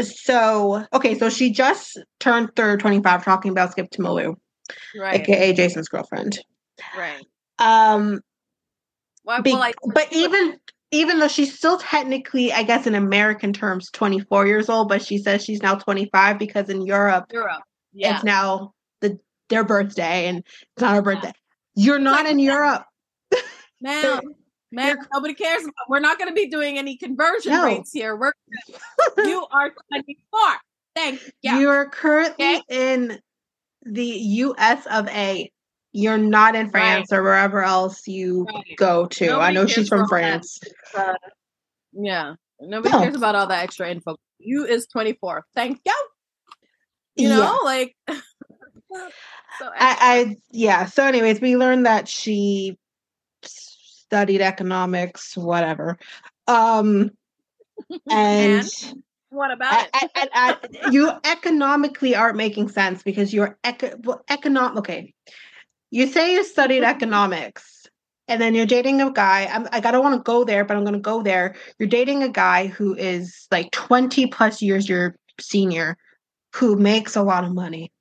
so 0.01 0.85
okay, 0.93 1.17
so 1.17 1.29
she 1.29 1.51
just 1.51 1.99
turned 2.19 2.55
third 2.55 2.79
25 2.79 3.23
talking 3.23 3.51
about 3.51 3.71
Skip 3.71 3.89
to 3.91 4.01
Malou, 4.01 4.35
right. 4.95 5.21
aka 5.21 5.53
Jason's 5.53 5.89
girlfriend. 5.89 6.39
Right. 6.97 7.25
Um 7.57 8.21
Well, 9.23 9.41
be- 9.41 9.53
well, 9.53 9.63
I, 9.63 9.73
but 9.93 10.07
even 10.11 10.57
even 10.91 11.19
though 11.19 11.27
she's 11.27 11.55
still 11.55 11.77
technically, 11.77 12.51
I 12.51 12.63
guess, 12.63 12.87
in 12.87 12.95
American 12.95 13.53
terms, 13.53 13.91
24 13.91 14.47
years 14.47 14.69
old, 14.69 14.89
but 14.89 15.05
she 15.05 15.19
says 15.19 15.43
she's 15.43 15.61
now 15.61 15.75
25 15.75 16.39
because 16.39 16.69
in 16.69 16.81
Europe, 16.81 17.25
Europe. 17.31 17.61
Yeah. 17.93 18.15
it's 18.15 18.23
now 18.23 18.73
the 19.01 19.19
their 19.49 19.63
birthday 19.63 20.27
and 20.27 20.39
it's 20.39 20.81
not 20.81 20.95
her 20.95 21.01
birthday. 21.01 21.31
You're 21.75 21.99
not 21.99 22.25
in 22.25 22.39
Europe. 22.39 22.85
Man, 23.81 24.21
man, 24.71 24.87
you're- 24.95 25.07
nobody 25.13 25.33
cares. 25.33 25.63
We're 25.87 25.99
not 25.99 26.17
going 26.17 26.29
to 26.29 26.33
be 26.35 26.47
doing 26.49 26.77
any 26.77 26.97
conversion 26.97 27.51
No. 27.53 27.65
rates 27.65 27.91
here. 27.91 28.15
We're 28.15 28.33
you 29.17 29.45
are 29.51 29.73
24. 29.91 30.39
Thank 30.95 31.21
you. 31.41 31.55
You're 31.57 31.89
currently 31.89 32.57
Okay. 32.57 32.61
in 32.69 33.19
the 33.83 34.05
US 34.05 34.85
of 34.87 35.07
A. 35.09 35.51
You're 35.91 36.17
not 36.17 36.55
in 36.55 36.69
France 36.69 37.11
or 37.11 37.23
wherever 37.23 37.63
else 37.63 38.07
you 38.07 38.45
Right. 38.45 38.75
go 38.77 39.07
to. 39.07 39.33
I 39.39 39.51
know 39.51 39.65
she's 39.65 39.87
from. 39.89 40.07
France. 40.07 40.59
Uh, 40.95 41.13
yeah. 41.93 42.35
Nobody 42.59 42.93
No. 42.93 43.01
cares 43.03 43.15
about 43.15 43.35
all 43.35 43.47
that 43.47 43.63
extra 43.63 43.89
info. 43.89 44.15
You 44.39 44.65
is 44.65 44.87
24. 44.87 45.45
Thank 45.55 45.79
you. 45.85 45.93
You 47.15 47.29
Yeah. 47.29 47.35
know, 47.37 47.59
like 47.63 47.95
so 48.07 48.99
I, 49.61 49.71
I 49.79 50.35
yeah. 50.51 50.85
So, 50.85 51.05
anyways, 51.05 51.41
we 51.41 51.57
learned 51.57 51.85
that 51.85 52.07
she 52.07 52.77
studied 54.09 54.41
economics, 54.41 55.37
whatever. 55.37 55.99
Um, 56.47 57.11
and 58.09 58.67
what 59.29 59.51
about 59.51 59.85
I, 59.93 59.99
it? 60.03 60.11
I, 60.15 60.29
I, 60.33 60.57
you 60.87 61.11
economically 61.23 62.15
aren't 62.15 62.37
making 62.37 62.69
sense 62.69 63.03
because 63.03 63.31
you're 63.31 63.57
eco- 63.63 63.97
well, 64.03 64.23
economic. 64.29 64.79
Okay, 64.79 65.13
you 65.91 66.07
say 66.07 66.33
you 66.33 66.43
studied 66.43 66.83
economics, 66.95 67.85
and 68.27 68.41
then 68.41 68.55
you're 68.55 68.65
dating 68.65 68.99
a 69.01 69.11
guy. 69.11 69.45
I'm, 69.45 69.67
I 69.71 69.79
gotta 69.79 70.01
want 70.01 70.15
to 70.15 70.23
go 70.23 70.43
there, 70.43 70.65
but 70.65 70.75
I'm 70.75 70.83
gonna 70.83 70.99
go 70.99 71.21
there. 71.21 71.55
You're 71.77 71.89
dating 71.89 72.23
a 72.23 72.29
guy 72.29 72.65
who 72.65 72.95
is 72.95 73.47
like 73.51 73.69
20 73.71 74.25
plus 74.27 74.59
years 74.63 74.89
your 74.89 75.15
senior, 75.39 75.97
who 76.55 76.75
makes 76.75 77.15
a 77.15 77.21
lot 77.21 77.43
of 77.43 77.53
money. 77.53 77.91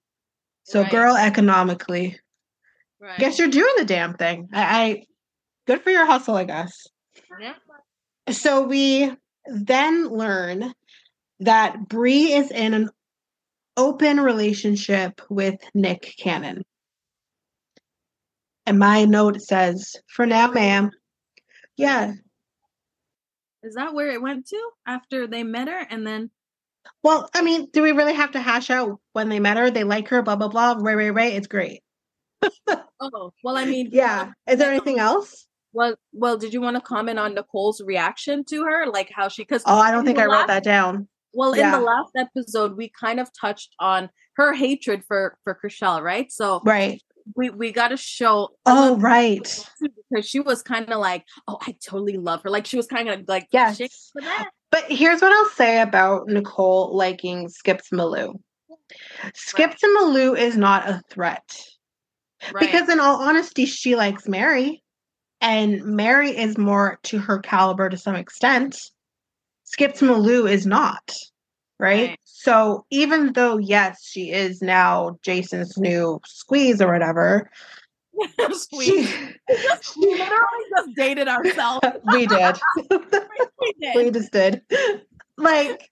So, 0.64 0.82
Right. 0.82 0.90
girl, 0.90 1.16
economically, 1.16 2.18
right. 2.98 3.12
I 3.18 3.20
guess 3.20 3.38
you're 3.38 3.48
doing 3.48 3.74
the 3.76 3.84
damn 3.84 4.14
thing. 4.14 4.48
I, 4.54 4.62
I 4.62 5.04
good 5.68 5.82
for 5.82 5.90
your 5.90 6.06
hustle, 6.06 6.34
I 6.34 6.44
guess. 6.44 6.88
Yeah. 7.38 7.54
So 8.30 8.62
we 8.62 9.12
then 9.46 10.08
learn 10.08 10.72
that 11.40 11.88
Bre 11.88 12.08
is 12.08 12.50
in 12.50 12.74
an 12.74 12.90
open 13.76 14.18
relationship 14.18 15.20
with 15.28 15.56
Nick 15.74 16.14
Cannon. 16.18 16.62
And 18.66 18.78
my 18.78 19.04
note 19.04 19.40
says, 19.40 19.94
for 20.08 20.26
now, 20.26 20.50
ma'am. 20.50 20.90
Yeah. 21.76 22.12
Is 23.62 23.74
that 23.74 23.94
where 23.94 24.10
it 24.10 24.22
went 24.22 24.48
to 24.48 24.70
after 24.86 25.26
they 25.26 25.42
met 25.42 25.68
her 25.68 25.86
and 25.90 26.06
then 26.06 26.30
Well, 27.02 27.28
I 27.34 27.42
mean, 27.42 27.68
do 27.72 27.82
we 27.82 27.92
really 27.92 28.14
have 28.14 28.32
to 28.32 28.40
hash 28.40 28.70
out 28.70 29.00
when 29.12 29.28
they 29.28 29.38
met 29.38 29.58
her? 29.58 29.70
They 29.70 29.84
like 29.84 30.08
her, 30.08 30.22
blah, 30.22 30.36
blah, 30.36 30.48
blah. 30.48 30.76
Ray, 30.78 30.94
ray, 30.94 31.10
ray. 31.10 31.34
It's 31.34 31.46
great. 31.46 31.82
oh 33.00 33.32
well 33.42 33.56
I 33.56 33.64
mean 33.64 33.90
Yeah. 33.92 34.32
Is 34.48 34.58
there 34.58 34.70
anything 34.70 34.98
else? 34.98 35.47
Well 35.72 35.96
well 36.12 36.36
did 36.38 36.52
you 36.54 36.60
want 36.60 36.76
to 36.76 36.80
comment 36.80 37.18
on 37.18 37.34
Nicole's 37.34 37.80
reaction 37.82 38.44
to 38.46 38.64
her 38.64 38.86
like 38.86 39.10
how 39.14 39.28
she 39.28 39.44
cuz 39.44 39.62
Oh, 39.66 39.76
I 39.78 39.90
don't 39.90 40.04
think 40.04 40.18
I 40.18 40.24
wrote 40.24 40.32
last- 40.32 40.46
that 40.48 40.64
down. 40.64 41.08
Well, 41.34 41.52
in 41.52 41.70
the 41.70 41.78
last 41.80 42.12
episode, 42.16 42.76
we 42.76 42.90
kind 42.98 43.20
of 43.20 43.28
touched 43.38 43.74
on 43.78 44.08
her 44.36 44.54
hatred 44.54 45.04
for 45.06 45.36
for 45.44 45.58
Chrishell, 45.62 46.02
right? 46.02 46.32
So 46.32 46.62
Right. 46.64 47.02
we 47.36 47.50
we 47.50 47.70
got 47.70 47.88
to 47.88 47.98
show. 47.98 48.48
Oh, 48.64 48.96
right. 48.96 49.46
because 50.10 50.26
she 50.26 50.40
was 50.40 50.62
kind 50.62 50.90
of 50.90 50.98
like, 50.98 51.24
"Oh, 51.46 51.58
I 51.66 51.76
totally 51.84 52.16
love 52.16 52.42
her." 52.44 52.50
Like 52.50 52.64
she 52.66 52.78
was 52.78 52.86
kind 52.86 53.10
of 53.10 53.24
like, 53.28 53.46
Yes. 53.52 53.76
"Shit 53.76 53.92
for 54.12 54.22
that." 54.22 54.48
But 54.72 54.84
here's 54.90 55.20
what 55.20 55.30
I'll 55.32 55.50
say 55.54 55.80
about 55.82 56.28
Nicole 56.28 56.96
liking 56.96 57.48
Skips 57.50 57.90
Malou. 57.90 58.40
Skips 59.34 59.82
and 59.82 59.96
Malou 59.98 60.36
is 60.36 60.56
not 60.56 60.88
a 60.88 61.02
threat. 61.10 61.44
Right. 62.52 62.60
Because 62.60 62.88
in 62.88 63.00
all 63.00 63.16
honesty, 63.20 63.66
she 63.66 63.96
likes 63.96 64.26
Mary. 64.26 64.82
And 65.40 65.84
Mary 65.84 66.36
is 66.36 66.58
more 66.58 66.98
to 67.04 67.18
her 67.18 67.38
caliber 67.38 67.88
to 67.88 67.96
some 67.96 68.16
extent. 68.16 68.78
Skips 69.64 70.00
Malou 70.00 70.50
is 70.50 70.66
not. 70.66 71.12
Right? 71.78 72.08
Right. 72.08 72.18
So 72.24 72.86
even 72.90 73.32
though, 73.34 73.58
yes, 73.58 74.04
she 74.04 74.30
is 74.30 74.60
now 74.60 75.18
Jason's 75.22 75.78
new 75.78 76.20
squeeze 76.26 76.80
or 76.82 76.92
whatever, 76.92 77.50
we, 78.72 78.84
she, 78.84 79.08
we 79.96 80.06
literally 80.06 80.64
just 80.76 80.96
dated 80.96 81.28
ourselves. 81.28 81.86
we 82.12 82.26
did. 82.26 82.56
we 82.90 83.72
did. 83.80 83.94
we 83.94 84.10
just 84.10 84.32
did. 84.32 84.62
Like, 85.36 85.88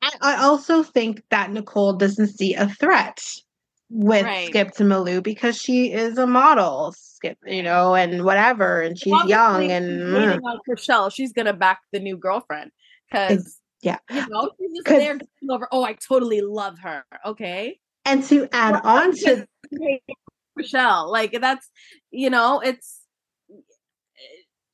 I, 0.00 0.12
I 0.20 0.36
also 0.44 0.84
think 0.84 1.22
that 1.30 1.50
Nicole 1.50 1.94
doesn't 1.94 2.28
see 2.28 2.54
a 2.54 2.68
threat 2.68 3.20
with 3.90 4.24
Right. 4.24 4.48
Skip 4.48 4.72
to 4.72 4.84
Malou 4.84 5.22
because 5.22 5.60
she 5.60 5.92
is 5.92 6.18
a 6.18 6.26
model, 6.26 6.94
Skip, 7.18 7.36
you 7.44 7.64
know, 7.64 7.96
and 7.96 8.24
whatever, 8.24 8.80
and 8.80 8.96
she's 8.96 9.12
Obviously, 9.12 9.30
young 9.30 9.72
and 9.72 10.14
dating 10.14 10.40
mm. 10.40 10.44
on 10.44 10.58
Chrishell. 10.68 11.12
She's 11.12 11.32
gonna 11.32 11.52
back 11.52 11.80
the 11.92 11.98
new 11.98 12.16
girlfriend 12.16 12.70
because 13.10 13.58
yeah. 13.82 13.98
you 14.08 14.24
know 14.28 14.52
she's 14.56 14.70
just 14.76 14.86
there 14.86 15.18
over. 15.50 15.68
Oh, 15.72 15.82
I 15.82 15.94
totally 15.94 16.40
love 16.42 16.78
her. 16.78 17.02
Okay. 17.26 17.80
and 18.04 18.22
to 18.24 18.48
add 18.52 18.80
on 18.84 19.12
to 19.16 19.46
Michelle. 20.56 21.10
Like 21.10 21.36
that's 21.40 21.68
you 22.12 22.30
know, 22.30 22.60
it's 22.60 23.00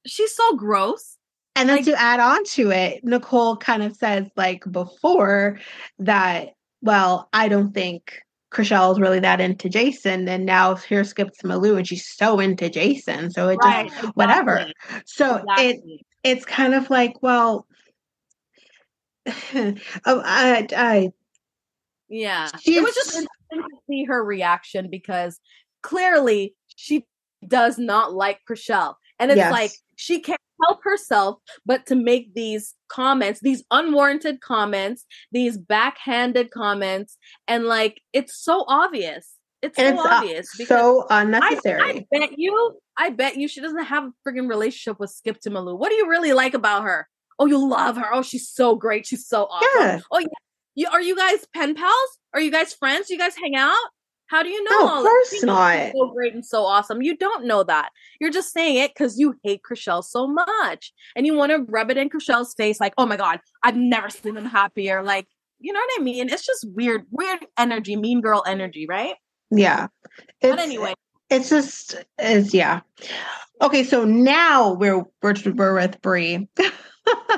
she's 0.06 0.36
so 0.36 0.54
gross. 0.54 1.16
and 1.56 1.66
then 1.66 1.76
like- 1.76 1.86
to 1.86 1.98
add 1.98 2.20
on 2.20 2.44
to 2.44 2.70
it, 2.70 3.02
Nicole 3.04 3.56
kind 3.56 3.82
of 3.82 3.96
says 3.96 4.28
like 4.36 4.64
before 4.70 5.60
that, 6.00 6.50
well, 6.82 7.30
I 7.32 7.48
don't 7.48 7.72
think 7.72 8.20
Chrishell 8.54 8.92
is 8.92 9.00
really 9.00 9.20
that 9.20 9.40
into 9.40 9.68
Jason, 9.68 10.28
and 10.28 10.46
now 10.46 10.76
here 10.76 11.04
skips 11.04 11.42
Malou, 11.42 11.76
and 11.76 11.86
she's 11.86 12.06
so 12.06 12.38
into 12.38 12.70
Jason, 12.70 13.30
so 13.30 13.48
it 13.48 13.58
just 13.62 14.16
whatever. 14.16 14.58
exactly, 14.58 15.02
So 15.06 15.44
it 15.58 15.80
it's 16.22 16.44
kind 16.44 16.74
of 16.74 16.88
like, 16.88 17.14
well, 17.20 17.66
oh, 19.26 19.74
I, 20.06 20.66
I, 20.74 21.10
yeah. 22.08 22.48
It 22.64 22.82
was 22.82 22.94
just 22.94 23.14
interesting 23.14 23.28
to 23.50 23.76
see 23.88 24.04
her 24.04 24.24
reaction 24.24 24.88
because 24.90 25.38
clearly 25.82 26.54
she 26.76 27.06
does 27.46 27.78
not 27.78 28.14
like 28.14 28.40
Chrishell. 28.48 28.94
And 29.18 29.30
it's 29.30 29.38
Yes. 29.38 29.52
like 29.52 29.72
she 29.96 30.20
can't 30.20 30.40
help 30.62 30.80
herself 30.82 31.38
but 31.66 31.86
to 31.86 31.94
make 31.94 32.34
these 32.34 32.74
comments, 32.88 33.40
these 33.40 33.64
unwarranted 33.70 34.40
comments, 34.40 35.04
these 35.32 35.58
backhanded 35.58 36.50
comments, 36.50 37.16
and 37.48 37.64
like 37.64 38.00
it's 38.12 38.36
so 38.36 38.64
obvious. 38.68 39.30
It's 39.62 39.78
and 39.78 39.96
so 39.96 40.02
it's 40.04 40.12
uh, 40.12 40.14
obvious 40.14 40.48
because 40.58 40.78
so 40.78 41.06
I, 41.08 41.22
unnecessary. 41.22 41.80
I 41.80 42.06
bet 42.12 42.38
you, 42.38 42.78
I 42.98 43.10
bet 43.10 43.36
you 43.36 43.48
she 43.48 43.60
doesn't 43.60 43.84
have 43.84 44.04
a 44.04 44.12
friggin' 44.28 44.48
relationship 44.48 45.00
with 45.00 45.10
Skip 45.10 45.40
to 45.40 45.50
Malou. 45.50 45.78
What 45.78 45.88
do 45.88 45.94
you 45.94 46.08
really 46.08 46.34
like 46.34 46.54
about 46.54 46.84
her? 46.84 47.08
Oh, 47.38 47.46
you 47.46 47.58
love 47.58 47.96
her. 47.96 48.12
Oh, 48.12 48.22
she's 48.22 48.48
so 48.48 48.76
great. 48.76 49.06
She's 49.06 49.26
so 49.26 49.44
awesome. 49.50 49.68
Yeah. 49.80 50.00
Oh, 50.10 50.18
yeah. 50.18 50.26
You, 50.76 50.88
are 50.92 51.00
you 51.00 51.16
guys 51.16 51.46
pen 51.54 51.74
pals? 51.74 52.18
Are 52.32 52.40
you 52.40 52.50
guys 52.50 52.74
friends? 52.74 53.08
Do 53.08 53.14
you 53.14 53.18
guys 53.18 53.34
hang 53.36 53.56
out? 53.56 53.76
How 54.28 54.42
do 54.42 54.48
you 54.48 54.64
know? 54.64 54.78
No, 54.78 54.96
of 54.96 55.02
course 55.02 55.32
You 55.32 55.46
know 55.46 55.54
she's 55.54 55.92
not. 55.92 55.92
So 55.94 56.10
great 56.12 56.34
and 56.34 56.44
so 56.44 56.64
awesome. 56.64 57.02
You 57.02 57.16
don't 57.16 57.44
know 57.46 57.62
that. 57.64 57.90
You're 58.20 58.30
just 58.30 58.52
saying 58.52 58.76
it 58.76 58.92
because 58.94 59.18
you 59.18 59.34
hate 59.42 59.60
Chrishell 59.68 60.02
so 60.02 60.26
much, 60.26 60.92
and 61.14 61.26
you 61.26 61.34
want 61.34 61.52
to 61.52 61.64
rub 61.68 61.90
it 61.90 61.96
in 61.96 62.08
Chrishell's 62.08 62.54
face, 62.54 62.80
like, 62.80 62.94
"Oh 62.98 63.06
my 63.06 63.16
god, 63.16 63.40
I've 63.62 63.76
never 63.76 64.08
seen 64.10 64.34
them 64.34 64.46
happier." 64.46 65.02
Like, 65.02 65.26
you 65.58 65.72
know 65.72 65.80
what 65.80 66.00
I 66.00 66.02
mean? 66.02 66.28
It's 66.28 66.44
just 66.44 66.66
weird, 66.74 67.02
weird 67.10 67.46
energy, 67.58 67.96
mean 67.96 68.20
girl 68.20 68.42
energy, 68.46 68.86
right? 68.88 69.14
yeah. 69.50 69.88
But 70.40 70.58
anyway, 70.58 70.94
it's 71.30 71.50
just 71.50 71.96
is 72.18 72.54
yeah. 72.54 72.80
Okay, 73.60 73.84
so 73.84 74.04
now 74.04 74.72
we're 74.72 75.04
we're 75.22 75.34
we're 75.54 75.74
with 75.74 76.00
Bre. 76.02 76.46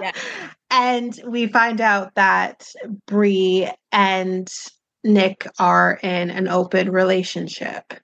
Yeah. 0.01 0.13
And 0.69 1.19
we 1.25 1.47
find 1.47 1.81
out 1.81 2.17
that 2.17 2.69
Bre 3.07 3.71
and 3.93 4.53
Nick 5.07 5.47
are 5.59 5.99
in 6.03 6.31
an 6.31 6.49
open 6.49 6.91
relationship. 6.91 7.95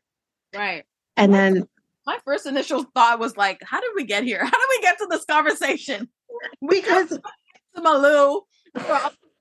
right. 0.55 0.85
And 1.17 1.35
then 1.35 1.69
my 2.07 2.19
first 2.25 2.47
initial 2.47 2.85
thought 2.95 3.19
was 3.19 3.37
like, 3.37 3.61
how 3.63 3.81
did 3.81 3.91
we 3.95 4.05
get 4.05 4.25
here? 4.25 4.39
How 4.43 4.51
did 4.51 4.69
we 4.71 4.81
get 4.81 4.99
to 4.99 5.07
this 5.11 5.25
conversation? 5.25 6.09
We 6.63 6.81
because 6.81 7.11
to 7.11 7.21
Malou, 7.77 8.41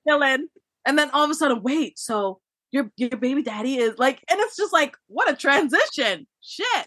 chilling, 0.06 0.46
and 0.84 0.98
then 0.98 1.10
all 1.10 1.24
of 1.24 1.30
a 1.30 1.34
sudden, 1.34 1.62
wait, 1.62 1.98
so 1.98 2.38
your 2.70 2.92
your 2.96 3.10
baby 3.10 3.42
daddy 3.42 3.76
is 3.76 3.98
like, 3.98 4.22
and 4.30 4.38
it's 4.40 4.56
just 4.56 4.74
like, 4.74 4.94
what 5.08 5.30
a 5.30 5.34
transition. 5.34 6.26
Shit. 6.42 6.86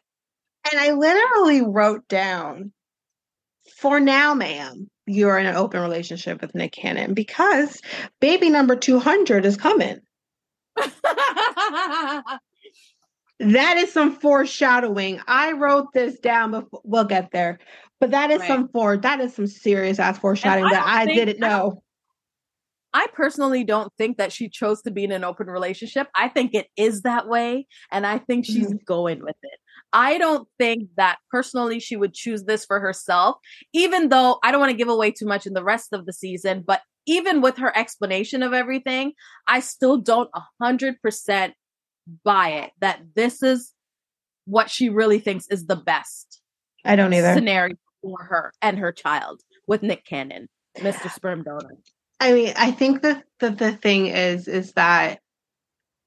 and 0.71 0.79
I 0.79 0.91
literally 0.91 1.63
wrote 1.63 2.07
down 2.07 2.71
for 3.77 3.99
now, 3.99 4.33
ma'am, 4.33 4.89
you're 5.05 5.37
in 5.37 5.45
an 5.45 5.55
open 5.55 5.81
relationship 5.81 6.41
with 6.41 6.55
Nick 6.55 6.71
Cannon 6.71 7.13
because 7.13 7.81
baby 8.19 8.49
number 8.49 8.75
200 8.75 9.45
is 9.45 9.57
coming. 9.57 9.99
That 13.39 13.77
is 13.77 13.91
some 13.91 14.15
foreshadowing. 14.15 15.19
I 15.27 15.51
wrote 15.51 15.91
this 15.93 16.19
down 16.19 16.51
before 16.51 16.81
we'll 16.83 17.03
get 17.03 17.31
there. 17.31 17.59
But 17.99 18.11
that 18.11 18.31
is 18.31 18.39
Right. 18.39 18.47
some 18.47 18.69
for 18.69 18.97
that 18.97 19.19
is 19.19 19.35
some 19.35 19.47
serious 19.47 19.99
ass 19.99 20.19
foreshadowing 20.19 20.65
I 20.65 20.69
that 20.73 20.85
I 20.85 21.05
think- 21.05 21.17
didn't 21.17 21.39
know. 21.39 21.81
I 22.93 23.07
personally 23.13 23.65
don't 23.65 23.91
think 23.97 24.17
that 24.17 24.31
she 24.31 24.47
chose 24.47 24.81
to 24.83 24.91
be 24.91 25.03
in 25.03 25.11
an 25.11 25.25
open 25.25 25.47
relationship. 25.47 26.07
I 26.15 26.29
think 26.29 26.53
it 26.53 26.67
is 26.77 27.01
that 27.01 27.27
way, 27.27 27.67
and 27.91 28.07
I 28.07 28.19
think 28.19 28.45
she's 28.45 28.67
mm-hmm. 28.67 28.85
going 28.85 29.21
with 29.21 29.35
it. 29.43 29.59
I 29.91 30.17
don't 30.17 30.47
think 30.57 30.89
that 30.95 31.17
personally 31.29 31.81
she 31.81 31.97
would 31.97 32.13
choose 32.13 32.45
this 32.45 32.65
for 32.65 32.79
herself, 32.79 33.35
even 33.73 34.07
though 34.07 34.39
I 34.43 34.51
don't 34.51 34.61
want 34.61 34.71
to 34.71 34.77
give 34.77 34.87
away 34.87 35.11
too 35.11 35.25
much 35.25 35.45
in 35.45 35.53
the 35.53 35.63
rest 35.63 35.91
of 35.91 36.05
the 36.05 36.13
season. 36.13 36.63
But 36.65 36.81
even 37.05 37.41
with 37.41 37.57
her 37.57 37.75
explanation 37.75 38.43
of 38.43 38.53
everything, 38.53 39.13
I 39.47 39.59
still 39.59 39.97
don't 39.97 40.29
a 40.33 40.41
hundred 40.61 41.01
percent 41.01 41.53
buy 42.23 42.49
it 42.49 42.71
that 42.81 43.01
this 43.15 43.41
is 43.41 43.73
what 44.45 44.69
she 44.69 44.89
really 44.89 45.19
thinks 45.19 45.47
is 45.49 45.65
the 45.65 45.75
best 45.75 46.41
I 46.83 46.95
don't 46.95 47.13
either. 47.13 47.33
scenario 47.33 47.75
for 48.01 48.23
her 48.23 48.53
and 48.61 48.77
her 48.77 48.91
child 48.91 49.41
with 49.67 49.81
Nick 49.81 50.05
Cannon, 50.05 50.47
Mr. 50.77 51.11
Sperm 51.11 51.43
Donor. 51.43 51.77
I 52.19 52.33
mean, 52.33 52.53
I 52.55 52.71
think 52.71 53.01
that 53.01 53.23
the, 53.39 53.49
the 53.49 53.71
thing 53.73 54.07
is 54.07 54.47
is 54.47 54.73
that 54.73 55.19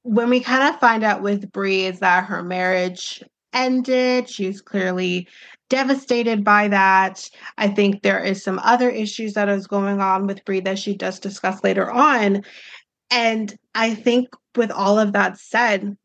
when 0.03 0.29
we 0.29 0.39
kind 0.39 0.73
of 0.73 0.79
find 0.79 1.03
out 1.03 1.21
with 1.21 1.51
Bre 1.51 1.67
is 1.67 1.99
that 1.99 2.25
her 2.25 2.41
marriage 2.41 3.21
ended. 3.53 4.29
She's 4.29 4.61
clearly 4.61 5.27
devastated 5.69 6.43
by 6.43 6.67
that. 6.67 7.29
I 7.57 7.67
think 7.67 8.01
there 8.01 8.23
is 8.23 8.43
some 8.43 8.59
other 8.63 8.89
issues 8.89 9.33
that 9.33 9.49
is 9.49 9.67
going 9.67 10.01
on 10.01 10.27
with 10.27 10.43
Bre 10.45 10.59
that 10.61 10.79
she 10.79 10.95
does 10.95 11.19
discuss 11.19 11.63
later 11.63 11.89
on. 11.89 12.43
And 13.11 13.55
I 13.75 13.95
think 13.95 14.29
with 14.55 14.71
all 14.71 14.99
of 14.99 15.13
that 15.13 15.37
said, 15.37 15.95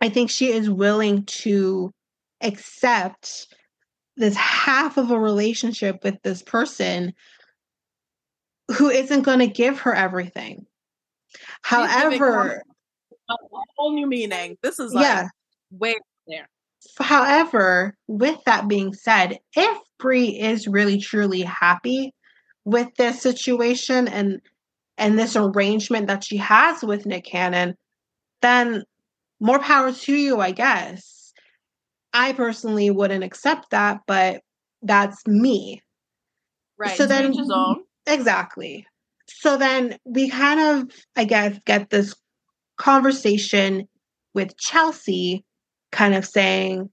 I 0.00 0.08
think 0.08 0.30
she 0.30 0.52
is 0.52 0.70
willing 0.70 1.24
to 1.24 1.92
accept 2.40 3.48
this 4.16 4.36
half 4.36 4.98
of 4.98 5.10
a 5.10 5.18
relationship 5.18 6.04
with 6.04 6.20
this 6.22 6.42
person 6.42 7.14
who 8.76 8.88
isn't 8.88 9.22
going 9.22 9.38
to 9.38 9.46
give 9.46 9.80
her 9.80 9.94
everything. 9.94 10.66
However, 11.62 12.62
A 13.28 13.36
whole 13.76 13.94
new 13.94 14.06
meaning. 14.06 14.58
This 14.62 14.78
is 14.78 14.92
like 14.92 15.04
yeah. 15.04 15.28
way 15.70 15.96
there. 16.26 16.48
However, 16.98 17.96
with 18.08 18.38
that 18.46 18.68
being 18.68 18.92
said, 18.92 19.38
if 19.54 19.78
Bre 19.98 20.14
is 20.16 20.66
really 20.66 20.98
truly 20.98 21.42
happy 21.42 22.14
with 22.64 22.88
this 22.96 23.20
situation 23.20 24.08
and 24.08 24.40
and 24.98 25.18
this 25.18 25.36
arrangement 25.36 26.06
that 26.08 26.22
she 26.24 26.36
has 26.36 26.82
with 26.82 27.06
Nick 27.06 27.24
Cannon, 27.24 27.76
then 28.42 28.84
more 29.40 29.58
power 29.58 29.92
to 29.92 30.14
you, 30.14 30.40
I 30.40 30.52
guess. 30.52 31.32
I 32.12 32.32
personally 32.32 32.90
wouldn't 32.90 33.24
accept 33.24 33.70
that, 33.70 34.00
but 34.06 34.42
that's 34.82 35.26
me. 35.26 35.82
Right. 36.78 36.96
So 36.96 37.06
then- 37.06 37.32
each 37.32 37.38
his 37.38 37.50
own. 37.50 37.84
Exactly. 38.06 38.86
So 39.28 39.56
then 39.56 39.96
we 40.04 40.28
kind 40.28 40.60
of, 40.60 40.90
I 41.16 41.24
guess, 41.24 41.58
get 41.64 41.90
this 41.90 42.14
conversation 42.76 43.88
with 44.34 44.56
Chelsea 44.58 45.44
kind 45.92 46.14
of 46.14 46.26
saying, 46.26 46.90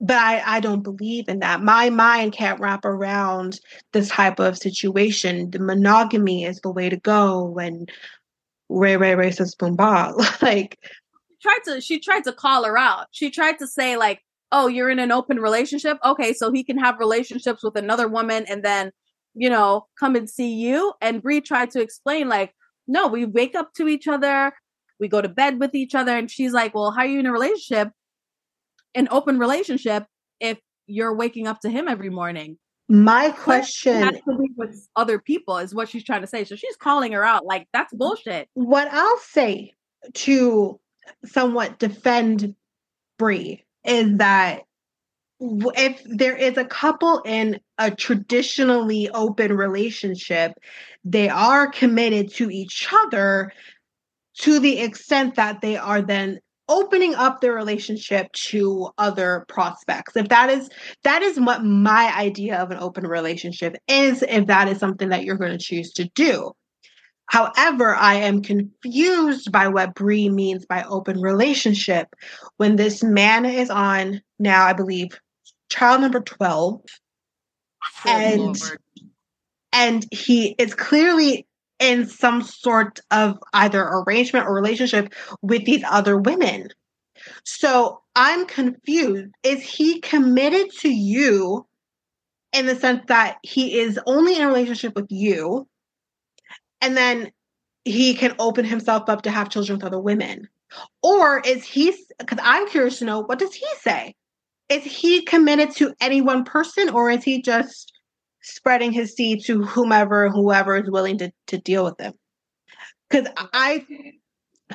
but 0.00 0.16
I, 0.16 0.56
I 0.56 0.60
don't 0.60 0.82
believe 0.82 1.28
in 1.28 1.38
that. 1.38 1.62
My 1.62 1.88
mind 1.88 2.32
can't 2.32 2.60
wrap 2.60 2.84
around 2.84 3.60
this 3.92 4.08
type 4.08 4.38
of 4.38 4.58
situation. 4.58 5.50
The 5.50 5.58
monogamy 5.58 6.44
is 6.44 6.60
the 6.60 6.70
way 6.70 6.90
to 6.90 6.98
go. 6.98 7.58
And 7.58 7.90
Ray 8.68 8.96
Ray 8.96 9.14
Ray 9.14 9.30
says 9.30 9.54
boom 9.54 9.76
ba. 9.76 10.12
Like, 10.42 10.78
tried 11.42 11.60
to 11.64 11.80
she 11.80 11.98
tried 11.98 12.24
to 12.24 12.32
call 12.32 12.64
her 12.64 12.76
out. 12.76 13.06
She 13.10 13.30
tried 13.30 13.58
to 13.58 13.66
say 13.66 13.96
like, 13.96 14.20
"Oh, 14.52 14.66
you're 14.66 14.90
in 14.90 14.98
an 14.98 15.12
open 15.12 15.38
relationship. 15.38 15.98
Okay, 16.04 16.32
so 16.32 16.52
he 16.52 16.64
can 16.64 16.78
have 16.78 16.98
relationships 16.98 17.62
with 17.62 17.76
another 17.76 18.08
woman 18.08 18.44
and 18.48 18.62
then, 18.62 18.90
you 19.34 19.48
know, 19.48 19.86
come 19.98 20.16
and 20.16 20.28
see 20.28 20.52
you." 20.52 20.92
And 21.00 21.22
Bre 21.22 21.38
tried 21.40 21.70
to 21.70 21.80
explain 21.80 22.28
like, 22.28 22.54
"No, 22.86 23.06
we 23.06 23.24
wake 23.24 23.54
up 23.54 23.72
to 23.74 23.88
each 23.88 24.08
other, 24.08 24.52
we 25.00 25.08
go 25.08 25.22
to 25.22 25.28
bed 25.28 25.58
with 25.60 25.74
each 25.74 25.94
other." 25.94 26.16
And 26.16 26.30
she's 26.30 26.52
like, 26.52 26.74
"Well, 26.74 26.90
how 26.90 27.02
are 27.02 27.06
you 27.06 27.20
in 27.20 27.26
a 27.26 27.32
relationship, 27.32 27.90
an 28.96 29.06
open 29.12 29.38
relationship, 29.38 30.04
if 30.40 30.58
you're 30.88 31.14
waking 31.14 31.46
up 31.46 31.60
to 31.60 31.70
him 31.70 31.86
every 31.86 32.10
morning?" 32.10 32.58
my 32.88 33.30
question 33.30 34.00
That's 34.00 34.18
to 34.18 34.38
be 34.38 34.50
with 34.56 34.88
other 34.94 35.18
people 35.18 35.58
is 35.58 35.74
what 35.74 35.88
she's 35.88 36.04
trying 36.04 36.20
to 36.20 36.26
say. 36.26 36.44
So 36.44 36.54
she's 36.54 36.76
calling 36.76 37.12
her 37.12 37.24
out 37.24 37.44
like 37.44 37.66
that's 37.72 37.92
bullshit. 37.92 38.48
what 38.54 38.88
I'll 38.90 39.18
say 39.18 39.74
to 40.14 40.78
somewhat 41.24 41.78
defend 41.78 42.54
Bre 43.18 43.56
is 43.84 44.18
that 44.18 44.62
if 45.40 46.02
there 46.04 46.36
is 46.36 46.56
a 46.56 46.64
couple 46.64 47.22
in 47.24 47.60
a 47.78 47.90
traditionally 47.90 49.10
open 49.10 49.52
relationship, 49.52 50.52
they 51.04 51.28
are 51.28 51.68
committed 51.68 52.32
to 52.34 52.50
each 52.50 52.88
other 52.92 53.52
to 54.38 54.58
the 54.60 54.78
extent 54.78 55.34
that 55.36 55.60
they 55.60 55.76
are 55.76 56.02
then 56.02 56.40
opening 56.68 57.14
up 57.14 57.40
their 57.40 57.52
relationship 57.52 58.30
to 58.32 58.88
other 58.98 59.44
prospects. 59.48 60.16
If 60.16 60.28
that 60.28 60.50
is 60.50 60.68
that 61.04 61.22
is 61.22 61.38
what 61.38 61.64
my 61.64 62.12
idea 62.16 62.56
of 62.58 62.70
an 62.70 62.78
open 62.78 63.06
relationship 63.06 63.76
is 63.88 64.22
if 64.22 64.46
that 64.46 64.68
is 64.68 64.78
something 64.78 65.10
that 65.10 65.24
you're 65.24 65.36
going 65.36 65.56
to 65.56 65.64
choose 65.64 65.92
to 65.94 66.08
do. 66.14 66.52
However, 67.28 67.94
I 67.94 68.14
am 68.14 68.40
confused 68.42 69.50
by 69.50 69.68
what 69.68 69.94
Bre 69.94 70.28
means 70.30 70.64
by 70.64 70.84
open 70.84 71.20
relationship. 71.20 72.08
When 72.56 72.76
this 72.76 73.02
man 73.02 73.44
is 73.44 73.68
on 73.68 74.22
now, 74.38 74.64
I 74.64 74.72
believe, 74.74 75.08
child 75.68 76.02
number 76.02 76.20
12, 76.20 76.82
Good 78.04 78.10
And- 78.12 78.60
Lord. 78.60 78.78
and 79.72 80.06
he 80.12 80.54
is 80.58 80.74
clearly 80.74 81.45
in 81.78 82.06
some 82.06 82.42
sort 82.42 83.00
of 83.10 83.38
either 83.52 83.82
arrangement 83.82 84.46
or 84.46 84.54
relationship 84.54 85.12
with 85.42 85.64
these 85.64 85.84
other 85.88 86.16
women. 86.16 86.68
So 87.44 88.00
I'm 88.14 88.46
confused. 88.46 89.32
Is 89.42 89.62
he 89.62 90.00
committed 90.00 90.70
to 90.80 90.88
you 90.88 91.66
in 92.52 92.66
the 92.66 92.76
sense 92.76 93.02
that 93.08 93.38
he 93.42 93.78
is 93.78 93.98
only 94.06 94.36
in 94.36 94.42
a 94.42 94.46
relationship 94.46 94.94
with 94.94 95.06
you? 95.10 95.66
and 96.80 96.96
then 96.96 97.30
he 97.84 98.14
can 98.14 98.34
open 98.38 98.64
himself 98.64 99.08
up 99.08 99.22
to 99.22 99.30
have 99.30 99.50
children 99.50 99.78
with 99.78 99.84
other 99.84 100.00
women 100.00 100.48
or 101.02 101.40
is 101.40 101.64
he 101.64 101.94
because 102.18 102.38
i'm 102.42 102.68
curious 102.68 102.98
to 102.98 103.04
know 103.04 103.20
what 103.20 103.38
does 103.38 103.54
he 103.54 103.66
say 103.80 104.14
is 104.68 104.82
he 104.82 105.22
committed 105.22 105.70
to 105.70 105.94
any 106.00 106.20
one 106.20 106.44
person 106.44 106.88
or 106.88 107.10
is 107.10 107.22
he 107.22 107.40
just 107.40 107.92
spreading 108.46 108.92
his 108.92 109.14
seed 109.14 109.44
to 109.44 109.62
whomever 109.62 110.28
whoever 110.28 110.76
is 110.76 110.90
willing 110.90 111.18
to, 111.18 111.32
to 111.46 111.58
deal 111.58 111.84
with 111.84 111.98
him 112.00 112.12
because 113.08 113.26
i 113.38 113.84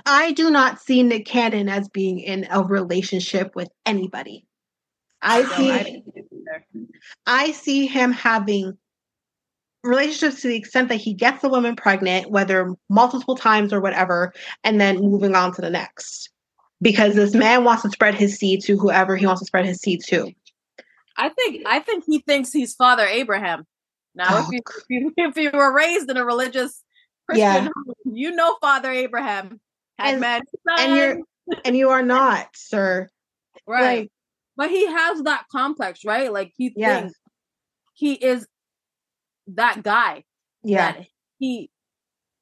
i 0.05 0.31
do 0.33 0.49
not 0.49 0.81
see 0.81 1.03
nick 1.03 1.25
cannon 1.25 1.69
as 1.69 1.87
being 1.89 2.19
in 2.19 2.47
a 2.51 2.61
relationship 2.63 3.55
with 3.55 3.69
anybody 3.85 4.45
i 5.21 5.41
No, 5.41 5.49
see 5.55 5.71
I. 5.71 6.03
I 7.25 7.51
see 7.51 7.87
him 7.87 8.11
having 8.11 8.77
relationships 9.83 10.41
to 10.41 10.47
the 10.47 10.55
extent 10.55 10.89
that 10.89 10.97
he 10.97 11.13
gets 11.13 11.41
the 11.41 11.49
woman 11.49 11.75
pregnant, 11.75 12.29
whether 12.29 12.73
multiple 12.89 13.35
times 13.35 13.73
or 13.73 13.81
whatever, 13.81 14.33
and 14.63 14.79
then 14.79 14.99
moving 14.99 15.35
on 15.35 15.53
to 15.55 15.61
the 15.61 15.69
next. 15.69 16.29
Because 16.81 17.13
this 17.13 17.35
man 17.35 17.63
wants 17.63 17.83
to 17.83 17.91
spread 17.91 18.15
his 18.15 18.37
seed 18.37 18.63
to 18.63 18.77
whoever 18.77 19.15
he 19.15 19.27
wants 19.27 19.41
to 19.41 19.45
spread 19.45 19.65
his 19.65 19.79
seed 19.79 20.01
to. 20.07 20.31
I 21.25 21.29
think 21.29 21.63
I 21.67 21.79
think 21.79 22.03
he 22.07 22.19
thinks 22.19 22.51
he's 22.51 22.73
Father 22.73 23.05
Abraham. 23.05 23.65
Now, 24.15 24.39
if, 24.39 24.45
Oh, 24.47 24.51
you, 24.51 24.59
if 24.67 24.83
you 24.89 25.13
if 25.17 25.37
you 25.37 25.51
were 25.53 25.73
raised 25.73 26.09
in 26.09 26.17
a 26.17 26.25
religious 26.25 26.81
Christian 27.27 27.47
Yeah. 27.47 27.61
home, 27.75 27.93
you 28.05 28.31
know 28.31 28.57
Father 28.59 28.89
Abraham 28.91 29.59
had 29.99 30.15
And- 30.15 30.43
and 30.79 30.95
you're- 30.95 31.21
And 31.65 31.75
you 31.77 31.89
are 31.89 32.03
not, 32.03 32.47
sir. 32.55 33.07
right. 33.67 33.99
Like, 33.99 34.11
but 34.57 34.69
he 34.69 34.85
has 34.87 35.21
that 35.23 35.45
complex, 35.51 36.03
right? 36.05 36.31
Like 36.31 36.53
he 36.57 36.73
Yes. 36.75 37.01
thinks 37.01 37.19
he 37.93 38.13
is 38.13 38.47
that 39.47 39.83
guy 39.83 40.23
yeah. 40.63 40.93
that 40.93 41.07
he 41.39 41.69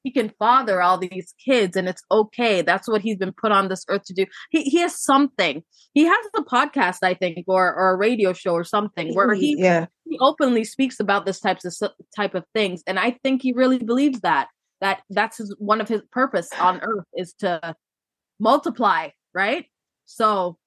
he 0.03 0.11
can 0.11 0.31
father 0.39 0.81
all 0.81 0.97
these 0.97 1.33
kids 1.43 1.75
and 1.75 1.87
it's 1.87 2.03
okay. 2.11 2.61
That's 2.61 2.87
what 2.87 3.01
he's 3.01 3.17
been 3.17 3.33
put 3.33 3.51
on 3.51 3.67
this 3.67 3.85
earth 3.89 4.03
to 4.05 4.13
do. 4.13 4.25
He 4.49 4.63
he 4.63 4.79
has 4.79 5.01
something. 5.01 5.63
He 5.93 6.05
has 6.05 6.25
a 6.35 6.43
podcast, 6.43 6.99
I 7.03 7.13
think, 7.13 7.45
or 7.47 7.73
or 7.73 7.91
a 7.91 7.97
radio 7.97 8.33
show 8.33 8.53
or 8.53 8.63
something 8.63 9.13
where 9.13 9.33
he 9.33 9.55
yeah. 9.57 9.87
he 10.05 10.17
openly 10.19 10.63
speaks 10.63 10.99
about 10.99 11.25
this 11.25 11.39
types 11.39 11.65
of 11.65 11.91
type 12.15 12.35
of 12.35 12.43
things 12.53 12.81
and 12.87 12.99
i 12.99 13.11
think 13.23 13.41
he 13.41 13.53
really 13.53 13.77
believes 13.77 14.21
that 14.21 14.47
that 14.81 15.01
that's 15.09 15.37
his 15.37 15.55
one 15.59 15.81
of 15.81 15.87
his 15.87 16.01
purpose 16.11 16.49
on 16.59 16.79
earth 16.81 17.05
is 17.15 17.33
to 17.33 17.75
multiply 18.39 19.09
right 19.33 19.65
so 20.05 20.57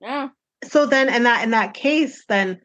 yeah 0.00 0.28
So 0.68 0.86
then 0.86 1.12
in 1.12 1.24
that 1.24 1.44
in 1.44 1.50
that 1.50 1.74
case, 1.74 2.24
then 2.28 2.60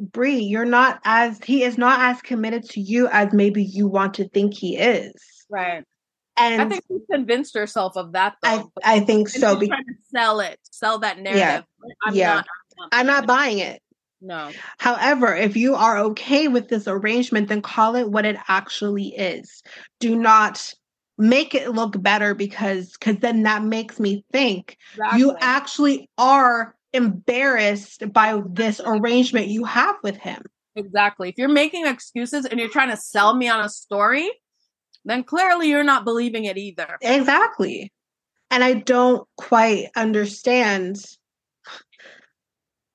Bre, 0.00 0.26
you're 0.26 0.64
not 0.64 1.00
as 1.04 1.38
he 1.42 1.62
is 1.62 1.76
not 1.78 2.00
as 2.00 2.22
committed 2.22 2.64
to 2.70 2.80
you 2.80 3.08
as 3.08 3.32
maybe 3.32 3.62
you 3.62 3.86
want 3.86 4.14
to 4.14 4.28
think 4.28 4.54
he 4.54 4.76
is. 4.76 5.12
Right 5.50 5.84
And 6.36 6.62
i 6.62 6.68
think 6.68 6.84
she 6.88 6.98
convinced 7.10 7.54
herself 7.54 7.96
of 7.96 8.12
that 8.12 8.36
though 8.42 8.70
I, 8.84 8.96
I 8.96 9.00
think 9.00 9.28
she's 9.28 9.40
so. 9.40 9.58
be- 9.58 9.68
trying 9.68 9.84
to 9.86 9.94
sell 10.14 10.40
it 10.40 10.58
sell 10.62 10.98
that 11.00 11.18
narrative 11.18 11.64
i'm 12.06 12.14
Yeah. 12.14 12.34
not 12.34 12.46
I'm 12.92 13.06
not 13.06 13.26
buying 13.26 13.58
it. 13.58 13.82
No. 14.20 14.50
However, 14.78 15.34
if 15.34 15.56
you 15.56 15.74
are 15.74 15.98
okay 15.98 16.46
with 16.46 16.68
this 16.68 16.86
arrangement, 16.86 17.48
then 17.48 17.60
call 17.60 17.96
it 17.96 18.08
what 18.08 18.24
it 18.24 18.36
actually 18.46 19.08
is. 19.16 19.62
Do 19.98 20.14
not 20.16 20.72
make 21.16 21.56
it 21.56 21.70
look 21.72 22.00
better 22.00 22.34
because 22.34 22.92
because 22.92 23.16
then 23.18 23.42
that 23.44 23.64
makes 23.64 23.98
me 23.98 24.24
think 24.32 24.76
exactly. 24.92 25.18
you 25.18 25.36
actually 25.40 26.08
are 26.18 26.76
embarrassed 26.92 28.12
by 28.12 28.40
this 28.48 28.80
arrangement 28.84 29.48
you 29.48 29.64
have 29.64 29.96
with 30.04 30.16
him. 30.16 30.42
Exactly. 30.76 31.30
If 31.30 31.34
you're 31.36 31.48
making 31.48 31.86
excuses 31.86 32.44
and 32.44 32.60
you're 32.60 32.68
trying 32.68 32.90
to 32.90 32.96
sell 32.96 33.34
me 33.34 33.48
on 33.48 33.60
a 33.60 33.68
story, 33.68 34.30
then 35.08 35.24
clearly 35.24 35.68
you're 35.68 35.84
not 35.84 36.04
believing 36.04 36.44
it 36.44 36.58
either. 36.58 36.98
Exactly. 37.00 37.92
And 38.50 38.64
I 38.64 38.74
don't 38.74 39.26
quite 39.36 39.88
understand 39.96 41.04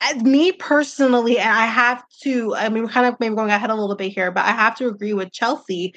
as 0.02 0.22
me 0.22 0.52
personally, 0.52 1.40
and 1.40 1.50
I 1.50 1.66
have 1.66 2.04
to, 2.24 2.54
I 2.56 2.70
mean, 2.70 2.84
we're 2.84 2.90
kind 2.90 3.08
of 3.08 3.18
maybe 3.20 3.36
going 3.36 3.52
ahead 3.52 3.70
a 3.70 3.76
little 3.76 3.96
bit 3.96 4.12
here, 4.12 4.32
but 4.32 4.44
I 4.44 4.52
have 4.52 4.76
to 4.78 4.88
agree 4.88 5.14
with 5.14 5.32
Chelsea 5.32 5.94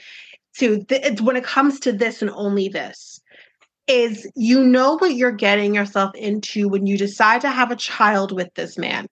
to 0.59 0.85
th- 0.85 1.21
when 1.21 1.37
it 1.37 1.45
comes 1.45 1.81
to 1.81 1.93
this 1.93 2.23
and 2.23 2.31
only 2.31 2.69
this 2.69 3.21
is 3.89 4.31
you 4.35 4.65
know 4.65 4.97
what 4.97 5.15
you're 5.15 5.33
getting 5.33 5.75
yourself 5.75 6.15
into 6.15 6.69
when 6.69 6.87
you 6.87 6.99
decide 6.99 7.41
to 7.43 7.51
have 7.51 7.71
a 7.71 7.77
child 7.77 8.33
with 8.33 8.53
this 8.55 8.77
man. 8.77 9.07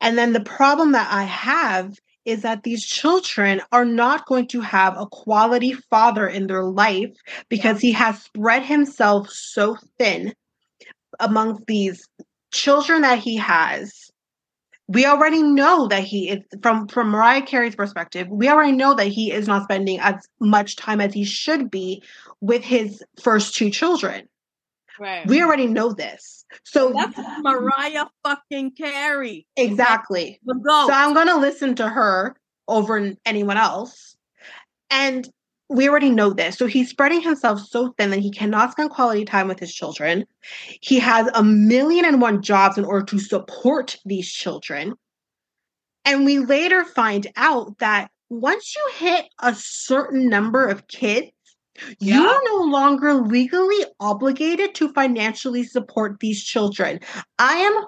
And 0.00 0.18
then 0.18 0.32
the 0.32 0.40
problem 0.40 0.92
that 0.92 1.08
I 1.10 1.24
have 1.24 1.94
is 2.24 2.42
that 2.42 2.62
these 2.62 2.84
children 2.84 3.60
are 3.72 3.84
not 3.84 4.26
going 4.26 4.46
to 4.48 4.60
have 4.60 4.96
a 4.98 5.06
quality 5.06 5.72
father 5.90 6.26
in 6.26 6.46
their 6.46 6.64
life 6.64 7.10
because 7.48 7.80
he 7.80 7.92
has 7.92 8.22
spread 8.22 8.62
himself 8.62 9.28
so 9.30 9.76
thin 9.98 10.34
amongst 11.20 11.66
these 11.66 12.08
children 12.50 13.02
that 13.02 13.18
he 13.18 13.36
has 13.36 14.10
we 14.86 15.06
already 15.06 15.42
know 15.42 15.88
that 15.88 16.04
he 16.04 16.28
is 16.28 16.40
from 16.62 16.88
from 16.88 17.08
Mariah 17.08 17.42
Carey's 17.42 17.74
perspective, 17.74 18.28
we 18.28 18.48
already 18.48 18.72
know 18.72 18.94
that 18.94 19.06
he 19.06 19.32
is 19.32 19.48
not 19.48 19.64
spending 19.64 19.98
as 20.00 20.28
much 20.40 20.76
time 20.76 21.00
as 21.00 21.14
he 21.14 21.24
should 21.24 21.70
be 21.70 22.02
with 22.40 22.62
his 22.62 23.02
first 23.22 23.54
two 23.54 23.70
children. 23.70 24.28
Right. 24.98 25.26
We 25.26 25.42
already 25.42 25.66
know 25.66 25.92
this. 25.92 26.44
So 26.64 26.92
that's 26.92 27.18
Mariah 27.40 28.06
fucking 28.22 28.72
Carey. 28.72 29.46
Exactly. 29.56 30.40
So 30.46 30.92
I'm 30.92 31.14
gonna 31.14 31.38
listen 31.38 31.74
to 31.76 31.88
her 31.88 32.36
over 32.68 33.12
anyone 33.26 33.56
else. 33.56 34.16
And 34.90 35.28
we 35.68 35.88
already 35.88 36.10
know 36.10 36.32
this. 36.32 36.56
So 36.56 36.66
he's 36.66 36.90
spreading 36.90 37.20
himself 37.20 37.60
so 37.60 37.94
thin 37.96 38.10
that 38.10 38.20
he 38.20 38.30
cannot 38.30 38.72
spend 38.72 38.90
quality 38.90 39.24
time 39.24 39.48
with 39.48 39.58
his 39.58 39.74
children. 39.74 40.26
He 40.80 40.98
has 41.00 41.28
a 41.34 41.42
million 41.42 42.04
and 42.04 42.20
one 42.20 42.42
jobs 42.42 42.78
in 42.78 42.84
order 42.84 43.04
to 43.06 43.18
support 43.18 43.96
these 44.04 44.30
children. 44.30 44.94
And 46.04 46.24
we 46.24 46.38
later 46.38 46.84
find 46.84 47.26
out 47.36 47.78
that 47.78 48.10
once 48.28 48.74
you 48.76 48.90
hit 48.94 49.26
a 49.40 49.54
certain 49.54 50.28
number 50.28 50.66
of 50.66 50.86
kids, 50.86 51.28
yeah. 51.98 52.16
you 52.16 52.26
are 52.26 52.40
no 52.46 52.64
longer 52.64 53.14
legally 53.14 53.84
obligated 54.00 54.74
to 54.76 54.92
financially 54.92 55.64
support 55.64 56.20
these 56.20 56.42
children. 56.42 57.00
I 57.38 57.56
am 57.56 57.86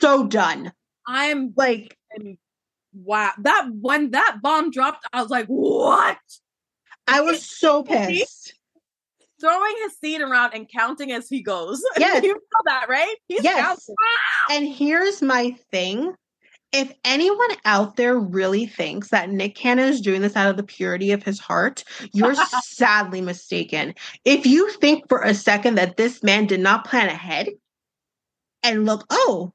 so 0.00 0.26
done. 0.26 0.72
I'm 1.06 1.52
like, 1.56 1.96
wow. 2.92 3.32
That 3.38 3.68
when 3.72 4.10
that 4.10 4.38
bomb 4.42 4.70
dropped, 4.70 5.06
I 5.12 5.22
was 5.22 5.30
like, 5.30 5.46
what? 5.46 6.18
I 7.06 7.20
was 7.20 7.44
so 7.44 7.82
pissed. 7.84 8.54
Throwing 9.38 9.74
his 9.84 9.98
seed 9.98 10.22
around 10.22 10.54
and 10.54 10.66
counting 10.68 11.12
as 11.12 11.28
he 11.28 11.42
goes. 11.42 11.82
Yes. 11.98 12.22
you 12.24 12.32
know 12.32 12.40
that, 12.64 12.88
right? 12.88 13.16
He's 13.28 13.44
yes. 13.44 13.60
Counting. 13.60 13.94
And 14.50 14.74
here's 14.74 15.20
my 15.20 15.54
thing. 15.70 16.14
If 16.72 16.92
anyone 17.04 17.50
out 17.64 17.96
there 17.96 18.18
really 18.18 18.66
thinks 18.66 19.08
that 19.08 19.30
Nick 19.30 19.54
Cannon 19.54 19.88
is 19.88 20.00
doing 20.00 20.20
this 20.20 20.36
out 20.36 20.50
of 20.50 20.56
the 20.56 20.62
purity 20.62 21.12
of 21.12 21.22
his 21.22 21.38
heart, 21.38 21.84
you're 22.12 22.34
sadly 22.64 23.20
mistaken. 23.20 23.94
If 24.24 24.46
you 24.46 24.70
think 24.72 25.08
for 25.08 25.22
a 25.22 25.32
second 25.34 25.76
that 25.76 25.96
this 25.96 26.22
man 26.22 26.46
did 26.46 26.60
not 26.60 26.84
plan 26.84 27.08
ahead 27.08 27.48
and 28.62 28.84
look, 28.84 29.06
oh, 29.10 29.52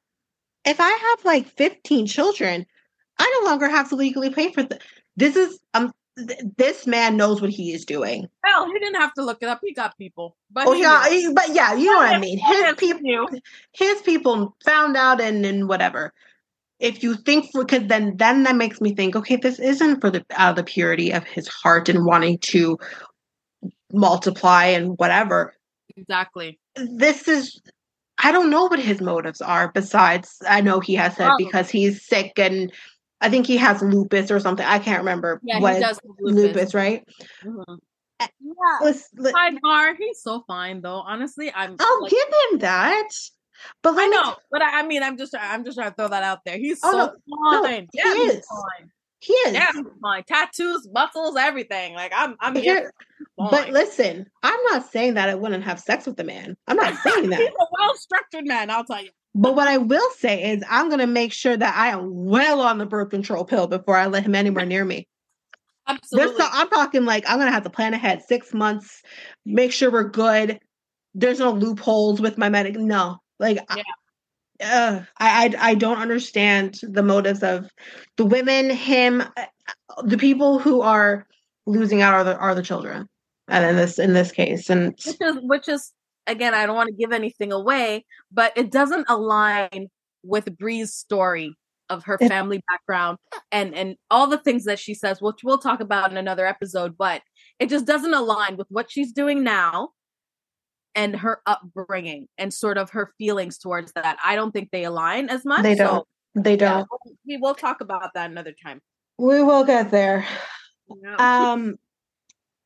if 0.65 0.79
I 0.79 0.89
have 0.89 1.25
like 1.25 1.47
15 1.47 2.07
children, 2.07 2.65
I 3.19 3.39
no 3.41 3.49
longer 3.49 3.69
have 3.69 3.89
to 3.89 3.95
legally 3.95 4.29
pay 4.29 4.51
for 4.51 4.63
this. 4.63 4.79
This 5.15 5.35
is 5.35 5.59
um 5.73 5.91
this 6.57 6.85
man 6.85 7.17
knows 7.17 7.41
what 7.41 7.49
he 7.49 7.73
is 7.73 7.85
doing. 7.85 8.27
Well, 8.43 8.67
he 8.67 8.79
didn't 8.79 8.99
have 8.99 9.13
to 9.13 9.23
look 9.23 9.39
it 9.41 9.47
up. 9.47 9.59
He 9.63 9.73
got 9.73 9.97
people. 9.97 10.35
But 10.51 10.67
oh 10.67 10.73
yeah, 10.73 11.09
he, 11.09 11.31
but 11.33 11.53
yeah, 11.53 11.73
you 11.73 11.85
know 11.85 11.97
what 11.97 12.13
I 12.13 12.19
mean. 12.19 12.37
His 12.37 12.75
people, 12.75 13.29
his 13.71 14.01
people 14.01 14.55
found 14.63 14.97
out 14.97 15.21
and 15.21 15.45
and 15.45 15.67
whatever. 15.67 16.13
If 16.81 17.03
you 17.03 17.15
think 17.15 17.51
for 17.51 17.63
because 17.63 17.87
then 17.87 18.17
then 18.17 18.43
that 18.43 18.55
makes 18.55 18.81
me 18.81 18.95
think, 18.95 19.15
okay, 19.15 19.35
this 19.35 19.59
isn't 19.59 20.01
for 20.01 20.09
the 20.09 20.25
out 20.31 20.51
of 20.51 20.55
the 20.57 20.63
purity 20.63 21.11
of 21.13 21.23
his 21.23 21.47
heart 21.47 21.87
and 21.89 22.05
wanting 22.05 22.39
to 22.39 22.77
multiply 23.93 24.65
and 24.65 24.97
whatever. 24.97 25.53
Exactly. 25.95 26.59
This 26.75 27.27
is 27.27 27.61
I 28.17 28.31
don't 28.31 28.49
know 28.49 28.65
what 28.65 28.79
his 28.79 29.01
motives 29.01 29.41
are. 29.41 29.71
Besides, 29.71 30.37
I 30.47 30.61
know 30.61 30.79
he 30.79 30.95
has 30.95 31.15
said 31.15 31.27
Probably. 31.27 31.45
because 31.45 31.69
he's 31.69 32.05
sick 32.05 32.33
and 32.37 32.71
I 33.21 33.29
think 33.29 33.45
he 33.45 33.57
has 33.57 33.81
lupus 33.81 34.31
or 34.31 34.39
something. 34.39 34.65
I 34.65 34.79
can't 34.79 34.99
remember 34.99 35.39
yeah, 35.43 35.59
what 35.59 35.75
he 35.75 35.81
does 35.81 35.99
lupus. 36.19 36.35
lupus 36.35 36.73
right? 36.73 37.07
Mm-hmm. 37.45 37.75
Eh, 38.19 38.27
yeah, 38.39 38.91
let, 39.15 39.33
fine. 39.61 39.95
He's 39.97 40.21
so 40.21 40.43
fine 40.47 40.81
though. 40.81 41.01
Honestly, 41.05 41.51
I'm. 41.53 41.75
I'll 41.79 42.01
like, 42.01 42.11
give 42.11 42.27
him 42.51 42.59
that. 42.59 43.09
But 43.83 43.95
I 43.97 44.07
know, 44.07 44.35
but 44.51 44.61
I, 44.61 44.79
I, 44.79 44.87
mean, 44.87 45.03
I'm 45.03 45.17
just, 45.17 45.35
I'm 45.37 45.63
just 45.63 45.77
trying 45.77 45.89
to 45.89 45.95
throw 45.95 46.07
that 46.07 46.23
out 46.23 46.39
there. 46.45 46.57
He's 46.57 46.79
oh, 46.83 46.91
so 46.91 46.97
no, 47.27 47.63
fine. 47.63 47.83
No, 47.83 47.87
yeah, 47.93 48.13
he 48.13 48.21
is. 48.21 48.45
fine. 48.47 48.91
He 49.19 49.33
is. 49.33 49.53
Yeah, 49.53 49.71
fine. 50.01 50.23
Tattoos, 50.23 50.89
muscles, 50.91 51.35
everything. 51.37 51.93
Like 51.93 52.11
I'm, 52.15 52.35
I'm 52.39 52.55
here. 52.55 52.91
But 53.37 53.69
listen, 53.69 54.25
I'm 54.41 54.59
not 54.71 54.91
saying 54.91 55.13
that 55.13 55.29
I 55.29 55.35
wouldn't 55.35 55.63
have 55.63 55.79
sex 55.79 56.05
with 56.05 56.17
the 56.17 56.23
man. 56.23 56.57
I'm 56.67 56.75
not 56.75 56.95
saying 57.03 57.29
that. 57.29 57.39
He's 57.39 57.49
a 57.49 57.65
well 57.79 57.95
structured 57.95 58.47
man. 58.47 58.69
I'll 58.69 58.83
tell 58.83 59.03
you. 59.03 59.11
But 59.33 59.55
what 59.55 59.67
I 59.67 59.77
will 59.77 60.09
say 60.17 60.51
is, 60.51 60.63
I'm 60.69 60.89
going 60.89 60.99
to 60.99 61.07
make 61.07 61.31
sure 61.31 61.55
that 61.55 61.75
I 61.75 61.89
am 61.89 62.25
well 62.25 62.61
on 62.61 62.79
the 62.79 62.85
birth 62.85 63.11
control 63.11 63.45
pill 63.45 63.67
before 63.67 63.95
I 63.95 64.07
let 64.07 64.23
him 64.23 64.35
anywhere 64.35 64.65
near 64.65 64.83
me. 64.83 65.07
Absolutely. 65.87 66.35
So, 66.37 66.47
I'm 66.51 66.69
talking 66.69 67.05
like 67.05 67.23
I'm 67.27 67.37
going 67.37 67.47
to 67.47 67.53
have 67.53 67.63
to 67.63 67.69
plan 67.69 67.93
ahead 67.93 68.23
six 68.27 68.53
months, 68.53 69.01
make 69.45 69.71
sure 69.71 69.91
we're 69.91 70.09
good. 70.09 70.59
There's 71.13 71.39
no 71.39 71.51
loopholes 71.51 72.21
with 72.21 72.37
my 72.37 72.49
medic. 72.49 72.75
No, 72.75 73.17
like 73.41 73.57
yeah. 73.75 73.83
I, 74.61 74.63
uh, 74.63 75.03
I, 75.17 75.55
I 75.57 75.75
don't 75.75 75.97
understand 75.97 76.79
the 76.83 77.01
motives 77.01 77.41
of 77.41 77.67
the 78.17 78.25
women, 78.25 78.69
him, 78.69 79.21
uh, 79.21 79.45
the 80.03 80.17
people 80.17 80.59
who 80.59 80.81
are 80.81 81.25
losing 81.65 82.01
out 82.01 82.13
are 82.13 82.23
the 82.23 82.37
are 82.37 82.55
the 82.55 82.61
children, 82.61 83.09
and 83.47 83.65
in 83.65 83.75
this 83.75 83.97
in 83.99 84.13
this 84.13 84.31
case, 84.31 84.69
and 84.69 84.93
which 85.05 85.19
is 85.19 85.37
which 85.41 85.67
is 85.67 85.91
again, 86.27 86.53
I 86.53 86.65
don't 86.65 86.75
want 86.75 86.89
to 86.89 86.95
give 86.95 87.11
anything 87.11 87.51
away, 87.51 88.05
but 88.31 88.53
it 88.55 88.71
doesn't 88.71 89.05
align 89.09 89.89
with 90.23 90.55
Bre's 90.57 90.93
story 90.93 91.55
of 91.89 92.05
her 92.05 92.17
family 92.19 92.61
background 92.69 93.17
and 93.51 93.75
and 93.75 93.95
all 94.09 94.27
the 94.27 94.37
things 94.37 94.63
that 94.65 94.79
she 94.79 94.93
says, 94.93 95.21
which 95.21 95.39
we'll 95.43 95.57
talk 95.57 95.79
about 95.79 96.11
in 96.11 96.17
another 96.17 96.45
episode, 96.45 96.95
but 96.97 97.21
it 97.59 97.67
just 97.69 97.85
doesn't 97.85 98.13
align 98.13 98.57
with 98.57 98.67
what 98.69 98.91
she's 98.91 99.11
doing 99.11 99.43
now 99.43 99.89
and 100.95 101.15
her 101.15 101.41
upbringing 101.45 102.27
and 102.37 102.53
sort 102.53 102.77
of 102.77 102.89
her 102.91 103.13
feelings 103.17 103.57
towards 103.57 103.91
that. 103.93 104.17
I 104.23 104.35
don't 104.35 104.51
think 104.51 104.69
they 104.71 104.83
align 104.83 105.29
as 105.29 105.45
much. 105.45 105.63
They 105.63 105.75
don't. 105.75 106.05
So, 106.35 106.41
they 106.41 106.55
don't. 106.55 106.87
Yeah, 107.05 107.11
we 107.25 107.37
will 107.37 107.55
talk 107.55 107.81
about 107.81 108.13
that 108.13 108.29
another 108.29 108.53
time. 108.63 108.81
We 109.17 109.41
will 109.43 109.63
get 109.63 109.91
there. 109.91 110.25
Yeah. 111.03 111.51
Um 111.51 111.75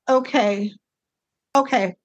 okay. 0.10 0.72
Okay. 1.56 1.96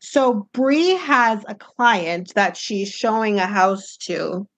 So 0.00 0.48
Bre 0.52 0.96
has 0.96 1.44
a 1.48 1.54
client 1.54 2.32
that 2.34 2.56
she's 2.56 2.90
showing 2.90 3.38
a 3.38 3.46
house 3.46 3.96
to. 4.02 4.48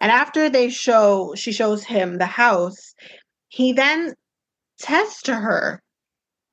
And 0.00 0.10
after 0.10 0.50
they 0.50 0.68
show 0.68 1.34
she 1.36 1.52
shows 1.52 1.84
him 1.84 2.18
the 2.18 2.26
house, 2.26 2.94
he 3.48 3.72
then 3.72 4.14
says 4.78 5.22
to 5.22 5.34
her, 5.34 5.82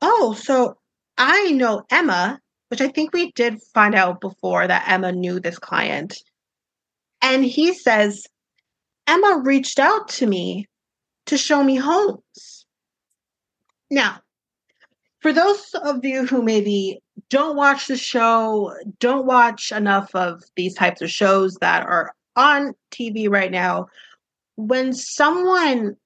"Oh, 0.02 0.34
so 0.34 0.78
I 1.18 1.52
know 1.52 1.84
Emma, 1.89 2.39
which 2.70 2.82
I 2.82 2.88
think 2.88 3.13
we 3.13 3.32
did 3.34 3.61
find 3.74 3.93
out 3.93 4.22
before 4.22 4.67
that 4.67 4.88
Emma 4.88 5.11
knew 5.11 5.39
this 5.39 5.59
client." 5.59 6.17
And 7.22 7.43
he 7.43 7.74
says, 7.74 8.26
"Emma 9.05 9.41
reached 9.43 9.80
out 9.80 10.07
to 10.09 10.28
me 10.28 10.67
to 11.26 11.38
show 11.38 11.63
me 11.63 11.76
homes." 11.76 12.65
Now, 13.91 14.22
for 15.20 15.34
those 15.34 15.74
of 15.74 16.03
you 16.05 16.26
who 16.26 16.41
maybe 16.41 17.01
don't 17.30 17.55
watch 17.55 17.88
the 17.88 17.97
show, 17.97 18.74
don't 18.99 19.26
watch 19.26 19.72
enough 19.72 20.15
of 20.15 20.43
these 20.55 20.76
types 20.76 21.01
of 21.01 21.11
shows 21.11 21.55
that 21.55 21.86
are 21.86 22.15
on 22.36 22.74
TV 22.91 23.28
right 23.28 23.51
now, 23.51 23.88
when 24.55 24.93
someone 24.93 25.97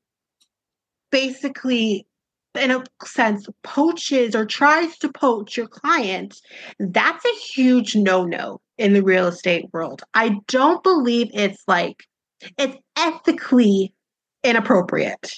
basically 1.11 2.07
in 2.56 2.72
a 2.72 2.84
sense 3.04 3.47
poaches 3.64 4.36
or 4.36 4.45
tries 4.45 4.97
to 4.97 5.12
poach 5.12 5.58
your 5.58 5.68
client 5.68 6.39
that's 6.80 7.26
a 7.26 7.39
huge 7.54 7.95
no-no 7.95 8.60
in 8.78 8.93
the 8.93 9.04
real 9.04 9.28
estate 9.28 9.66
world 9.74 10.04
i 10.14 10.38
don't 10.47 10.84
believe 10.84 11.30
it's 11.34 11.64
like 11.68 12.04
It's 12.58 12.78
ethically 12.97 13.93
inappropriate. 14.43 15.32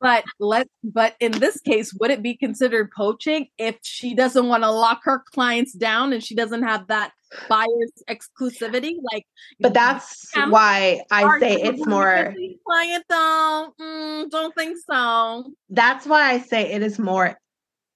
But 0.00 0.24
let 0.38 0.68
but 0.84 1.14
in 1.20 1.32
this 1.32 1.60
case, 1.60 1.92
would 1.94 2.10
it 2.10 2.22
be 2.22 2.36
considered 2.36 2.90
poaching 2.96 3.48
if 3.58 3.76
she 3.82 4.14
doesn't 4.14 4.46
want 4.46 4.62
to 4.62 4.70
lock 4.70 5.00
her 5.04 5.22
clients 5.32 5.72
down 5.72 6.12
and 6.12 6.22
she 6.22 6.34
doesn't 6.34 6.62
have 6.62 6.86
that 6.88 7.12
buyer's 7.48 7.92
exclusivity? 8.08 8.94
Like, 9.12 9.26
But 9.60 9.74
that's 9.74 10.24
why 10.48 11.02
I 11.10 11.38
say 11.40 11.54
it's 11.54 11.84
more. 11.86 12.34
client 12.64 13.04
though. 13.08 13.74
Mm, 13.80 14.30
don't 14.30 14.54
think 14.54 14.78
so. 14.88 15.52
That's 15.68 16.06
why 16.06 16.30
I 16.30 16.38
say 16.38 16.72
it 16.72 16.82
is 16.82 16.98
more 16.98 17.38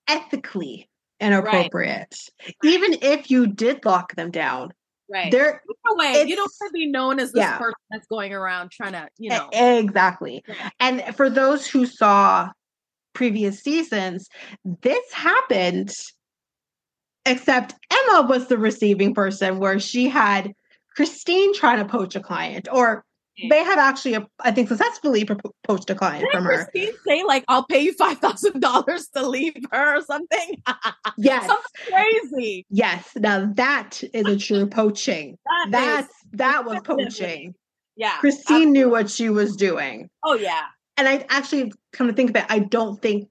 ethically 0.09 0.89
inappropriate. 1.21 2.17
Even 2.65 2.97
if 3.01 3.31
you 3.31 3.47
did 3.47 3.85
lock 3.85 4.15
them 4.17 4.31
down, 4.31 4.73
Right. 5.11 5.31
there 5.31 5.63
Either 5.87 5.97
way, 5.99 6.25
you 6.27 6.37
don't 6.37 6.51
want 6.61 6.71
to 6.71 6.73
be 6.73 6.87
known 6.87 7.21
as 7.21 7.33
this 7.33 7.43
yeah. 7.43 7.59
person 7.59 7.75
that's 7.91 8.07
going 8.07 8.33
around 8.33 8.71
trying 8.71 8.93
to, 8.93 9.09
you 9.19 9.31
know. 9.31 9.49
Exactly. 9.53 10.43
Yeah. 10.49 10.71
And 10.81 11.17
for 11.17 11.29
those 11.29 11.67
who 11.67 11.87
saw 11.87 12.51
previous 13.13 13.61
seasons, 13.61 14.29
this 14.81 15.13
happened, 15.13 15.93
except 17.27 17.75
Emma 17.91 18.27
was 18.27 18.47
the 18.47 18.57
receiving 18.57 19.13
person 19.15 19.59
where 19.59 19.79
she 19.79 20.09
had 20.09 20.55
Christine 20.97 21.55
trying 21.55 21.79
to 21.79 21.85
poach 21.85 22.17
a 22.17 22.21
client, 22.21 22.69
or 22.73 23.05
they 23.49 23.65
had 23.65 23.79
actually, 23.79 24.19
I 24.41 24.51
think, 24.51 24.69
successfully 24.69 25.25
pro- 25.25 25.39
poached 25.65 25.89
a 25.91 25.95
client 25.95 26.21
Didn't 26.21 26.33
from 26.33 26.45
her. 26.45 26.65
Christine 26.71 26.93
say 27.07 27.23
like 27.25 27.45
I'll 27.49 27.65
pay 27.65 27.81
you 27.81 27.93
five 27.95 28.19
thousand 28.19 28.61
dollars 28.61 29.09
to 29.17 29.27
leave 29.27 29.55
her 29.71 29.97
or 29.99 30.03
something? 30.03 30.63
Yes. 31.19 31.47
Something 31.47 31.63
crazy. 31.89 32.67
Yes. 32.71 33.09
Now 33.17 33.51
that 33.55 34.03
is 34.15 34.27
a 34.27 34.37
true 34.37 34.67
poaching. 34.67 35.37
that 35.71 35.71
That's 35.71 36.15
that 36.33 36.65
was 36.65 36.81
poaching. 36.85 37.55
yeah. 37.97 38.17
Christine 38.19 38.73
knew 38.73 38.89
what 38.91 39.11
she 39.11 39.29
was 39.31 39.57
doing. 39.57 40.09
Oh 40.25 40.35
yeah. 40.35 40.65
and 40.97 41.07
I 41.09 41.27
actually 41.29 41.73
come 41.93 42.07
to 42.09 42.13
think 42.15 42.31
of 42.31 42.37
it, 42.37 42.45
I 42.49 42.59
don't 42.61 43.01
think 43.01 43.29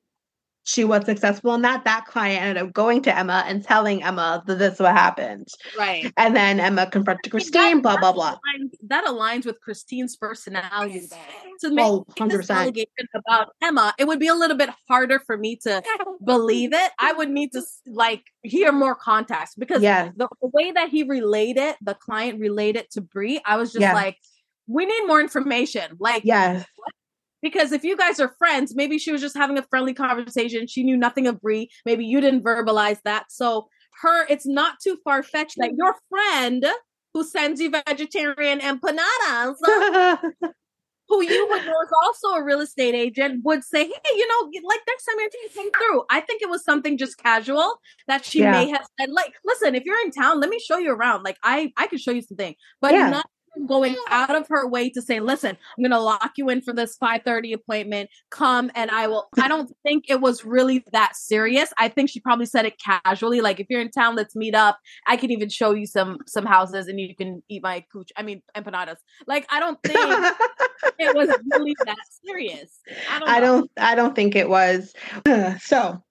she 0.64 0.84
was 0.84 1.06
successful 1.06 1.54
in 1.56 1.64
that. 1.64 1.86
That 1.86 2.06
client 2.06 2.44
ended 2.44 2.64
up 2.64 2.72
going 2.74 3.02
to 3.04 3.18
Emma 3.18 3.44
and 3.48 3.64
telling 3.64 4.04
Emma 4.04 4.44
that 4.46 4.60
this 4.60 4.76
is 4.76 4.80
what 4.80 4.92
happened. 4.94 5.48
Right. 5.78 6.14
And 6.18 6.36
then 6.36 6.60
Emma 6.60 6.86
confronted 6.90 7.32
Christine, 7.32 7.82
blah, 7.82 7.98
blah, 7.98 8.12
blah. 8.12 8.34
aligns- 8.36 8.78
that 8.88 9.06
aligns 9.06 9.46
with 9.46 9.60
Christine's 9.62 10.16
personality. 10.16 11.02
though. 11.10 11.18
To 11.68 11.74
make 11.74 11.86
Oh, 11.86 12.06
this 12.08 12.48
100%. 12.48 12.56
allegation 12.56 13.08
about 13.16 13.50
Emma, 13.62 13.94
it 13.98 14.06
would 14.08 14.20
be 14.20 14.28
a 14.28 14.36
little 14.36 14.58
bit 14.58 14.70
harder 14.88 15.20
for 15.20 15.36
me 15.38 15.56
to 15.64 15.82
believe 16.24 16.74
it. 16.74 16.92
I 17.00 17.14
would 17.14 17.30
need 17.30 17.52
to 17.54 17.62
like 17.88 18.24
hear 18.44 18.72
more 18.72 18.94
context 18.96 19.58
because 19.60 19.82
Yes. 19.82 20.14
the, 20.16 20.28
the 20.42 20.48
way 20.54 20.72
that 20.72 20.90
he 20.90 21.04
related, 21.04 21.76
the 21.82 21.96
client 21.96 22.40
related 22.40 22.86
to 22.92 23.02
Bre, 23.02 23.38
I 23.46 23.58
was 23.58 23.72
just 23.72 23.82
Yeah. 23.82 23.94
like, 23.94 24.18
we 24.68 24.86
need 24.86 25.08
more 25.08 25.20
information. 25.20 25.98
Like, 26.00 26.22
Yes. 26.24 26.66
Because 27.42 27.72
if 27.72 27.84
you 27.84 27.98
guys 27.98 28.20
are 28.20 28.36
friends, 28.38 28.76
maybe 28.76 28.98
she 28.98 29.12
was 29.12 29.22
just 29.22 29.36
having 29.36 29.58
a 29.58 29.64
friendly 29.64 29.94
conversation. 29.94 30.68
She 30.68 30.84
knew 30.84 30.98
nothing 30.98 31.28
of 31.28 31.42
Bre. 31.42 31.64
Maybe 31.86 32.06
you 32.06 32.22
didn't 32.22 32.44
verbalize 32.44 33.00
that. 33.04 33.26
So 33.32 33.68
her, 34.02 34.26
it's 34.30 34.46
not 34.48 34.76
too 34.84 34.98
far 35.04 35.24
fetched 35.24 35.56
that 35.58 35.74
your 35.78 35.96
friend 36.10 36.66
who 37.14 37.24
sends 37.24 37.60
you 37.60 37.70
vegetarian 37.72 38.60
empanadas, 38.60 39.56
who 41.10 41.22
you 41.24 41.48
would 41.50 41.66
know 41.66 41.74
is 41.84 41.92
also 42.06 42.30
a 42.36 42.44
real 42.44 42.62
estate 42.62 42.96
agent, 42.96 43.42
would 43.44 43.64
say, 43.64 43.84
"Hey, 43.86 44.16
you 44.16 44.28
know, 44.28 44.52
like 44.68 44.80
next 44.88 45.06
time 45.06 45.16
you're 45.20 45.30
come 45.54 45.72
through." 45.74 46.04
I 46.10 46.22
think 46.22 46.42
it 46.42 46.50
was 46.50 46.64
something 46.64 46.98
just 46.98 47.18
casual 47.18 47.76
that 48.08 48.24
she 48.26 48.42
Yeah. 48.42 48.52
may 48.52 48.70
have 48.70 48.86
said, 49.00 49.10
like, 49.12 49.34
"Listen, 49.46 49.76
if 49.76 49.84
you're 49.86 50.00
in 50.06 50.12
town, 50.12 50.40
let 50.40 50.50
me 50.50 50.60
show 50.60 50.78
you 50.78 50.92
around. 50.92 51.24
Like, 51.24 51.38
I 51.44 51.74
I 51.78 51.88
can 51.88 51.98
show 51.98 52.12
you 52.12 52.22
something." 52.22 52.56
But 52.82 52.94
Yeah. 52.96 53.10
not 53.10 53.26
going 53.68 53.96
out 54.10 54.36
of 54.36 54.48
her 54.50 54.68
way 54.68 54.90
to 54.90 55.02
say, 55.02 55.20
"Listen, 55.20 55.58
I'm 55.78 55.84
going 55.84 55.92
to 55.92 56.00
lock 56.00 56.34
you 56.38 56.50
in 56.50 56.62
for 56.62 56.74
this 56.74 56.98
5:30 56.98 57.54
appointment. 57.54 58.10
Come 58.30 58.72
and 58.76 58.92
I 58.92 59.08
will." 59.08 59.30
I 59.40 59.48
don't 59.48 59.72
think 59.84 60.06
it 60.10 60.22
was 60.22 60.46
really 60.46 60.84
that 60.94 61.16
serious. 61.16 61.74
I 61.78 61.88
think 61.88 62.10
she 62.10 62.20
probably 62.20 62.46
said 62.46 62.66
it 62.66 62.80
casually, 62.80 63.42
like, 63.42 63.60
"If 63.60 63.68
you're 63.70 63.82
in 63.82 63.92
town, 63.92 64.16
let's 64.16 64.36
meet 64.36 64.56
up. 64.56 64.80
I 65.08 65.18
can 65.18 65.32
even 65.32 65.50
show 65.50 65.72
you 65.74 65.86
some 65.86 66.18
some 66.28 66.46
houses, 66.46 66.88
and 66.88 67.00
you 67.00 67.16
can 67.16 67.44
eat 67.50 67.64
my 67.64 67.84
cooch. 67.92 68.12
I 68.16 68.24
mean, 68.24 68.42
empanadas." 68.56 68.98
Like, 69.28 69.46
I 69.50 69.60
don't 69.60 69.82
think 69.84 69.98
it 71.00 71.16
was 71.16 71.30
really 71.52 71.76
that 71.86 71.98
serious. 72.26 72.80
I 73.10 73.20
don't. 73.20 73.30
I 73.30 73.40
don't 73.40 73.72
I 73.78 73.96
don't 73.96 74.16
think 74.16 74.36
it 74.36 74.50
was. 74.50 74.94
So 75.62 76.02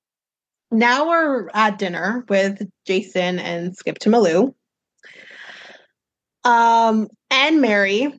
now 0.71 1.09
we're 1.09 1.49
at 1.55 1.79
dinner 1.79 2.25
with 2.29 2.63
Jason 2.87 3.39
and 3.39 3.77
Skip 3.77 3.99
to 4.01 4.11
Malou. 4.11 4.55
Um 6.45 7.09
and 7.41 7.61
Mary 7.61 8.13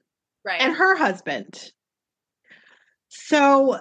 Right. 0.44 0.60
and 0.62 0.76
her 0.76 0.96
husband. 0.96 1.72
So 3.10 3.80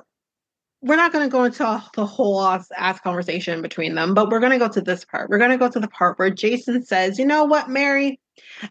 we're 0.82 0.96
not 0.96 1.12
going 1.12 1.26
to 1.26 1.32
go 1.32 1.44
into 1.44 1.82
the 1.94 2.04
whole 2.06 2.42
ass, 2.42 2.68
ass 2.76 3.00
conversation 3.00 3.62
between 3.62 3.94
them, 3.94 4.12
but 4.12 4.28
we're 4.28 4.40
going 4.40 4.52
to 4.52 4.58
go 4.58 4.68
to 4.68 4.80
this 4.80 5.04
part. 5.04 5.30
We're 5.30 5.38
going 5.38 5.50
to 5.50 5.58
go 5.58 5.70
to 5.70 5.80
the 5.80 5.88
part 5.88 6.18
where 6.18 6.30
Jason 6.30 6.84
says, 6.84 7.18
"You 7.18 7.26
know 7.26 7.44
what, 7.44 7.68
Mary? 7.70 8.20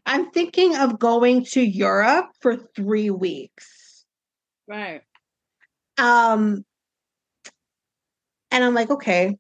I'm 0.06 0.30
thinking 0.32 0.76
of 0.76 1.00
going 1.00 1.46
to 1.46 1.62
Europe 1.62 2.28
for 2.42 2.56
3 2.56 3.10
weeks." 3.10 4.06
right. 4.68 5.02
Um 5.98 6.64
and 8.52 8.64
I'm 8.64 8.74
like, 8.74 8.90
"Okay, 8.92 9.36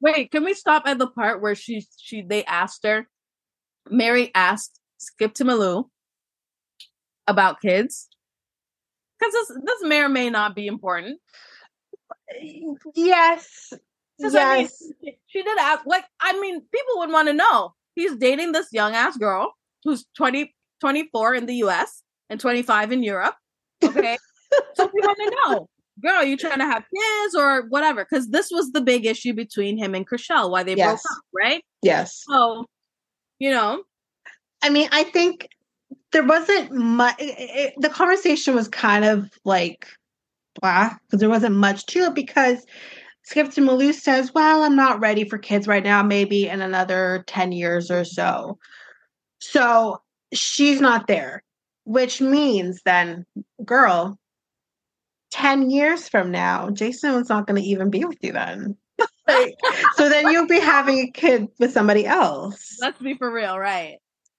Wait, 0.00 0.30
can 0.30 0.44
we 0.44 0.52
stop 0.54 0.84
at 0.86 0.98
the 0.98 1.08
part 1.08 1.40
where 1.40 1.54
she 1.54 1.86
she 1.98 2.22
they 2.22 2.44
asked 2.44 2.84
her? 2.84 3.08
Mary 3.88 4.30
asked 4.34 4.78
Skip 4.98 5.34
to 5.34 5.44
Malou 5.44 5.88
about 7.26 7.60
kids 7.60 8.08
because 9.18 9.32
this 9.32 9.58
this 9.64 9.82
may 9.82 10.00
or 10.02 10.08
may 10.08 10.30
not 10.30 10.54
be 10.54 10.66
important. 10.66 11.20
Yes, 12.94 13.72
I 13.72 13.76
mean, 14.20 14.32
Yes. 14.32 14.82
she- 15.02 15.18
she 15.26 15.42
did 15.42 15.58
ask. 15.58 15.84
Like, 15.86 16.04
I 16.20 16.38
mean, 16.40 16.60
people 16.60 16.98
would 16.98 17.10
want 17.10 17.28
to 17.28 17.34
know. 17.34 17.74
He's 17.94 18.16
dating 18.16 18.52
this 18.52 18.68
young 18.72 18.94
ass 18.94 19.16
girl 19.16 19.54
who's 19.84 20.06
20, 20.16 20.54
24 20.80 21.34
in 21.34 21.46
the 21.46 21.54
U.S. 21.56 22.02
and 22.30 22.40
twenty 22.40 22.62
five 22.62 22.92
in 22.92 23.02
Europe. 23.02 23.34
Okay, 23.82 24.16
so 24.74 24.90
we 24.92 25.00
want 25.00 25.18
to 25.18 25.36
know. 25.44 25.68
Girl, 26.02 26.22
you 26.24 26.36
trying 26.36 26.58
to 26.58 26.66
have 26.66 26.84
kids 26.94 27.34
or 27.34 27.62
whatever? 27.68 28.04
Because 28.04 28.28
this 28.28 28.50
was 28.50 28.72
the 28.72 28.82
big 28.82 29.06
issue 29.06 29.32
between 29.32 29.78
him 29.78 29.94
and 29.94 30.06
Chrishell, 30.08 30.50
why 30.50 30.62
they 30.62 30.74
broke 30.74 30.96
up, 30.96 31.22
right? 31.34 31.62
yes. 31.82 32.22
So, 32.28 32.66
you 33.38 33.50
know, 33.50 33.82
I 34.62 34.68
mean, 34.68 34.88
I 34.92 35.04
think 35.04 35.48
there 36.12 36.24
wasn't 36.24 36.72
much. 36.72 37.16
The 37.18 37.90
conversation 37.92 38.54
was 38.54 38.68
kind 38.68 39.04
of 39.04 39.30
like 39.44 39.86
blah 40.60 40.94
because 41.06 41.20
there 41.20 41.28
wasn't 41.28 41.56
much 41.56 41.86
to 41.86 42.00
it 42.00 42.14
because 42.14 42.64
Skipton 43.24 43.64
Malou 43.64 43.92
says, 43.92 44.32
"Well, 44.34 44.62
I'm 44.62 44.76
not 44.76 45.00
ready 45.00 45.28
for 45.28 45.38
kids 45.38 45.66
right 45.66 45.82
now. 45.82 46.02
Maybe 46.02 46.46
in 46.48 46.62
another 46.62 47.24
ten 47.26 47.52
years 47.52 47.90
or 47.90 48.04
so." 48.04 48.58
So 49.40 50.00
she's 50.32 50.80
not 50.80 51.06
there, 51.06 51.42
which 51.84 52.20
means 52.20 52.80
then, 52.84 53.26
girl, 53.64 54.18
ten 55.30 55.70
years 55.70 56.08
from 56.08 56.30
now, 56.30 56.70
Jason 56.70 57.14
was 57.14 57.28
not 57.28 57.46
going 57.46 57.60
to 57.60 57.68
even 57.68 57.90
be 57.90 58.04
with 58.04 58.18
you 58.22 58.32
then. 58.32 58.76
Like, 59.28 59.56
so 59.96 60.08
then 60.08 60.30
you'll 60.30 60.46
be 60.46 60.60
having 60.60 61.00
a 61.00 61.10
kid 61.10 61.48
with 61.58 61.72
somebody 61.72 62.06
else. 62.06 62.76
let's 62.80 63.00
be 63.00 63.14
for 63.14 63.28
real, 63.28 63.58
right? 63.58 63.96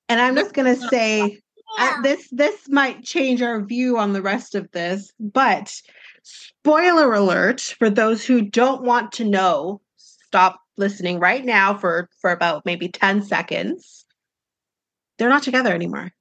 And 0.07 0.22
I'm 0.22 0.34
just 0.34 0.53
gonna 0.53 0.78
say 0.78 1.20
Yeah. 1.20 1.38
Uh, 1.78 2.01
this 2.01 2.28
this 2.32 2.67
might 2.69 3.03
change 3.03 3.41
our 3.41 3.63
view 3.63 3.97
on 3.97 4.13
the 4.13 4.21
rest 4.21 4.55
of 4.55 4.71
this, 4.71 5.11
but 5.19 5.73
spoiler 6.23 7.13
alert 7.13 7.61
for 7.78 7.89
those 7.89 8.25
who 8.25 8.41
don't 8.41 8.84
want 8.84 9.13
to 9.13 9.25
know, 9.25 9.82
stop 9.95 10.59
listening 10.78 11.19
right 11.19 11.45
now 11.45 11.78
for 11.78 12.09
for 12.19 12.32
about 12.32 12.65
maybe 12.65 12.89
10 12.89 13.23
seconds. 13.23 14.05
They're 15.17 15.30
not 15.30 15.43
together 15.43 15.73
anymore. 15.73 16.11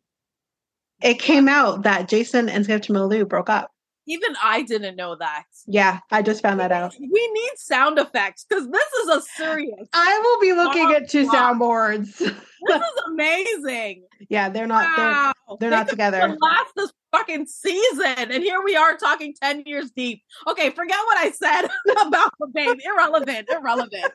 It 1.03 1.19
came 1.19 1.49
out 1.49 1.83
that 1.83 2.09
Jason 2.09 2.49
and 2.49 2.65
Skip 2.65 2.83
Malou 2.85 3.29
broke 3.29 3.51
up. 3.51 3.71
Even 4.07 4.35
I 4.43 4.63
didn't 4.63 4.97
know 4.97 5.17
that. 5.17 5.45
Yeah, 5.67 6.01
I 6.11 6.23
just 6.23 6.41
found 6.43 6.61
that 6.61 6.71
out. 6.71 6.95
We 6.99 7.31
need 7.33 7.51
sound 7.57 7.99
effects 7.99 8.47
because 8.49 8.69
this 8.69 8.93
is 9.03 9.09
a 9.09 9.21
serious. 9.21 9.89
I 9.93 10.21
will 10.23 10.41
be 10.41 10.53
looking 10.53 10.93
at 10.95 11.09
two 11.09 11.29
soundboards. 11.29 12.17
This 12.19 12.31
is 12.31 13.03
amazing. 13.09 14.05
yeah, 14.29 14.49
they're 14.49 14.67
not 14.67 14.97
they're 14.97 15.07
wow. 15.07 15.33
they're 15.61 15.71
They 15.71 15.77
not 15.77 15.89
together. 15.89 16.37
Last 16.41 16.73
this 16.77 16.93
fucking 17.13 17.47
season, 17.47 18.31
and 18.31 18.43
here 18.43 18.63
we 18.65 18.77
are 18.77 18.97
talking 18.97 19.35
ten 19.41 19.63
years 19.67 19.91
deep. 19.91 20.23
Okay, 20.47 20.71
forget 20.71 20.99
what 21.07 21.19
I 21.19 21.31
said 21.33 21.63
about 22.07 22.33
the 22.39 22.47
babe. 22.55 22.79
Irrelevant. 22.85 23.49
Irrelevant. 23.51 24.13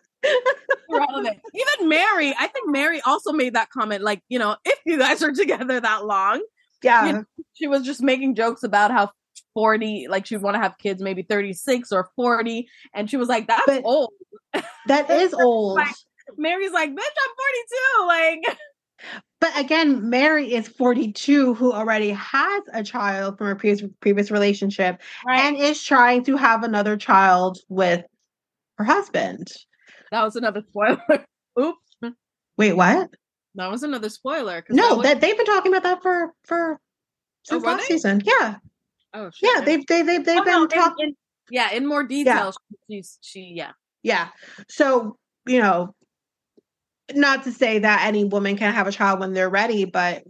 Irrelevant. 0.90 1.40
Even 1.54 1.90
Mary, 1.90 2.34
I 2.38 2.48
think 2.48 2.70
Mary 2.70 3.02
also 3.02 3.32
made 3.32 3.56
that 3.56 3.70
comment. 3.70 4.04
Like, 4.04 4.22
you 4.30 4.40
know, 4.40 4.56
if 4.66 4.80
you 4.86 4.98
guys 4.98 5.22
are 5.24 5.32
together 5.32 5.80
that 5.80 6.06
long, 6.06 6.42
yeah. 6.84 7.06
you 7.06 7.14
know, 7.14 7.24
she 7.54 7.68
was 7.68 7.84
just 7.84 8.02
making 8.02 8.36
jokes 8.36 8.64
about 8.64 8.92
how 8.92 9.12
40 9.54 10.08
like 10.10 10.26
she'd 10.26 10.38
want 10.42 10.56
to 10.56 10.62
have 10.62 10.78
kids 10.78 11.02
maybe 11.02 11.24
36 11.24 11.92
or 11.92 12.10
40 12.16 12.68
and 12.94 13.10
she 13.10 13.18
was 13.18 13.30
like 13.30 13.48
that's 13.48 13.66
But- 13.66 13.84
old 13.86 14.12
That 14.88 15.10
is 15.10 15.34
old. 15.34 15.76
Like- 15.78 15.96
mary's 16.38 16.72
like 16.72 16.90
bitch 16.90 16.94
i'm 16.98 17.36
42 18.06 18.08
like 18.08 18.58
But 19.42 19.58
again, 19.58 20.12
Mary 20.12 20.54
is 20.54 20.68
42 20.68 21.56
who 21.56 21.74
already 21.74 22.12
has 22.12 22.64
a 22.72 22.84
child 22.84 23.40
from 23.40 23.48
a 23.48 23.56
previous 23.56 23.82
previous 24.00 24.30
relationship 24.30 25.02
Right. 25.26 25.40
and 25.40 25.58
is 25.58 25.84
trying 25.84 26.24
to 26.26 26.38
have 26.38 26.62
another 26.64 26.96
child 26.98 27.58
with 27.68 28.06
her 28.78 28.84
husband. 28.84 29.48
that 30.12 30.22
was 30.24 30.36
another 30.36 30.62
spoiler. 30.70 31.02
Oops. 31.60 31.80
Wait, 32.60 32.74
what? 32.74 33.10
That 33.56 33.72
was 33.72 33.82
another 33.82 34.10
spoiler 34.10 34.64
No, 34.70 34.98
was- 34.98 35.06
that 35.08 35.20
they've 35.20 35.36
been 35.36 35.48
talking 35.48 35.74
about 35.74 35.82
that 35.82 36.04
for 36.04 36.34
for 36.46 36.74
oh, 36.76 36.78
since 37.44 37.64
were 37.64 37.72
last 37.72 37.88
they? 37.90 37.96
season. 37.96 38.22
Yeah. 38.24 38.58
Oh. 39.14 39.30
Yeah, 39.42 39.62
they've 39.62 39.86
they 39.88 40.02
they 40.02 40.18
they've 40.20 40.40
Oh, 40.42 40.44
been 40.44 40.62
in- 40.64 40.68
talking 40.70 41.08
in- 41.10 41.16
yeah, 41.50 41.72
in 41.72 41.86
more 41.86 42.04
detail. 42.04 42.54
She's 42.90 43.18
she 43.22 43.54
yeah. 43.56 43.72
Yeah. 44.04 44.30
So, 44.70 45.18
you 45.48 45.60
know, 45.62 45.94
not 47.14 47.44
to 47.44 47.52
say 47.52 47.80
that 47.80 48.06
any 48.06 48.24
woman 48.24 48.58
can 48.58 48.74
have 48.74 48.88
a 48.88 48.92
child 48.92 49.20
when 49.20 49.34
they're 49.34 49.50
ready, 49.50 49.86
but 49.86 50.24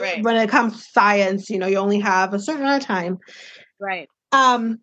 Right. 0.00 0.22
when 0.22 0.36
it 0.36 0.48
comes 0.50 0.76
to 0.76 0.82
science, 0.92 1.50
you 1.50 1.58
know, 1.58 1.66
you 1.66 1.76
only 1.78 2.00
have 2.00 2.34
a 2.34 2.38
certain 2.40 2.62
amount 2.62 2.82
of 2.82 2.86
time. 2.86 3.18
Right. 3.80 4.08
Um 4.32 4.78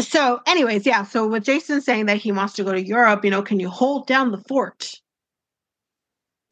so 0.00 0.40
anyways, 0.46 0.86
yeah, 0.86 1.04
so 1.04 1.26
with 1.26 1.44
Jason 1.44 1.80
saying 1.80 2.06
that 2.06 2.16
he 2.16 2.32
wants 2.32 2.54
to 2.54 2.64
go 2.64 2.72
to 2.72 2.82
Europe, 2.86 3.24
you 3.24 3.30
know, 3.30 3.42
can 3.42 3.60
you 3.60 3.68
hold 3.68 4.06
down 4.06 4.30
the 4.30 4.42
fort? 4.48 4.90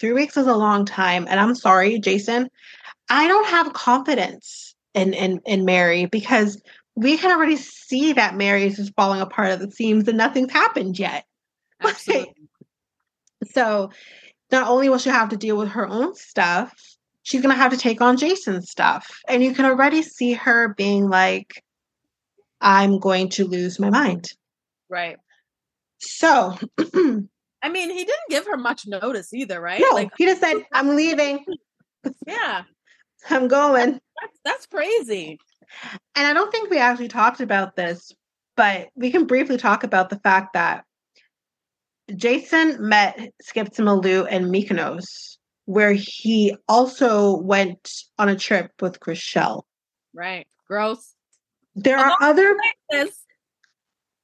3 0.01 0.13
weeks 0.13 0.37
is 0.37 0.47
a 0.47 0.55
long 0.57 0.85
time, 0.85 1.27
and 1.29 1.39
I'm 1.41 1.55
sorry, 1.55 1.99
Jason, 1.99 2.49
I 3.11 3.29
don't 3.29 3.47
have 3.49 3.73
confidence 3.75 4.70
in 4.95 5.15
in 5.15 5.41
in 5.47 5.65
Mary 5.65 6.07
because 6.07 6.61
we 6.97 7.17
can 7.17 7.33
already 7.33 7.57
see 7.57 8.13
that 8.15 8.37
Mary 8.37 8.65
is 8.65 8.77
just 8.77 8.95
falling 8.95 9.21
apart 9.21 9.51
at 9.51 9.59
the 9.61 9.71
seams 9.71 10.09
and 10.09 10.19
nothing's 10.19 10.53
happened 10.53 10.99
yet. 10.99 11.25
Absolutely. 11.81 12.35
So 13.53 13.91
not 14.51 14.69
only 14.69 14.89
will 14.89 14.99
she 14.99 15.11
have 15.11 15.31
to 15.31 15.37
deal 15.37 15.57
with 15.57 15.69
her 15.69 15.87
own 15.89 16.15
stuff, 16.15 16.75
she's 17.23 17.41
going 17.41 17.55
to 17.55 17.61
have 17.61 17.73
to 17.73 17.79
take 17.79 18.01
on 18.01 18.17
Jason's 18.17 18.71
stuff. 18.71 19.21
And 19.29 19.43
you 19.43 19.55
can 19.55 19.65
already 19.65 20.03
see 20.03 20.33
her 20.35 20.75
being 20.75 21.09
like, 21.09 21.63
I'm 22.61 22.99
going 22.99 23.31
to 23.31 23.47
lose 23.47 23.79
my 23.79 23.91
mind. 23.91 24.29
right. 24.89 25.17
So, 26.03 26.57
I 27.63 27.69
mean, 27.69 27.91
he 27.91 28.05
didn't 28.05 28.31
give 28.31 28.47
her 28.47 28.57
much 28.57 28.87
notice 28.87 29.35
either, 29.35 29.61
right? 29.61 29.83
No, 29.83 29.95
like, 29.95 30.11
he 30.17 30.25
just 30.25 30.41
said, 30.41 30.57
I'm 30.73 30.97
leaving. 30.97 31.45
yeah, 32.27 32.63
I'm 33.31 33.49
going. 33.49 34.01
that's 34.21 34.39
that's 34.45 34.67
crazy. 34.67 35.39
And 36.17 36.27
I 36.27 36.33
don't 36.33 36.51
think 36.51 36.71
we 36.71 36.79
actually 36.79 37.09
talked 37.09 37.41
about 37.41 37.77
this, 37.77 38.13
but 38.57 38.89
we 38.95 39.11
can 39.11 39.27
briefly 39.27 39.57
talk 39.57 39.85
about 39.85 40.11
the 40.11 40.19
fact 40.19 40.55
that 40.55 40.85
Jason 42.17 42.89
met 42.89 43.33
Skip 43.41 43.69
Malou 43.75 44.27
and 44.29 44.47
Mykonos, 44.47 45.37
where 45.67 45.93
he 45.93 46.57
also 46.69 47.37
went 47.37 47.91
on 48.19 48.29
a 48.29 48.37
trip 48.37 48.73
with 48.81 49.01
Chrishell. 49.01 49.63
Right. 50.13 50.47
Gross. 50.67 51.15
There 51.77 51.99
are 51.99 52.17
other 52.21 52.57
This 52.91 53.25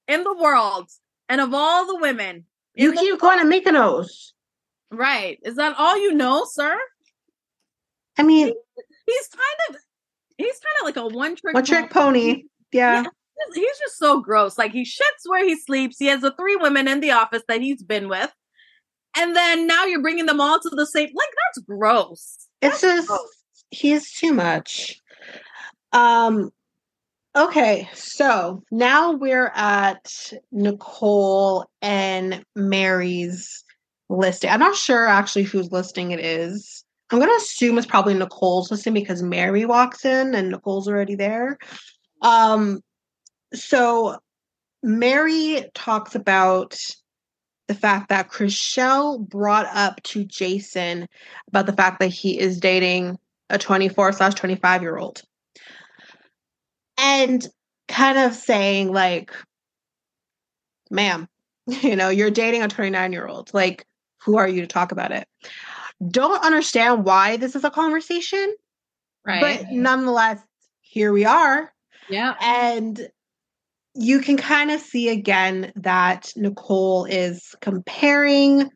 in 0.08 0.24
the 0.24 0.34
world, 0.34 0.90
and 1.28 1.40
of 1.40 1.54
all 1.54 1.86
the 1.86 1.96
women, 1.96 2.44
you 2.74 2.92
the 2.92 3.00
keep 3.00 3.20
going 3.20 3.38
to 3.38 3.44
Mykonos. 3.44 4.32
right. 4.90 5.38
Is 5.44 5.56
that 5.56 5.76
all 5.78 5.96
you 5.96 6.12
know, 6.12 6.44
sir? 6.50 6.76
I 8.18 8.22
mean, 8.22 8.52
He's 9.06 9.28
kind 9.28 9.70
of 9.70 9.76
he's 10.36 10.58
kind 10.60 10.80
of 10.80 10.84
like 10.84 10.96
a 10.96 11.06
one 11.16 11.36
trick 11.36 11.54
one 11.54 11.64
trick 11.64 11.90
pony. 11.90 12.44
Yeah. 12.72 13.02
He's- 13.02 13.12
He's 13.54 13.78
just 13.78 13.98
so 13.98 14.22
gross. 14.22 14.56
Like 14.56 14.72
he 14.72 14.82
shits 14.82 15.26
where 15.26 15.44
he 15.44 15.56
sleeps. 15.56 15.98
He 15.98 16.06
has 16.06 16.22
the 16.22 16.32
three 16.38 16.56
women 16.56 16.88
in 16.88 17.00
the 17.00 17.10
office 17.12 17.42
that 17.48 17.60
he's 17.60 17.82
been 17.82 18.08
with. 18.08 18.32
And 19.14 19.36
then 19.36 19.66
now 19.66 19.84
you're 19.84 20.00
bringing 20.00 20.24
them 20.24 20.40
all 20.40 20.58
to 20.58 20.70
the 20.70 20.86
same 20.86 21.10
like 21.14 21.28
that's 21.54 21.64
gross. 21.66 22.48
It's 22.62 22.80
just 22.80 23.06
gross. 23.08 23.42
he's 23.70 24.10
too 24.10 24.32
much. 24.32 25.00
Um 25.92 26.50
okay, 27.36 27.90
so 27.92 28.62
now 28.70 29.12
we're 29.12 29.52
at 29.54 30.32
Nicole 30.50 31.66
and 31.82 32.42
Mary's 32.54 33.64
listing. 34.08 34.48
I'm 34.48 34.60
not 34.60 34.76
sure 34.76 35.06
actually 35.06 35.42
whose 35.44 35.70
listing 35.70 36.12
it 36.12 36.20
is. 36.20 36.84
I'm 37.10 37.20
gonna 37.20 37.32
assume 37.36 37.78
it's 37.78 37.86
probably 37.86 38.14
Nicole's 38.14 38.70
listing 38.70 38.94
because 38.94 39.22
Mary 39.22 39.64
walks 39.64 40.04
in 40.04 40.34
and 40.34 40.50
Nicole's 40.50 40.88
already 40.88 41.14
there. 41.14 41.58
Um 42.22 42.80
so 43.54 44.18
Mary 44.82 45.64
talks 45.74 46.14
about 46.14 46.78
the 47.68 47.74
fact 47.74 48.08
that 48.08 48.30
Chrishell 48.30 49.18
brought 49.18 49.66
up 49.74 50.02
to 50.04 50.24
Jason 50.24 51.08
about 51.48 51.66
the 51.66 51.72
fact 51.72 52.00
that 52.00 52.08
he 52.08 52.38
is 52.38 52.60
dating 52.60 53.18
a 53.50 53.58
24 53.58 54.12
slash 54.12 54.34
25 54.34 54.82
year 54.82 54.96
old. 54.96 55.22
And 56.98 57.46
kind 57.88 58.18
of 58.18 58.34
saying, 58.34 58.92
like, 58.92 59.32
ma'am, 60.90 61.28
you 61.66 61.96
know, 61.96 62.08
you're 62.08 62.30
dating 62.30 62.62
a 62.62 62.68
29 62.68 63.12
year 63.12 63.26
old. 63.26 63.52
Like, 63.52 63.84
who 64.22 64.36
are 64.38 64.48
you 64.48 64.60
to 64.62 64.66
talk 64.66 64.92
about 64.92 65.12
it? 65.12 65.28
Don't 66.06 66.44
understand 66.44 67.04
why 67.04 67.36
this 67.36 67.56
is 67.56 67.64
a 67.64 67.70
conversation, 67.70 68.54
Right. 69.24 69.60
but 69.62 69.72
nonetheless, 69.72 70.40
here 70.80 71.12
we 71.12 71.24
are. 71.24 71.72
yeah. 72.08 72.34
And 72.40 73.08
you 73.94 74.20
can 74.20 74.36
kind 74.36 74.70
of 74.70 74.80
see 74.80 75.08
again 75.08 75.72
that 75.76 76.32
Nicole 76.36 77.06
is 77.06 77.54
comparing. 77.60 78.70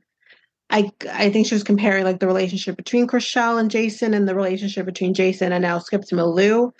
I 0.70 0.90
I 1.12 1.30
think 1.30 1.46
she 1.46 1.54
was 1.54 1.62
comparing 1.64 2.04
like 2.04 2.20
the 2.20 2.26
relationship 2.26 2.76
between 2.76 3.06
Chrishell 3.06 3.60
and 3.60 3.70
Jason 3.70 4.14
and 4.14 4.26
the 4.26 4.34
relationship 4.34 4.86
between 4.86 5.14
Jason 5.14 5.52
and 5.52 5.62
now 5.62 5.78
Skip 5.78 6.02
to 6.06 6.14
Malou. 6.14 6.72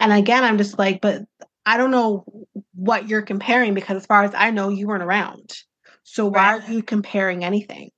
And 0.00 0.12
again, 0.12 0.42
I'm 0.42 0.58
just 0.58 0.78
like, 0.78 1.00
but 1.00 1.22
I 1.64 1.76
don't 1.76 1.90
know 1.90 2.24
what 2.74 3.08
you're 3.08 3.22
comparing 3.22 3.74
because 3.74 3.96
as 3.98 4.06
far 4.06 4.24
as 4.24 4.32
I 4.34 4.50
know, 4.50 4.68
you 4.68 4.86
weren't 4.88 5.02
around. 5.02 5.52
So 6.02 6.26
why 6.26 6.54
Right. 6.54 6.68
are 6.68 6.72
you 6.72 6.82
comparing 6.82 7.44
anything? 7.44 7.90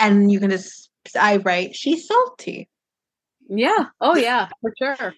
And 0.00 0.32
you 0.32 0.40
can 0.40 0.50
just 0.50 0.90
I 1.18 1.36
write, 1.36 1.74
she's 1.74 2.06
salty. 2.06 2.68
Yeah. 3.48 3.86
Oh 4.00 4.16
yeah, 4.16 4.48
for 4.60 4.72
sure. 4.78 5.14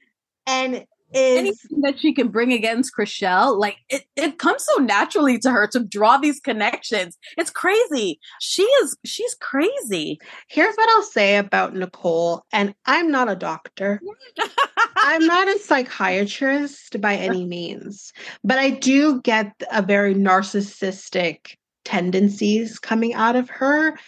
And 0.46 0.86
is 1.14 1.38
Anything 1.38 1.80
that 1.82 2.00
she 2.00 2.14
can 2.14 2.28
bring 2.28 2.52
against 2.52 2.94
Chrishell, 2.96 3.58
like 3.58 3.76
it, 3.90 4.04
it 4.16 4.38
comes 4.38 4.64
so 4.64 4.80
naturally 4.80 5.38
to 5.40 5.50
her 5.50 5.66
to 5.68 5.80
draw 5.80 6.16
these 6.16 6.40
connections. 6.40 7.18
It's 7.36 7.50
crazy. 7.50 8.18
She 8.40 8.62
is 8.62 8.96
she's 9.04 9.34
crazy. 9.34 10.18
Here's 10.48 10.74
what 10.74 10.88
I'll 10.90 11.02
say 11.02 11.36
about 11.36 11.74
Nicole, 11.74 12.44
and 12.52 12.74
I'm 12.86 13.10
not 13.10 13.30
a 13.30 13.36
doctor. 13.36 14.00
I'm 14.96 15.26
not 15.26 15.48
a 15.48 15.58
psychiatrist 15.58 17.00
by 17.00 17.16
any 17.16 17.44
means, 17.44 18.12
but 18.42 18.58
I 18.58 18.70
do 18.70 19.20
get 19.20 19.52
a 19.70 19.82
very 19.82 20.14
narcissistic 20.14 21.56
tendencies 21.84 22.78
coming 22.78 23.12
out 23.12 23.36
of 23.36 23.50
her 23.50 23.98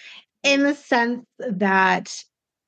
in 0.45 0.63
the 0.63 0.75
sense 0.75 1.25
that 1.39 2.15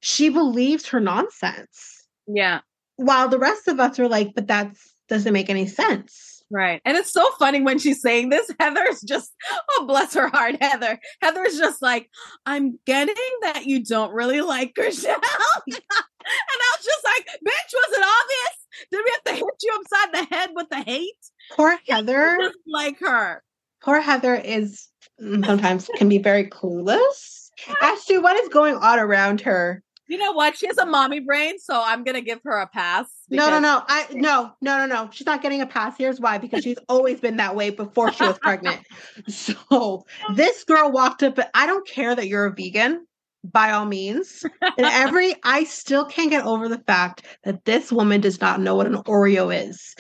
she 0.01 0.29
believes 0.29 0.89
her 0.89 1.01
nonsense, 1.01 2.07
yeah. 2.27 2.61
while 2.97 3.29
the 3.29 3.39
rest 3.39 3.69
of 3.69 3.79
us 3.79 3.99
are 3.99 4.09
like, 4.09 4.35
but 4.35 4.49
that 4.49 4.75
doesn't 5.09 5.33
make 5.33 5.51
any 5.51 5.67
sense. 5.67 6.43
Right. 6.51 6.81
And 6.85 6.97
it's 6.97 7.13
so 7.13 7.29
funny 7.39 7.61
when 7.61 7.79
she's 7.79 8.01
saying 8.01 8.29
this. 8.29 8.51
Heather's 8.61 9.01
just, 9.03 9.33
oh, 9.73 9.85
bless 9.87 10.15
her 10.15 10.29
heart, 10.29 10.57
Heather. 10.61 10.99
Heather's 11.21 11.59
just 11.59 11.83
like, 11.83 12.09
I'm 12.45 12.79
getting 12.87 13.15
that 13.43 13.67
you 13.67 13.85
don't 13.85 14.13
really 14.13 14.41
like 14.41 14.75
Chrishell. 14.75 15.07
and 15.67 15.75
I 15.77 16.77
was 16.77 16.85
just 16.85 17.05
like, 17.05 17.27
bitch, 17.27 17.73
was 17.75 17.99
it 17.99 18.05
obvious? 18.05 18.89
Did 18.93 19.03
we 19.05 19.11
have 19.11 19.25
to 19.25 19.33
hit 19.33 19.63
you 19.63 19.81
upside 19.81 20.15
the 20.15 20.37
head 20.37 20.51
with 20.55 20.69
the 20.71 20.83
hate? 20.83 21.15
Poor 21.53 21.77
Heather. 21.89 22.53
Like 22.67 23.01
her. 23.01 23.43
Poor 23.83 24.01
Heather 24.01 24.35
is 24.35 24.89
sometimes 25.19 25.89
can 25.97 26.09
be 26.09 26.19
very 26.19 26.45
clueless 26.45 27.46
as 27.83 28.05
to 28.07 28.19
what 28.19 28.37
is 28.37 28.49
going 28.49 28.77
on 28.77 28.99
around 28.99 29.41
her. 29.43 29.83
You 30.09 30.19
know 30.19 30.33
what? 30.33 30.57
She 30.57 30.69
has 30.69 30.79
a 30.79 30.87
mommy 30.87 31.19
brain, 31.19 31.59
so 31.59 31.83
I'm 31.85 32.05
going 32.05 32.15
to 32.15 32.21
give 32.21 32.41
her 32.45 32.59
a 32.59 32.69
pass. 32.69 33.07
No, 33.29 33.51
no, 33.51 33.59
no. 33.59 33.83
I 33.89 34.07
no, 34.13 34.53
no, 34.61 34.79
no, 34.79 34.87
no. 34.87 35.11
She's 35.11 35.27
not 35.27 35.43
getting 35.43 35.63
a 35.63 35.67
pass. 35.67 35.99
Here's 35.99 36.21
why: 36.21 36.39
because 36.39 36.63
she's 36.63 36.79
always 36.89 37.19
been 37.19 37.39
that 37.39 37.57
way 37.57 37.71
before 37.71 38.13
she 38.13 38.25
was 38.25 38.39
pregnant. 38.39 38.81
So 39.29 40.05
this 40.35 40.63
girl 40.63 40.93
walked 40.93 41.25
up. 41.25 41.39
I 41.55 41.67
don't 41.67 41.87
care 41.89 42.15
that 42.15 42.29
you're 42.29 42.45
a 42.45 42.53
vegan, 42.53 43.07
by 43.53 43.71
all 43.71 43.87
means. 43.87 44.45
And 44.63 44.87
every, 44.87 45.35
I 45.43 45.65
still 45.65 46.05
can't 46.05 46.31
get 46.31 46.45
over 46.45 46.69
the 46.69 46.79
fact 46.79 47.23
that 47.45 47.65
this 47.65 47.91
woman 47.93 48.21
does 48.21 48.41
not 48.41 48.61
know 48.61 48.75
what 48.75 48.87
an 48.87 48.95
Oreo 48.95 49.55
is. 49.55 49.95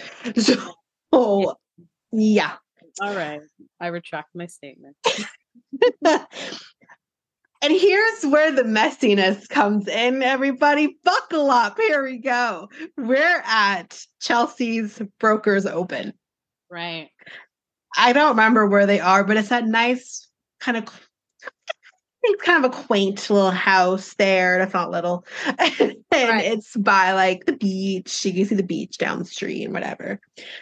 So, 1.13 1.57
yeah. 2.13 2.55
All 3.01 3.15
right. 3.15 3.41
I 3.81 3.89
retract 3.89 4.31
my 4.35 4.47
statement. 4.47 4.97
and 7.63 7.73
here's 7.73 8.25
where 8.27 8.53
the 8.53 8.63
messiness 8.63 9.49
comes 9.49 9.89
in, 9.89 10.23
everybody. 10.23 10.99
Buckle 11.05 11.51
up. 11.51 11.79
Here 11.79 12.05
we 12.05 12.19
go. 12.19 12.69
We're 12.97 13.43
at 13.45 13.99
Chelsea's 14.21 15.01
Brokers 15.19 15.67
Open. 15.67 16.13
Right. 16.71 17.11
I 17.97 18.13
don't 18.13 18.31
remember 18.31 18.67
where 18.67 18.87
they 18.87 19.01
are, 19.01 19.25
but 19.25 19.37
it's 19.37 19.49
that 19.49 19.67
nice 19.67 20.29
kind 20.61 20.77
of 20.77 20.85
it's 22.23 22.43
kind 22.43 22.65
of 22.65 22.73
a 22.73 22.75
quaint 22.75 23.31
little 23.31 23.53
house 23.53 24.15
there. 24.15 24.59
That's 24.59 24.75
not 24.75 24.91
little. 24.91 25.25
and 25.47 25.97
Right. 26.13 26.45
it's 26.45 26.77
by 26.77 27.13
like 27.13 27.45
the 27.47 27.53
beach. 27.57 28.25
You 28.25 28.33
can 28.33 28.45
see 28.47 28.55
the 28.55 28.63
beach 28.63 28.99
down 28.99 29.19
the 29.21 29.25
street 29.25 29.65
and 29.65 29.73
whatever. 29.73 30.21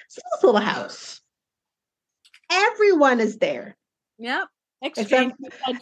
So 0.09 0.21
this 0.33 0.45
little 0.45 0.61
house. 0.61 1.21
Everyone 2.51 3.21
is 3.21 3.39
there. 3.39 3.77
Yep. 4.19 4.49
Except- 4.85 5.33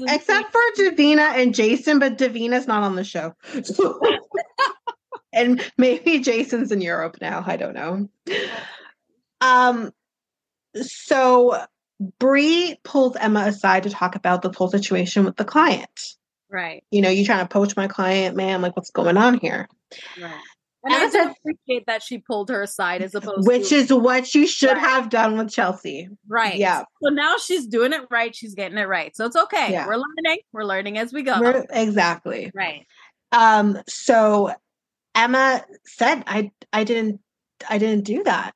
Except 0.09 0.53
for 0.53 0.61
Davina 0.78 1.36
and 1.36 1.55
Jason, 1.55 1.98
but 1.98 2.16
Davina's 2.18 2.66
not 2.66 2.82
on 2.84 2.94
the 2.96 3.05
show. 3.05 3.34
and 5.32 5.61
maybe 5.76 6.20
Jason's 6.20 6.72
in 6.72 6.80
Europe 6.80 7.16
now. 7.20 7.42
I 7.46 7.57
don't 7.57 7.74
know. 7.74 8.09
Um 9.40 9.90
so 10.80 11.59
Bre 12.18 12.74
pulls 12.82 13.16
Emma 13.16 13.40
aside 13.46 13.84
to 13.84 13.90
talk 13.90 14.14
about 14.14 14.42
the 14.42 14.50
whole 14.53 14.68
situation 14.70 15.24
with 15.24 15.36
the 15.36 15.44
client. 15.44 16.14
right. 16.50 16.82
You 16.90 17.00
know, 17.03 17.11
you 17.11 17.24
trying 17.24 17.44
to 17.44 17.48
poach 17.53 17.76
my 17.76 17.88
client, 17.88 18.36
man. 18.36 18.62
Like, 18.62 18.76
what's 18.76 18.90
going 18.90 19.16
on 19.16 19.38
here? 19.38 19.68
Right. 20.20 20.34
And 20.85 20.93
I 20.95 20.97
Emma 20.97 21.07
do 21.07 21.12
said- 21.12 21.35
appreciate 21.39 21.87
that 21.87 22.03
she 22.03 22.18
pulled 22.18 22.49
her 22.51 22.62
aside 22.62 23.03
as 23.03 23.14
opposed 23.14 23.45
to 23.45 23.49
Which 23.49 23.68
to 23.68 23.76
is 23.76 23.93
what 23.93 24.35
you 24.35 24.47
should 24.47 24.70
Right. 24.70 24.78
have 24.78 25.09
done 25.11 25.39
with 25.39 25.51
Chelsea. 25.51 26.09
right. 26.28 26.57
yeah. 26.57 26.83
So 27.03 27.11
now 27.11 27.37
she's 27.39 27.66
doing 27.66 27.93
it 27.93 28.03
right. 28.11 28.35
She's 28.35 28.55
getting 28.55 28.78
it 28.78 28.89
right. 28.89 29.14
So 29.16 29.24
it's 29.26 29.37
okay. 29.37 29.70
Yeah. 29.72 29.87
We're 29.87 29.97
learning. 29.97 30.39
We're 30.53 30.64
learning 30.64 30.99
as 30.99 31.12
we 31.12 31.22
go. 31.22 31.41
We're- 31.41 31.66
exactly. 31.70 32.51
right. 32.55 32.87
Um, 33.30 33.80
so 33.89 34.53
Emma 35.14 35.64
said, 35.87 36.24
I 36.26 36.51
I 36.72 36.85
didn't 36.85 37.20
I 37.68 37.78
didn't 37.78 38.05
do 38.05 38.24
that. 38.24 38.53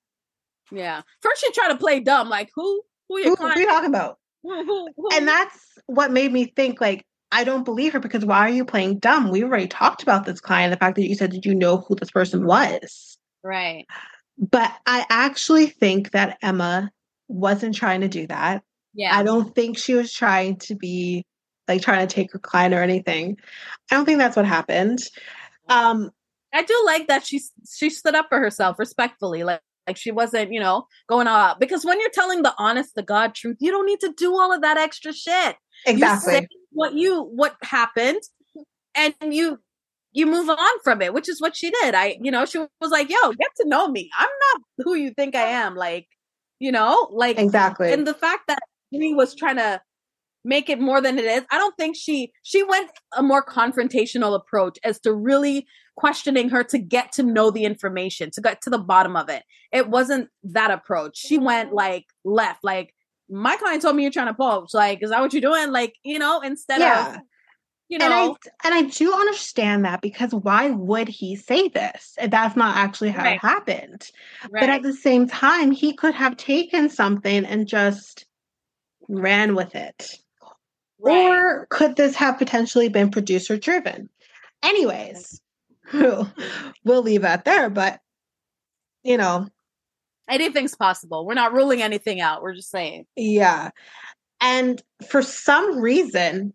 Yeah. 0.73 1.03
First 1.21 1.45
she 1.45 1.53
tried 1.53 1.69
to 1.69 1.77
play 1.77 2.01
dumb, 2.01 2.29
like 2.29 2.51
who 2.55 2.83
who 3.09 3.19
your 3.21 3.31
Who, 3.31 3.37
who 3.37 3.45
are 3.45 3.59
you 3.59 3.67
talking 3.67 3.89
about? 3.91 4.19
Who, 4.43 4.65
who, 4.65 4.89
who? 4.97 5.09
And 5.13 5.27
that's 5.27 5.59
what 5.87 6.11
made 6.13 6.33
me 6.33 6.45
think 6.47 6.81
like 6.81 7.05
I 7.37 7.45
don't 7.45 7.67
believe 7.67 7.93
her 7.93 8.01
because 8.01 8.25
why 8.25 8.39
are 8.39 8.49
you 8.49 8.65
playing 8.65 8.99
dumb? 8.99 9.31
We 9.31 9.45
already 9.45 9.69
talked 9.69 10.03
about 10.03 10.25
this 10.25 10.41
client, 10.41 10.71
the 10.71 10.79
fact 10.79 10.97
that 10.97 11.07
you 11.07 11.15
said 11.15 11.31
did 11.31 11.45
you 11.45 11.55
know 11.55 11.77
who 11.77 11.95
this 11.95 12.11
person 12.11 12.47
was? 12.47 13.19
right. 13.45 13.85
But 14.39 14.73
I 14.87 15.05
actually 15.11 15.67
think 15.67 16.13
that 16.13 16.39
Emma 16.43 16.91
wasn't 17.29 17.75
trying 17.75 18.01
to 18.01 18.09
do 18.09 18.27
that. 18.29 18.63
Yeah. 18.95 19.15
I 19.15 19.23
don't 19.23 19.55
think 19.55 19.77
she 19.77 19.93
was 19.93 20.15
trying 20.15 20.57
to 20.61 20.75
be 20.75 21.27
like 21.69 21.83
trying 21.83 22.07
to 22.07 22.15
take 22.15 22.33
her 22.33 22.39
client 22.39 22.73
or 22.73 22.83
anything. 22.83 23.37
I 23.91 23.97
don't 23.97 24.07
think 24.07 24.19
that's 24.19 24.37
what 24.37 24.47
happened. 24.47 25.01
Um, 25.69 26.11
I 26.55 26.63
do 26.63 26.83
like 26.87 27.07
that 27.09 27.27
she 27.27 27.43
she 27.71 27.91
stood 27.91 28.15
up 28.15 28.27
for 28.31 28.39
herself 28.39 28.79
respectfully, 28.79 29.45
like 29.45 29.61
like 29.87 29.99
she 29.99 30.11
wasn't, 30.11 30.53
you 30.53 30.61
know, 30.61 30.87
going 31.07 31.27
all 31.27 31.37
out. 31.37 31.61
Because 31.61 31.85
when 31.85 32.01
you're 32.01 32.11
telling 32.11 32.43
the 32.43 32.55
honest 32.59 32.95
to 32.97 33.03
God 33.03 33.35
truth, 33.35 33.59
you 33.61 33.71
don't 33.71 33.87
need 33.87 34.01
to 34.01 34.13
do 34.17 34.33
all 34.33 34.53
of 34.55 34.63
that 34.63 34.79
extra 34.79 35.13
shit. 35.13 35.57
Exactly. 35.87 36.49
What 36.77 36.95
you 36.95 37.23
what 37.23 37.57
happened, 37.63 38.21
and 38.95 39.15
you 39.23 39.59
you 40.13 40.27
move 40.27 40.49
on 40.49 40.81
from 40.85 41.03
it, 41.03 41.13
which 41.13 41.29
is 41.29 41.41
what 41.41 41.57
she 41.57 41.71
did. 41.71 41.95
I, 41.95 42.17
you 42.23 42.31
know, 42.31 42.45
she 42.47 42.59
was 42.59 42.91
like, 42.91 43.11
"Yo, 43.11 43.31
get 43.33 43.51
to 43.59 43.69
know 43.69 43.89
me. 43.89 44.11
I'm 44.19 44.29
not 44.55 44.63
who 44.85 44.95
you 44.95 45.11
think 45.11 45.35
I 45.35 45.49
am." 45.65 45.75
Like, 45.75 46.07
you 46.59 46.73
know, 46.73 47.09
like 47.13 47.39
Exactly. 47.39 47.93
and 47.93 48.07
the 48.07 48.15
fact 48.15 48.45
that 48.49 48.59
he 48.91 49.15
was 49.15 49.35
trying 49.35 49.57
to 49.57 49.81
make 50.45 50.71
it 50.71 50.81
more 50.81 51.01
than 51.01 51.19
it 51.19 51.25
is 51.25 51.43
i 51.51 51.59
don't 51.59 51.77
think 51.77 51.97
she 51.97 52.31
she 52.45 52.63
went 52.63 52.89
a 53.17 53.23
more 53.23 53.45
confrontational 53.45 54.37
approach 54.37 54.79
as 54.85 55.01
to 55.01 55.13
really 55.13 55.67
questioning 55.97 56.49
her 56.49 56.63
to 56.63 56.79
get 56.79 57.11
to 57.11 57.25
know 57.25 57.51
the 57.51 57.65
information 57.65 58.31
to 58.31 58.41
get 58.41 58.63
to 58.63 58.71
the 58.71 58.79
bottom 58.79 59.17
of 59.17 59.29
it 59.29 59.43
it 59.73 59.89
wasn't 59.89 60.29
that 60.45 60.71
approach 60.71 61.19
she 61.19 61.37
went 61.37 61.73
like 61.73 62.05
left 62.25 62.61
like 62.63 62.95
my 63.29 63.57
client 63.57 63.83
told 63.83 63.97
me 63.97 64.03
you're 64.03 64.13
trying 64.13 64.27
to 64.27 64.35
poach 64.35 64.73
like 64.75 65.03
is 65.03 65.11
that 65.11 65.21
what 65.21 65.33
you're 65.33 65.41
doing 65.43 65.73
like 65.73 65.95
you 66.05 66.19
know 66.19 66.41
instead 66.41 66.81
yeah. 66.81 67.17
of 67.17 67.21
you 67.89 67.99
and 68.01 68.13
I 68.13 68.27
know 68.27 68.37
and 68.65 68.75
I 68.75 68.83
do 68.83 69.13
understand 69.13 69.85
that 69.85 70.01
because 70.03 70.33
why 70.35 70.71
would 70.71 71.09
he 71.09 71.37
say 71.37 71.69
this 71.69 72.15
if 72.21 72.31
that's 72.31 72.57
not 72.57 72.77
actually 72.77 73.11
how 73.11 73.23
Right. 73.23 73.37
it 73.37 73.41
happened? 73.41 74.11
But 74.51 74.71
at 74.71 74.83
the 74.83 74.93
same 74.93 75.29
time, 75.29 75.71
he 75.71 75.93
could 75.95 76.15
have 76.15 76.37
taken 76.37 76.89
something 76.91 77.45
and 77.45 77.69
just 77.69 78.27
ran 79.09 79.55
with 79.55 79.77
it. 79.77 80.19
right. 80.99 81.29
Or 81.29 81.67
could 81.71 81.95
this 81.95 82.17
have 82.17 82.39
potentially 82.39 82.89
been 82.89 83.11
producer 83.11 83.57
driven? 83.57 84.09
Anyways, 84.65 85.41
we'll 85.93 87.03
leave 87.03 87.23
that 87.23 87.45
there. 87.45 87.71
But, 87.71 88.01
you 89.05 89.17
know, 89.17 89.47
anything's 90.29 90.75
possible 90.75 91.25
we're 91.27 91.35
not 91.35 91.53
ruling 91.53 91.83
anything 91.83 92.21
out 92.21 92.43
we're 92.43 92.55
just 92.55 92.71
saying 92.71 93.07
yeah. 93.17 93.71
And 94.41 94.83
for 95.09 95.23
some 95.23 95.79
reason, 95.81 96.53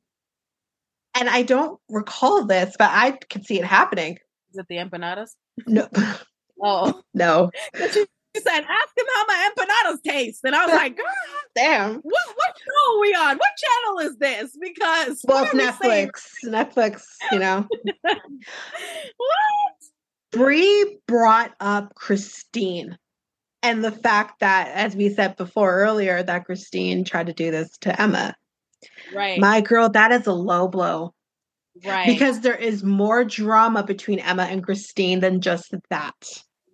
and 1.19 1.27
I 1.29 1.41
don't 1.41 1.79
recall 1.89 2.45
this, 2.45 2.75
but 2.77 2.91
I 2.91 3.11
could 3.29 3.43
see 3.43 3.57
it 3.59 3.65
happening. 3.65 4.19
is 4.51 4.57
it 4.59 4.67
the 4.69 4.75
empanadas 4.75 5.31
No, 5.65 5.87
oh 6.61 7.01
no. 7.15 7.49
she 7.75 8.05
said 8.37 8.59
ask 8.59 8.97
him 8.97 9.05
how 9.15 9.25
my 9.27 9.49
empanadas 9.49 10.03
taste 10.03 10.39
and 10.45 10.55
i 10.55 10.65
was 10.65 10.73
like 10.75 10.95
girl 10.95 11.05
Damn. 11.55 11.95
what 11.95 12.03
what 12.35 12.55
show 12.57 12.95
are 12.95 13.01
we 13.01 13.13
on? 13.13 13.37
What 13.37 13.49
channel 13.57 14.09
is 14.09 14.17
this? 14.17 14.57
Because 14.61 15.19
Well, 15.27 15.49
we 15.51 15.59
Netflix. 15.59 16.21
Netflix, 16.45 17.03
you 17.31 17.39
know. 17.39 17.67
What? 19.17 19.75
Bre 20.31 20.95
brought 21.07 21.51
up 21.59 21.93
Christine 21.95 22.97
and 23.63 23.83
the 23.83 23.91
fact 23.91 24.39
that, 24.39 24.69
as 24.73 24.95
we 24.95 25.09
said 25.09 25.37
before 25.37 25.73
earlier, 25.75 26.23
that 26.23 26.45
Christine 26.45 27.03
tried 27.03 27.27
to 27.27 27.33
do 27.33 27.51
this 27.51 27.77
to 27.79 28.01
Emma. 28.01 28.35
Right. 29.13 29.39
My 29.39 29.61
girl, 29.61 29.89
that 29.89 30.11
is 30.11 30.27
a 30.27 30.33
low 30.33 30.67
blow 30.67 31.13
right. 31.85 32.07
because 32.07 32.41
there 32.41 32.55
is 32.55 32.83
more 32.83 33.23
drama 33.23 33.83
between 33.83 34.19
Emma 34.19 34.43
and 34.43 34.63
Christine 34.63 35.19
than 35.19 35.41
just 35.41 35.73
that. 35.89 36.15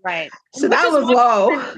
right. 0.03 0.29
So 0.53 0.67
that 0.67 0.91
was 0.91 1.03
low. 1.03 1.73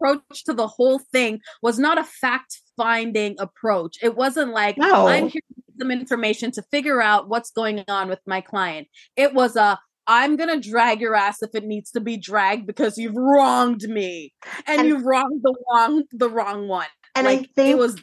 approach 0.00 0.44
to 0.44 0.54
the 0.54 0.66
whole 0.66 0.98
thing 0.98 1.40
was 1.62 1.78
not 1.78 1.98
a 1.98 2.04
fact 2.04 2.60
finding 2.76 3.36
approach. 3.38 3.96
It 4.02 4.16
wasn't 4.16 4.52
like 4.52 4.78
No. 4.78 5.06
I'm 5.06 5.28
here 5.28 5.40
to 5.40 5.54
get 5.54 5.78
some 5.78 5.90
information 5.90 6.50
to 6.52 6.62
figure 6.70 7.00
out 7.00 7.28
what's 7.28 7.50
going 7.50 7.84
on 7.88 8.08
with 8.08 8.20
my 8.26 8.40
client. 8.40 8.88
It 9.16 9.34
was 9.34 9.56
a 9.56 9.78
I'm 10.10 10.34
gonna 10.34 10.58
drag 10.60 11.00
your 11.00 11.14
ass 11.14 11.40
if 11.40 11.54
it 11.54 11.64
needs 11.64 11.92
to 11.92 12.00
be 12.00 12.16
dragged 12.16 12.66
because 12.66 12.98
you've 12.98 13.14
wronged 13.16 13.82
me 13.88 14.32
and, 14.66 14.80
And- 14.80 14.88
you've 14.88 15.04
wronged 15.04 15.40
the 15.42 15.54
wrong 15.72 16.02
the 16.10 16.28
wrong 16.28 16.66
one. 16.66 16.88
And 17.14 17.28
I 17.28 17.36
think 17.36 17.70
it 17.70 17.78
was 17.78 17.96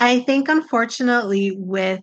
I 0.00 0.18
think 0.20 0.48
unfortunately 0.48 1.52
with 1.56 2.00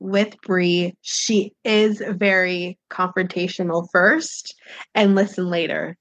with 0.00 0.34
Bre, 0.42 0.88
she 1.02 1.52
is 1.64 2.02
very 2.06 2.78
confrontational 2.90 3.86
first 3.92 4.54
and 4.96 5.14
listen 5.14 5.48
later. 5.48 5.96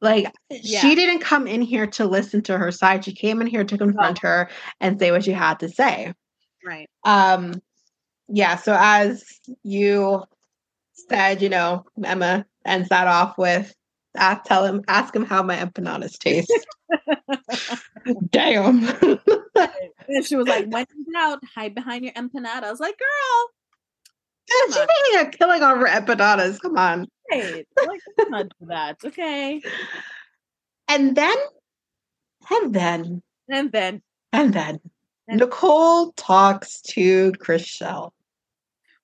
Like 0.00 0.32
Yeah. 0.50 0.80
she 0.80 0.96
didn't 0.96 1.20
come 1.20 1.46
in 1.46 1.62
here 1.62 1.86
to 1.86 2.06
listen 2.06 2.42
to 2.42 2.58
her 2.58 2.72
side. 2.72 3.04
She 3.04 3.14
came 3.14 3.40
in 3.40 3.46
here 3.46 3.64
to 3.64 3.78
confront 3.78 4.18
her 4.18 4.50
and 4.80 4.98
say 4.98 5.12
what 5.12 5.22
she 5.24 5.32
had 5.32 5.60
to 5.60 5.68
say. 5.68 6.12
right. 6.66 6.88
Um 7.04 7.62
yeah, 8.28 8.56
so 8.56 8.76
as 8.78 9.24
you 9.62 10.24
said, 11.08 11.42
you 11.42 11.48
know, 11.48 11.84
Emma 12.04 12.44
ends 12.66 12.88
that 12.90 13.06
off 13.06 13.36
with 13.38 13.74
ask 14.16 14.42
tell 14.44 14.64
him 14.64 14.82
ask 14.88 15.14
him 15.14 15.24
how 15.24 15.42
my 15.42 15.56
empanadas 15.56 16.18
taste. 16.18 16.52
Damn. 18.30 18.88
And 20.08 20.24
she 20.24 20.36
was 20.36 20.48
like, 20.48 20.66
when 20.68 20.86
in 20.96 21.12
doubt, 21.12 21.40
hide 21.54 21.74
behind 21.74 22.04
your 22.04 22.12
empanada. 22.14 22.64
I 22.64 22.70
was 22.70 22.80
like, 22.80 22.98
girl, 22.98 23.48
She's 24.66 24.76
making 24.76 25.28
a 25.28 25.30
killing 25.30 25.62
on 25.62 25.78
her 25.78 25.86
empanadas. 25.86 26.58
Come 26.60 26.78
on. 26.78 27.06
hey, 27.30 27.64
like, 27.86 28.00
not 28.28 28.46
do 28.58 28.66
that. 28.68 28.96
Okay. 29.04 29.60
And 30.88 31.14
then, 31.14 31.36
and 32.50 32.72
then, 32.74 33.22
And 33.50 33.70
then, 33.70 34.00
and 34.32 34.54
then, 34.54 34.80
And- 35.28 35.40
Nicole 35.40 36.12
talks 36.12 36.80
to 36.92 37.32
Chriselle. 37.32 38.10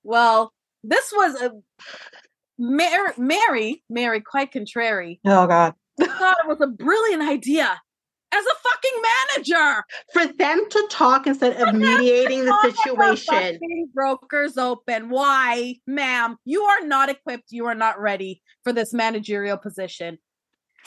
well, 0.02 0.52
this 0.84 1.12
was 1.14 1.40
a 1.40 1.50
Mary, 2.58 3.12
Mary, 3.18 3.82
Mary, 3.90 4.20
quite 4.20 4.52
contrary, 4.52 5.20
Oh 5.24 5.46
God! 5.46 5.74
thought 6.00 6.36
it 6.44 6.48
was 6.48 6.60
a 6.60 6.68
brilliant 6.68 7.22
idea 7.22 7.80
as 8.34 8.44
a 8.44 8.54
fucking 8.62 9.02
manager. 9.02 9.84
For 10.12 10.26
them 10.36 10.68
to 10.70 10.86
talk 10.90 11.26
instead 11.26 11.60
of 11.60 11.74
mediating 11.74 12.44
the 12.44 12.74
situation. 12.84 13.58
Brokers 13.94 14.56
open. 14.56 15.08
Why, 15.08 15.76
ma'am? 15.86 16.36
You 16.44 16.62
are 16.62 16.86
not 16.86 17.08
equipped. 17.08 17.50
You 17.50 17.66
are 17.66 17.74
not 17.74 18.00
ready 18.00 18.42
for 18.62 18.72
this 18.72 18.92
managerial 18.92 19.56
position. 19.56 20.18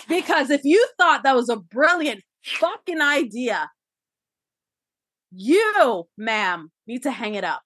Because 0.08 0.50
if 0.50 0.62
you 0.64 0.86
thought 0.98 1.24
that 1.24 1.36
was 1.36 1.50
a 1.50 1.58
brilliant 1.58 2.22
fucking 2.44 3.02
idea, 3.02 3.70
you, 5.32 6.04
ma'am, 6.18 6.72
need 6.86 7.04
to 7.04 7.12
hang 7.12 7.36
it 7.36 7.44
up. 7.44 7.62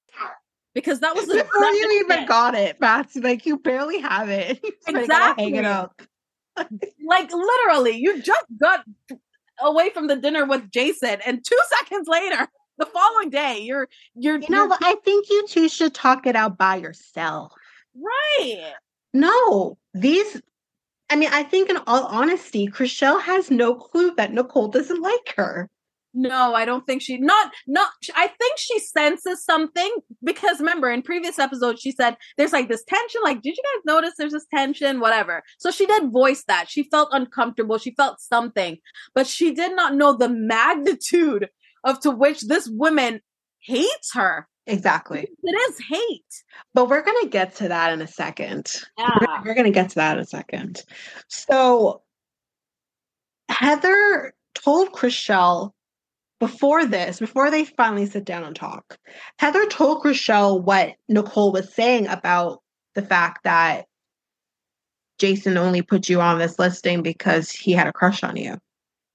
Because 0.73 0.99
that 1.01 1.15
was 1.15 1.25
Before 1.27 1.65
you 1.65 2.01
even 2.05 2.19
it. 2.23 2.27
got 2.27 2.55
it, 2.55 2.79
Matt's 2.79 3.15
like 3.17 3.45
you 3.45 3.57
barely 3.57 3.99
have 3.99 4.29
it. 4.29 4.59
You 4.63 4.71
just 4.71 4.87
hang 4.87 5.03
Exactly. 5.03 5.57
it 5.57 5.65
up. 5.65 6.01
like 7.05 7.31
literally, 7.31 7.97
you 7.97 8.21
just 8.21 8.45
got 8.59 8.83
away 9.59 9.89
from 9.91 10.07
the 10.07 10.15
dinner 10.15 10.45
with 10.45 10.69
Jason, 10.71 11.17
and 11.25 11.43
two 11.45 11.57
seconds 11.79 12.07
later, 12.07 12.47
the 12.77 12.85
following 12.85 13.29
day, 13.29 13.59
you're 13.61 13.87
you're 14.15 14.39
You 14.39 14.47
know 14.49 14.63
you're-? 14.65 14.77
I 14.81 14.95
think 15.03 15.29
you 15.29 15.45
two 15.47 15.67
should 15.69 15.93
talk 15.93 16.25
it 16.25 16.35
out 16.35 16.57
by 16.57 16.77
yourself. 16.77 17.53
right. 17.95 18.73
No, 19.13 19.77
these. 19.93 20.41
I 21.09 21.17
mean, 21.17 21.29
I 21.33 21.43
think 21.43 21.69
in 21.69 21.75
all 21.87 22.05
honesty, 22.05 22.67
Chrishell 22.67 23.21
has 23.21 23.51
no 23.51 23.75
clue 23.75 24.13
that 24.15 24.31
Nicole 24.31 24.69
doesn't 24.69 25.01
like 25.01 25.33
her. 25.35 25.69
No, 26.13 26.53
I 26.53 26.65
don't 26.65 26.85
think 26.85 27.01
she 27.01 27.17
not 27.17 27.51
not 27.67 27.89
I 28.15 28.27
think 28.27 28.57
she 28.57 28.79
senses 28.79 29.43
something 29.45 29.91
because 30.23 30.59
remember 30.59 30.89
in 30.89 31.01
previous 31.01 31.39
episodes 31.39 31.81
she 31.81 31.91
said 31.91 32.17
there's 32.37 32.51
like 32.51 32.67
this 32.67 32.83
tension 32.83 33.21
like 33.23 33.41
did 33.41 33.55
you 33.55 33.63
guys 33.63 33.83
notice 33.85 34.13
there's 34.17 34.33
this 34.33 34.47
tension 34.53 34.99
whatever. 34.99 35.41
So 35.57 35.71
she 35.71 35.85
did 35.85 36.11
voice 36.11 36.43
that. 36.47 36.69
She 36.69 36.83
felt 36.83 37.09
uncomfortable, 37.11 37.77
she 37.77 37.93
felt 37.95 38.19
something, 38.19 38.77
but 39.15 39.25
she 39.27 39.53
did 39.53 39.75
not 39.75 39.95
know 39.95 40.15
the 40.15 40.29
magnitude 40.29 41.47
of 41.83 41.99
to 42.01 42.11
which 42.11 42.41
this 42.41 42.67
woman 42.67 43.21
hates 43.59 44.13
her. 44.13 44.47
Exactly. 44.67 45.27
It 45.43 45.71
is 45.71 45.79
hate. 45.89 46.43
But 46.73 46.87
we're 46.87 47.03
going 47.03 47.23
to 47.23 47.29
get 47.29 47.55
to 47.55 47.69
that 47.69 47.93
in 47.93 48.01
a 48.01 48.07
second. 48.07 48.71
Yeah. 48.97 49.41
We're 49.43 49.55
going 49.55 49.65
to 49.65 49.71
get 49.71 49.89
to 49.89 49.95
that 49.95 50.17
in 50.17 50.23
a 50.23 50.25
second. 50.25 50.83
So 51.27 52.03
Heather 53.49 54.33
told 54.53 54.91
Chrishell 54.91 55.71
before 56.41 56.85
this, 56.87 57.19
before 57.19 57.51
they 57.51 57.63
finally 57.63 58.07
sit 58.07 58.25
down 58.25 58.43
and 58.43 58.55
talk, 58.55 58.97
Heather 59.37 59.67
told 59.67 60.03
Chrishell 60.03 60.61
what 60.61 60.95
Nicole 61.07 61.51
was 61.51 61.71
saying 61.71 62.07
about 62.07 62.63
the 62.95 63.03
fact 63.03 63.43
that 63.43 63.85
Jason 65.19 65.55
only 65.55 65.83
put 65.83 66.09
you 66.09 66.19
on 66.19 66.39
this 66.39 66.57
listing 66.57 67.03
because 67.03 67.51
he 67.51 67.73
had 67.73 67.85
a 67.85 67.93
crush 67.93 68.23
on 68.23 68.37
you. 68.37 68.57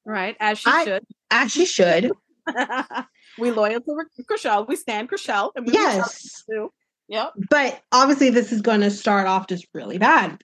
Right, 0.05 0.37
as 0.39 0.61
she 0.61 0.71
I- 0.71 0.85
should. 0.85 1.03
As 1.33 1.51
she 1.51 1.67
should. 1.67 2.13
we 3.39 3.51
loyal 3.51 3.81
to 3.81 4.07
Chrishell. 4.31 4.69
We 4.69 4.77
stand 4.77 5.11
Chrishell. 5.11 5.51
And 5.57 5.67
we 5.67 5.73
yes. 5.73 6.45
too. 6.49 6.71
Yep. 7.09 7.33
But 7.51 7.83
obviously, 7.91 8.31
this 8.31 8.53
is 8.53 8.63
going 8.63 8.83
to 8.83 8.91
start 8.93 9.27
off 9.27 9.49
just 9.49 9.67
really 9.75 9.99
bad. 9.99 10.41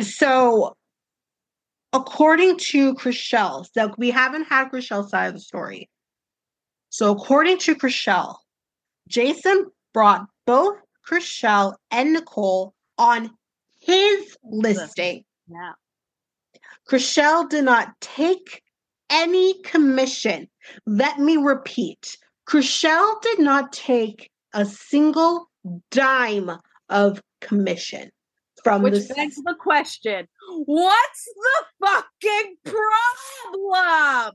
So, 0.00 0.76
according 1.92 2.58
to 2.58 2.94
Chrishell, 2.94 3.66
so 3.72 3.94
we 3.98 4.10
haven't 4.10 4.44
had 4.44 4.70
Chrishell's 4.70 5.10
side 5.10 5.28
of 5.28 5.34
the 5.34 5.40
story. 5.40 5.88
So, 6.90 7.12
according 7.12 7.58
to 7.58 7.74
Chrishell, 7.74 8.36
Jason 9.08 9.70
brought 9.92 10.26
both 10.46 10.78
Chrishell 11.06 11.74
and 11.90 12.12
Nicole 12.12 12.74
on 12.98 13.30
his 13.80 14.36
listing. 14.44 15.24
Yeah. 15.48 15.72
Chrishell 16.88 17.48
did 17.48 17.64
not 17.64 18.00
take 18.00 18.62
any 19.10 19.60
commission. 19.62 20.48
Let 20.86 21.18
me 21.18 21.36
repeat 21.36 22.16
Chrishell 22.48 23.20
did 23.22 23.40
not 23.40 23.72
take 23.72 24.30
a 24.52 24.64
single 24.64 25.50
dime 25.90 26.50
of 26.88 27.20
commission 27.40 28.10
from 28.66 28.82
Which 28.82 28.94
this. 28.94 29.12
begs 29.12 29.36
the 29.36 29.54
question: 29.58 30.26
What's 30.64 31.24
the 31.24 31.86
fucking 31.86 32.56
problem? 32.64 34.34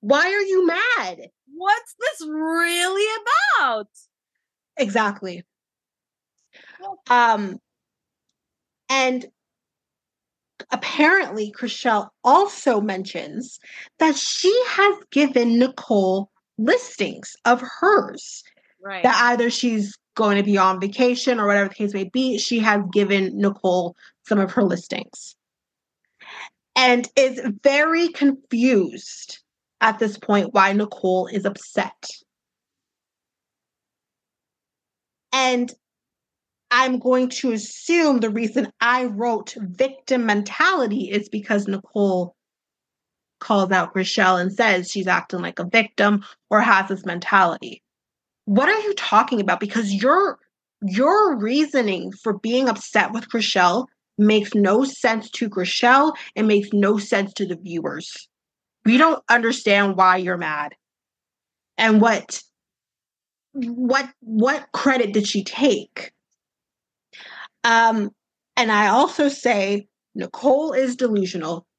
Why 0.00 0.26
are 0.32 0.40
you 0.40 0.66
mad? 0.66 1.30
What's 1.54 1.94
this 1.98 2.28
really 2.28 3.22
about? 3.58 3.88
Exactly. 4.76 5.44
Um, 7.10 7.58
and 8.88 9.26
apparently, 10.70 11.52
Chrishell 11.52 12.08
also 12.22 12.80
mentions 12.80 13.58
that 13.98 14.14
she 14.16 14.52
has 14.68 14.96
given 15.10 15.58
Nicole 15.58 16.30
listings 16.56 17.34
of 17.44 17.60
hers 17.80 18.44
Right. 18.84 19.02
that 19.04 19.16
either 19.30 19.48
she's 19.48 19.96
going 20.14 20.36
to 20.36 20.42
be 20.42 20.58
on 20.58 20.80
vacation 20.80 21.40
or 21.40 21.46
whatever 21.46 21.68
the 21.68 21.74
case 21.74 21.94
may 21.94 22.04
be. 22.04 22.38
She 22.38 22.58
has 22.60 22.82
given 22.92 23.38
Nicole 23.38 23.96
some 24.24 24.38
of 24.38 24.52
her 24.52 24.62
listings 24.62 25.36
and 26.76 27.08
is 27.16 27.40
very 27.62 28.08
confused 28.08 29.40
at 29.80 29.98
this 29.98 30.18
point 30.18 30.54
why 30.54 30.72
Nicole 30.72 31.26
is 31.26 31.44
upset. 31.44 32.08
And 35.32 35.72
I'm 36.70 36.98
going 36.98 37.28
to 37.30 37.52
assume 37.52 38.20
the 38.20 38.30
reason 38.30 38.72
I 38.80 39.04
wrote 39.04 39.54
victim 39.58 40.24
mentality 40.24 41.10
is 41.10 41.28
because 41.28 41.68
Nicole 41.68 42.34
calls 43.40 43.72
out 43.72 43.92
Chrishell 43.92 44.40
and 44.40 44.52
says 44.52 44.90
she's 44.90 45.06
acting 45.06 45.40
like 45.40 45.58
a 45.58 45.64
victim 45.64 46.24
or 46.48 46.60
has 46.60 46.88
this 46.88 47.04
mentality. 47.04 47.81
What 48.44 48.68
are 48.68 48.80
you 48.80 48.94
talking 48.94 49.40
about? 49.40 49.60
Because 49.60 49.92
your 49.92 50.38
your 50.82 51.36
reasoning 51.36 52.12
for 52.12 52.38
being 52.38 52.68
upset 52.68 53.12
with 53.12 53.28
Chrishell 53.28 53.86
makes 54.18 54.54
no 54.54 54.84
sense 54.84 55.30
to 55.30 55.48
Chrishell 55.48 56.14
and 56.34 56.48
makes 56.48 56.72
no 56.72 56.98
sense 56.98 57.32
to 57.34 57.46
the 57.46 57.56
viewers. 57.56 58.28
We 58.84 58.98
don't 58.98 59.22
understand 59.28 59.96
why 59.96 60.16
you're 60.16 60.36
mad. 60.36 60.74
And 61.78 62.00
what 62.00 62.42
what 63.52 64.10
what 64.20 64.66
credit 64.72 65.12
did 65.12 65.26
she 65.26 65.44
take? 65.44 66.12
Um 67.64 68.10
and 68.56 68.72
I 68.72 68.88
also 68.88 69.28
say 69.28 69.86
Nicole 70.14 70.72
is 70.72 70.96
delusional. 70.96 71.66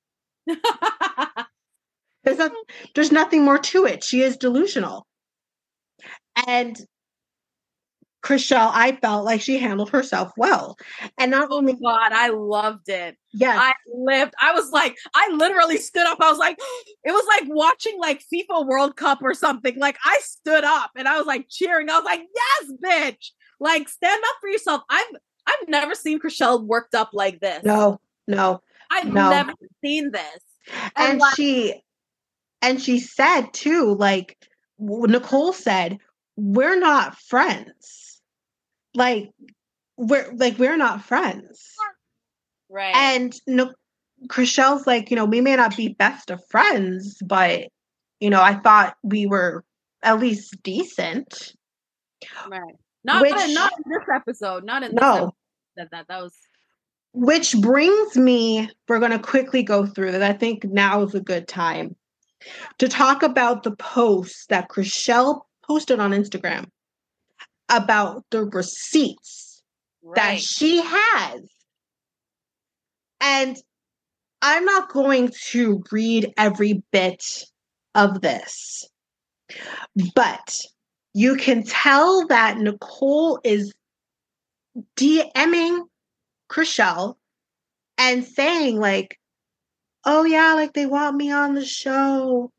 There's, 2.24 2.38
not, 2.38 2.54
there's 2.96 3.12
nothing 3.12 3.44
more 3.44 3.58
to 3.60 3.86
it. 3.86 4.02
She 4.02 4.22
is 4.22 4.38
delusional. 4.38 5.06
And 6.48 6.80
Chrishell, 8.24 8.72
I 8.74 8.94
felt 9.02 9.26
like 9.26 9.42
she 9.42 9.58
handled 9.58 9.90
herself 9.90 10.32
well. 10.38 10.78
And 11.18 11.32
not 11.32 11.50
oh 11.52 11.58
only, 11.58 11.74
God, 11.74 12.14
I 12.14 12.30
loved 12.30 12.88
it. 12.88 13.18
Yeah. 13.34 13.58
I 13.60 13.74
lived. 13.94 14.34
I 14.42 14.54
was 14.54 14.72
like, 14.72 14.96
I 15.14 15.30
literally 15.34 15.78
stood 15.78 16.08
up. 16.08 16.20
I 16.22 16.30
was 16.30 16.40
like, 16.40 16.58
it 17.04 17.12
was 17.12 17.26
like 17.28 17.44
watching 17.48 18.00
like 18.00 18.24
FIFA 18.34 18.66
World 18.66 18.96
Cup 18.96 19.20
or 19.22 19.34
something. 19.34 19.78
Like 19.78 19.98
I 20.06 20.20
stood 20.22 20.64
up 20.64 20.92
and 20.96 21.08
I 21.08 21.18
was 21.18 21.28
like 21.28 21.48
cheering. 21.50 21.90
I 21.90 21.96
was 21.98 22.06
like, 22.06 22.22
yes, 22.34 22.72
bitch. 22.84 23.32
Like 23.60 23.90
stand 23.90 24.24
up 24.26 24.36
for 24.40 24.48
yourself. 24.50 24.82
I've 24.90 25.16
I've 25.46 25.68
never 25.68 25.94
seen 25.94 26.22
Chrishell 26.22 26.64
worked 26.66 26.96
up 26.96 27.10
like 27.14 27.42
this. 27.42 27.64
no, 27.66 28.00
no. 28.28 28.62
I've 28.90 29.12
no. 29.12 29.30
never 29.30 29.54
seen 29.84 30.12
this. 30.12 30.40
And 30.96 31.12
And 31.12 31.20
like- 31.20 31.36
she, 31.36 31.84
and 32.62 32.82
she 32.82 33.00
said 33.00 33.48
too, 33.52 33.96
like 33.96 34.38
Nicole 34.80 35.52
said, 35.52 35.98
we're 36.36 36.80
not 36.80 37.18
friends. 37.20 38.22
Like, 38.96 39.30
we're 39.98 40.32
like, 40.36 40.58
we're 40.60 40.78
not 40.78 41.04
friends. 41.04 41.74
Right. 42.70 42.96
And 42.96 43.34
no, 43.48 43.74
Chrishell's 44.28 44.88
like, 44.88 45.10
you 45.10 45.16
know, 45.16 45.26
we 45.26 45.42
may 45.42 45.56
not 45.56 45.76
be 45.78 45.90
best 45.90 46.30
of 46.32 46.42
friends, 46.50 47.18
but 47.26 47.68
you 48.20 48.30
know, 48.30 48.42
I 48.42 48.56
thought 48.56 48.96
we 49.04 49.26
were 49.26 49.64
at 50.02 50.20
least 50.20 50.62
decent. 50.64 51.54
right. 52.50 52.62
Not, 53.04 53.22
which- 53.22 53.32
not, 53.34 53.50
not 53.50 53.72
in 53.86 53.92
this 53.92 54.08
episode. 54.14 54.64
Not 54.64 54.84
in 54.84 54.94
No. 54.96 55.02
episode. 55.12 55.32
That, 55.76 55.92
that 55.92 56.08
that 56.08 56.22
was 56.24 56.34
Which 57.14 57.56
brings 57.60 58.16
me, 58.16 58.70
we're 58.88 59.00
going 59.00 59.12
to 59.12 59.20
quickly 59.20 59.62
go 59.64 59.86
through 59.86 60.12
that. 60.14 60.24
I 60.24 60.34
think 60.34 60.64
now 60.64 61.02
is 61.04 61.14
a 61.16 61.20
good 61.20 61.48
time 61.48 61.96
to 62.80 62.88
talk 62.88 63.24
about 63.24 63.64
the 63.64 63.76
post 63.76 64.50
that 64.50 64.70
Chrishell 64.70 65.42
posted 65.74 66.00
on 66.00 66.12
Instagram 66.12 66.68
about 67.68 68.24
the 68.30 68.46
receipts 68.46 69.64
that 70.16 70.40
she 70.40 70.80
has. 70.84 71.42
And 73.20 73.58
I'm 74.44 74.66
not 74.66 74.94
going 74.94 75.32
to 75.50 75.84
read 75.92 76.32
every 76.38 76.84
bit 76.92 77.26
of 77.96 78.22
this, 78.22 78.88
but 80.14 80.62
you 81.16 81.38
can 81.38 81.64
tell 81.64 82.28
that 82.28 82.60
Nicole 82.60 83.40
is 83.44 83.74
DMing 84.96 85.86
Chrishell 86.52 87.16
and 87.98 88.24
saying, 88.24 88.80
like, 88.80 89.18
oh 90.06 90.24
yeah, 90.24 90.54
like 90.54 90.74
they 90.74 90.86
want 90.86 91.16
me 91.16 91.32
on 91.32 91.56
the 91.56 91.66
show 91.66 92.52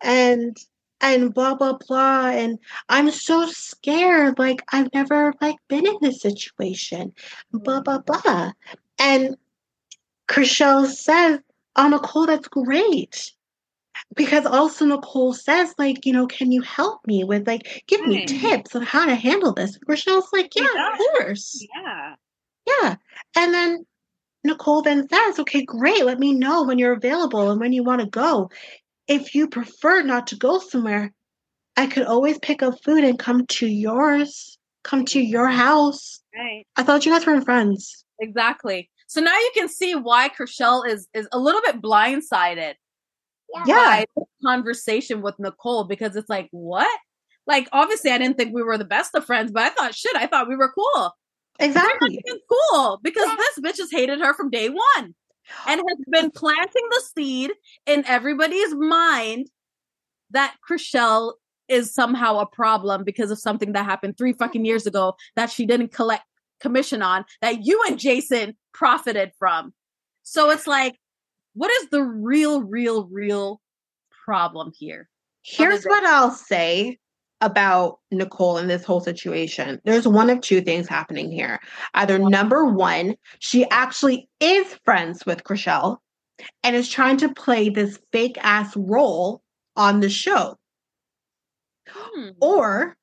and 0.00 0.56
and 1.00 1.32
blah 1.32 1.54
blah 1.54 1.76
blah 1.86 2.28
and 2.28 2.58
i'm 2.88 3.10
so 3.10 3.46
scared 3.46 4.38
like 4.38 4.62
i've 4.72 4.92
never 4.94 5.32
like 5.40 5.56
been 5.68 5.86
in 5.86 5.96
this 6.00 6.20
situation 6.20 7.12
blah 7.52 7.80
blah 7.80 7.98
mm. 7.98 8.22
blah 8.22 8.52
and 8.98 9.36
Chrishell 10.28 10.86
says 10.86 11.40
oh 11.76 11.88
nicole 11.88 12.26
that's 12.26 12.48
great 12.48 13.32
because 14.14 14.44
also 14.44 14.84
nicole 14.84 15.32
says 15.32 15.74
like 15.78 16.04
you 16.04 16.12
know 16.12 16.26
can 16.26 16.52
you 16.52 16.62
help 16.62 17.06
me 17.06 17.24
with 17.24 17.46
like 17.46 17.84
give 17.86 18.00
me 18.06 18.26
tips 18.26 18.74
on 18.74 18.82
how 18.82 19.06
to 19.06 19.14
handle 19.14 19.52
this 19.52 19.78
Chrishell's 19.78 20.32
like 20.32 20.54
yeah 20.54 20.64
of 20.64 20.98
course 20.98 21.64
Yeah. 21.74 22.14
yeah. 22.66 22.96
And 23.36 23.54
then 23.54 23.86
Nicole 24.44 24.82
then 24.82 25.08
says, 25.08 25.38
okay, 25.38 25.62
great. 25.62 26.04
Let 26.04 26.18
me 26.18 26.32
know 26.32 26.64
when 26.64 26.78
you're 26.78 26.92
available 26.92 27.50
and 27.50 27.60
when 27.60 27.72
you 27.72 27.82
want 27.82 28.00
to 28.00 28.06
go. 28.06 28.50
If 29.08 29.34
you 29.34 29.48
prefer 29.48 30.02
not 30.02 30.26
to 30.28 30.36
go 30.36 30.58
somewhere, 30.58 31.12
I 31.76 31.86
could 31.86 32.04
always 32.06 32.38
pick 32.38 32.62
up 32.62 32.82
food 32.84 33.04
and 33.04 33.18
come 33.18 33.46
to 33.46 33.66
yours, 33.66 34.58
come 34.84 35.04
to 35.06 35.20
your 35.20 35.48
house. 35.48 36.20
Right. 36.36 36.66
I 36.76 36.82
thought 36.82 37.06
you 37.06 37.12
guys 37.12 37.26
were 37.26 37.40
friends. 37.40 38.04
Exactly. 38.20 38.90
So 39.06 39.20
now 39.20 39.34
you 39.36 39.50
can 39.54 39.68
see 39.68 39.94
why 39.94 40.28
Chrishell 40.28 40.86
is 40.86 41.08
is 41.14 41.26
a 41.32 41.38
little 41.38 41.62
bit 41.62 41.80
blindsided 41.80 42.74
Yeah. 43.64 43.74
by 43.74 44.06
this 44.16 44.26
conversation 44.44 45.22
with 45.22 45.38
Nicole 45.38 45.84
because 45.84 46.14
it's 46.16 46.28
like, 46.28 46.48
what? 46.50 46.98
Like, 47.46 47.66
obviously, 47.72 48.10
I 48.10 48.18
didn't 48.18 48.36
think 48.36 48.52
we 48.54 48.62
were 48.62 48.76
the 48.76 48.84
best 48.84 49.14
of 49.14 49.24
friends, 49.24 49.50
but 49.50 49.62
I 49.62 49.68
thought, 49.70 49.94
shit, 49.94 50.14
I 50.14 50.26
thought 50.26 50.48
we 50.48 50.56
were 50.56 50.70
cool. 50.72 51.14
We're 51.58 51.68
not 51.68 51.76
Exactly. 51.86 52.22
even 52.26 52.40
cool 52.72 53.00
because 53.02 53.28
this 53.36 53.58
bitch 53.64 53.78
has 53.78 53.90
hated 53.90 54.20
her 54.20 54.34
from 54.34 54.50
day 54.50 54.68
one 54.68 55.14
and 55.66 55.80
has 55.88 55.98
been 56.10 56.30
planting 56.30 56.88
the 56.90 57.02
seed 57.14 57.52
in 57.86 58.04
everybody's 58.06 58.74
mind 58.74 59.48
that 60.30 60.56
Chrishell 60.68 61.34
is 61.68 61.92
somehow 61.92 62.38
a 62.38 62.46
problem 62.46 63.04
because 63.04 63.30
of 63.30 63.38
something 63.38 63.72
that 63.72 63.84
happened 63.84 64.16
three 64.16 64.32
fucking 64.32 64.64
years 64.64 64.86
ago 64.86 65.14
that 65.36 65.50
she 65.50 65.66
didn't 65.66 65.92
collect 65.92 66.24
commission 66.60 67.02
on 67.02 67.24
that 67.40 67.64
you 67.64 67.82
and 67.86 67.98
Jason 67.98 68.56
profited 68.72 69.32
from. 69.38 69.72
So 70.22 70.50
it's 70.50 70.66
like, 70.66 70.96
what 71.54 71.70
is 71.82 71.88
the 71.90 72.02
real, 72.02 72.62
real, 72.62 73.06
real 73.06 73.60
problem 74.24 74.72
here? 74.76 75.08
Here's 75.42 75.84
what 75.84 76.04
I'll 76.04 76.30
say 76.30 76.98
about 77.40 77.98
Nicole 78.10 78.58
in 78.58 78.68
this 78.68 78.84
whole 78.84 79.00
situation. 79.00 79.80
There's 79.84 80.08
one 80.08 80.30
of 80.30 80.40
two 80.40 80.60
things 80.60 80.88
happening 80.88 81.30
here. 81.30 81.60
Either 81.94 82.18
number 82.18 82.64
one, 82.64 83.14
she 83.38 83.68
actually 83.70 84.28
is 84.40 84.66
friends 84.84 85.24
with 85.24 85.44
Chrishell 85.44 85.98
and 86.62 86.74
is 86.74 86.88
trying 86.88 87.16
to 87.18 87.32
play 87.32 87.68
this 87.68 87.98
fake 88.12 88.38
ass 88.40 88.76
role 88.76 89.42
on 89.76 90.00
the 90.00 90.10
show. 90.10 90.56
Hmm. 91.88 92.30
Or 92.40 92.96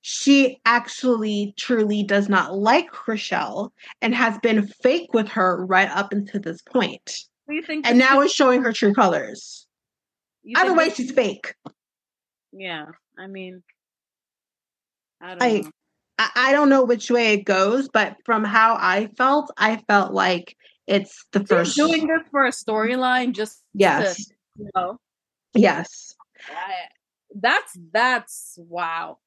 she 0.00 0.60
actually 0.64 1.54
truly 1.58 2.02
does 2.02 2.28
not 2.28 2.56
like 2.56 2.90
Chrishell 2.90 3.70
and 4.00 4.14
has 4.14 4.38
been 4.38 4.66
fake 4.66 5.12
with 5.12 5.28
her 5.28 5.64
right 5.66 5.90
up 5.90 6.12
until 6.12 6.40
this 6.40 6.62
point. 6.62 7.24
What 7.44 7.52
do 7.52 7.56
you 7.56 7.62
think? 7.62 7.86
And 7.86 7.98
now 7.98 8.20
is 8.22 8.32
showing 8.32 8.62
her 8.62 8.72
true 8.72 8.94
colors. 8.94 9.66
Either 10.56 10.74
way, 10.74 10.90
she's 10.90 11.10
fake. 11.10 11.54
yeah. 12.52 12.86
I 13.18 13.26
mean, 13.26 13.62
I 15.20 15.34
don't 15.34 15.42
I- 15.42 15.60
know. 15.60 15.70
I, 16.34 16.50
don't 16.50 16.68
know 16.68 16.82
which 16.82 17.12
way 17.12 17.34
it 17.34 17.44
goes, 17.44 17.88
but 17.88 18.16
from 18.24 18.42
how 18.42 18.76
I 18.76 19.06
felt, 19.16 19.52
I 19.56 19.76
felt 19.86 20.12
like 20.12 20.56
it's 20.88 21.24
the 21.30 21.38
She's 21.38 21.48
first. 21.48 21.76
doing 21.76 22.08
this 22.08 22.22
for 22.32 22.44
a 22.44 22.50
storyline, 22.50 23.34
just 23.34 23.62
yes, 23.72 24.16
to, 24.26 24.34
you 24.56 24.70
know. 24.74 24.98
yes, 25.54 26.16
I, 26.48 26.72
that's 27.36 27.78
that's 27.92 28.58
wow. 28.58 29.18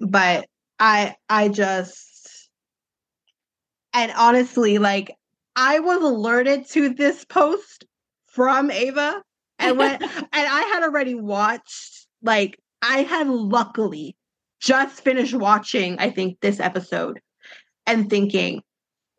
but 0.00 0.46
I 0.78 1.14
I 1.30 1.48
just 1.48 2.50
and 3.94 4.12
honestly, 4.16 4.78
like 4.78 5.16
I 5.56 5.78
was 5.80 6.02
alerted 6.02 6.68
to 6.70 6.90
this 6.90 7.24
post 7.24 7.86
from 8.26 8.70
Ava, 8.70 9.22
and 9.58 9.78
when 9.78 9.94
and 10.02 10.28
I 10.34 10.60
had 10.74 10.82
already 10.82 11.14
watched, 11.14 12.06
like 12.22 12.58
I 12.82 13.02
had 13.02 13.28
luckily 13.28 14.16
just 14.60 15.02
finished 15.02 15.34
watching. 15.34 15.98
I 15.98 16.10
think 16.10 16.40
this 16.40 16.60
episode, 16.60 17.20
and 17.86 18.08
thinking, 18.08 18.62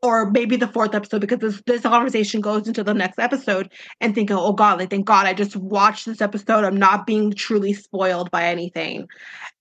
or 0.02 0.32
maybe 0.32 0.56
the 0.56 0.68
fourth 0.68 0.96
episode 0.96 1.22
because 1.22 1.40
this 1.40 1.62
this 1.66 1.82
conversation 1.82 2.42
goes 2.42 2.68
into 2.68 2.84
the 2.84 2.94
next 2.94 3.20
episode 3.20 3.72
and 4.00 4.16
thinking, 4.16 4.36
oh 4.36 4.54
God, 4.54 4.80
like 4.80 4.90
thank 4.90 5.06
God 5.06 5.26
I 5.26 5.34
just 5.34 5.56
watched 5.56 6.06
this 6.06 6.22
episode. 6.22 6.64
I'm 6.64 6.78
not 6.78 7.06
being 7.06 7.32
truly 7.34 7.74
spoiled 7.74 8.32
by 8.32 8.46
anything. 8.46 9.08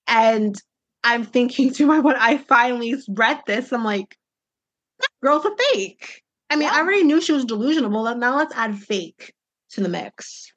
And 0.07 0.61
I'm 1.05 1.25
thinking 1.25 1.73
to 1.75 1.87
my 1.87 1.99
when 1.99 2.17
I 2.17 2.39
finally 2.39 2.95
read 3.09 3.41
this, 3.47 3.73
I'm 3.73 3.85
like, 3.85 4.17
girl's 5.23 5.45
a 5.45 5.55
fake. 5.73 6.23
I 6.49 6.57
mean, 6.57 6.69
I 6.69 6.81
already 6.81 7.05
knew 7.05 7.21
she 7.21 7.33
was 7.33 7.45
delusional, 7.45 7.91
but 7.91 8.19
now 8.19 8.37
let's 8.37 8.55
add 8.57 8.77
fake 8.77 9.35
to 9.71 9.83
the 9.83 9.89
mix. 9.89 10.53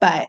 But 0.00 0.28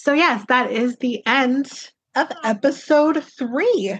so 0.00 0.14
yes, 0.14 0.44
that 0.48 0.72
is 0.72 0.96
the 0.96 1.22
end 1.26 1.90
of 2.14 2.28
episode 2.42 3.22
three. 3.22 3.98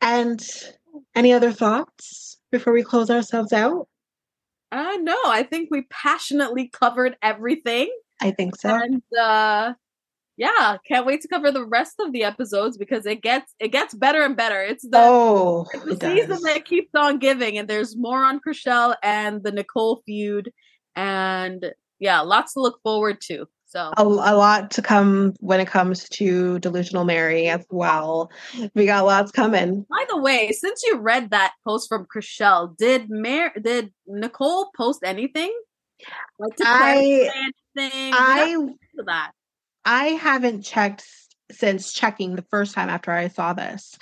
And 0.00 0.42
any 1.14 1.32
other 1.34 1.52
thoughts 1.52 2.38
before 2.50 2.72
we 2.72 2.82
close 2.82 3.10
ourselves 3.10 3.52
out? 3.52 3.86
Uh 4.72 4.96
no, 5.00 5.16
I 5.26 5.42
think 5.42 5.68
we 5.70 5.82
passionately 5.90 6.68
covered 6.68 7.16
everything. 7.20 7.94
I 8.22 8.30
think 8.30 8.56
so. 8.56 8.74
And 8.74 9.02
uh 9.18 9.74
yeah, 10.38 10.78
can't 10.86 11.04
wait 11.04 11.20
to 11.22 11.28
cover 11.28 11.50
the 11.50 11.66
rest 11.66 11.96
of 12.00 12.12
the 12.12 12.24
episodes 12.24 12.78
because 12.78 13.04
it 13.04 13.20
gets 13.20 13.54
it 13.60 13.68
gets 13.68 13.92
better 13.92 14.22
and 14.22 14.36
better. 14.36 14.62
It's 14.62 14.88
the 14.88 14.98
oh, 14.98 15.66
it's 15.74 15.84
the 15.84 15.96
season 15.96 16.30
does. 16.30 16.42
that 16.44 16.64
keeps 16.64 16.94
on 16.94 17.18
giving, 17.18 17.58
and 17.58 17.68
there's 17.68 17.96
more 17.96 18.24
on 18.24 18.40
Chrishell 18.40 18.94
and 19.02 19.42
the 19.42 19.50
Nicole 19.50 20.00
feud, 20.06 20.52
and 20.96 21.72
yeah, 21.98 22.20
lots 22.20 22.54
to 22.54 22.60
look 22.60 22.80
forward 22.82 23.20
to. 23.22 23.48
So 23.68 23.92
a, 23.98 24.02
a 24.02 24.34
lot 24.34 24.70
to 24.72 24.82
come 24.82 25.34
when 25.40 25.60
it 25.60 25.68
comes 25.68 26.08
to 26.08 26.58
delusional 26.60 27.04
Mary 27.04 27.48
as 27.48 27.66
well. 27.70 28.30
We 28.74 28.86
got 28.86 29.04
lots 29.04 29.30
coming. 29.30 29.84
By 29.90 30.06
the 30.08 30.16
way, 30.16 30.52
since 30.52 30.82
you 30.86 30.96
read 30.98 31.30
that 31.30 31.52
post 31.66 31.86
from 31.86 32.06
Chrishell, 32.06 32.74
did 32.78 33.10
Mar- 33.10 33.52
did 33.60 33.92
Nicole 34.06 34.70
post 34.74 35.00
anything? 35.04 35.52
Like 36.38 36.54
I- 36.62 37.30
anything? 37.76 38.12
I 38.14 38.56
that. 39.04 39.32
I 39.84 40.04
haven't 40.08 40.62
checked 40.62 41.04
since 41.50 41.92
checking 41.92 42.36
the 42.36 42.44
first 42.50 42.74
time 42.74 42.88
after 42.88 43.10
I 43.10 43.28
saw 43.28 43.52
this, 43.52 43.98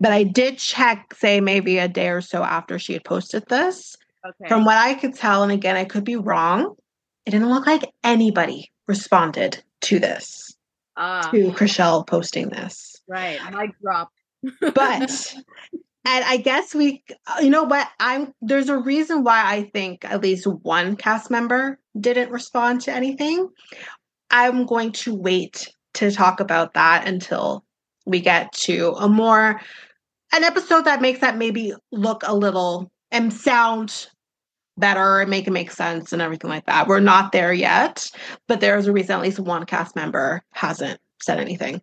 but 0.00 0.12
I 0.12 0.22
did 0.22 0.56
check, 0.56 1.14
say 1.14 1.40
maybe 1.40 1.78
a 1.78 1.88
day 1.88 2.08
or 2.08 2.22
so 2.22 2.42
after 2.42 2.78
she 2.78 2.94
had 2.94 3.04
posted 3.04 3.46
this. 3.48 3.96
Okay. 4.26 4.48
From 4.48 4.64
what 4.64 4.76
I 4.76 4.94
could 4.94 5.14
tell, 5.14 5.42
and 5.42 5.52
again, 5.52 5.76
I 5.76 5.84
could 5.84 6.04
be 6.04 6.16
wrong, 6.16 6.74
it 7.26 7.30
didn't 7.30 7.50
look 7.50 7.66
like 7.66 7.90
anybody 8.02 8.70
responded 8.90 9.62
to 9.82 10.00
this, 10.00 10.56
ah, 10.96 11.30
to 11.30 11.52
Chrishell 11.52 12.04
posting 12.04 12.48
this. 12.48 13.00
right. 13.08 13.38
Mic 13.52 13.70
drop. 13.80 14.10
but 14.60 15.34
and 16.06 16.24
i 16.24 16.38
guess 16.38 16.74
we 16.74 17.04
you 17.42 17.50
know 17.50 17.64
what 17.64 17.86
i'm 18.00 18.32
there's 18.40 18.70
a 18.70 18.78
reason 18.78 19.22
why 19.22 19.42
i 19.44 19.64
think 19.74 20.02
at 20.06 20.22
least 20.22 20.46
one 20.46 20.96
cast 20.96 21.30
member 21.30 21.78
didn't 22.00 22.30
respond 22.30 22.80
to 22.80 22.90
anything 22.90 23.50
i'm 24.30 24.64
going 24.64 24.92
to 24.92 25.14
wait 25.14 25.68
to 25.92 26.10
talk 26.10 26.40
about 26.40 26.72
that 26.72 27.06
until 27.06 27.62
we 28.06 28.18
get 28.18 28.50
to 28.52 28.94
a 28.98 29.06
more 29.06 29.60
an 30.32 30.42
episode 30.42 30.86
that 30.86 31.02
makes 31.02 31.20
that 31.20 31.36
maybe 31.36 31.74
look 31.92 32.22
a 32.24 32.34
little 32.34 32.90
and 33.10 33.30
sound 33.30 34.08
better 34.80 35.20
and 35.20 35.30
make 35.30 35.46
it 35.46 35.52
make 35.52 35.70
sense 35.70 36.12
and 36.12 36.22
everything 36.22 36.50
like 36.50 36.66
that. 36.66 36.88
We're 36.88 37.00
not 37.00 37.32
there 37.32 37.52
yet 37.52 38.10
but 38.46 38.60
there's 38.60 38.86
a 38.86 38.92
reason 38.92 39.16
at 39.16 39.22
least 39.22 39.38
one 39.38 39.64
cast 39.66 39.96
member 39.96 40.42
hasn't 40.50 41.00
said 41.22 41.38
anything. 41.38 41.80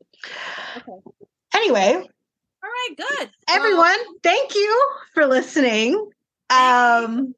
Okay. 0.77 0.91
anyway 1.53 1.93
All 1.93 2.01
right, 2.61 2.95
good. 2.97 3.29
everyone 3.49 3.97
thank 4.23 4.55
you 4.55 4.89
for 5.13 5.25
listening. 5.25 6.09
Um 6.49 7.33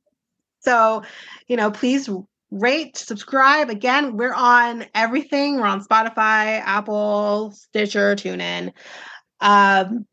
so 0.61 1.03
you 1.47 1.57
know 1.57 1.71
please 1.71 2.09
rate 2.51 2.97
subscribe. 2.97 3.69
Again 3.69 4.17
we're 4.17 4.33
on 4.33 4.85
everything. 4.95 5.57
We're 5.57 5.67
on 5.67 5.83
spotify 5.83 6.61
apple 6.61 7.51
stitcher 7.51 8.15
tunein. 8.15 8.73
Um 9.41 10.05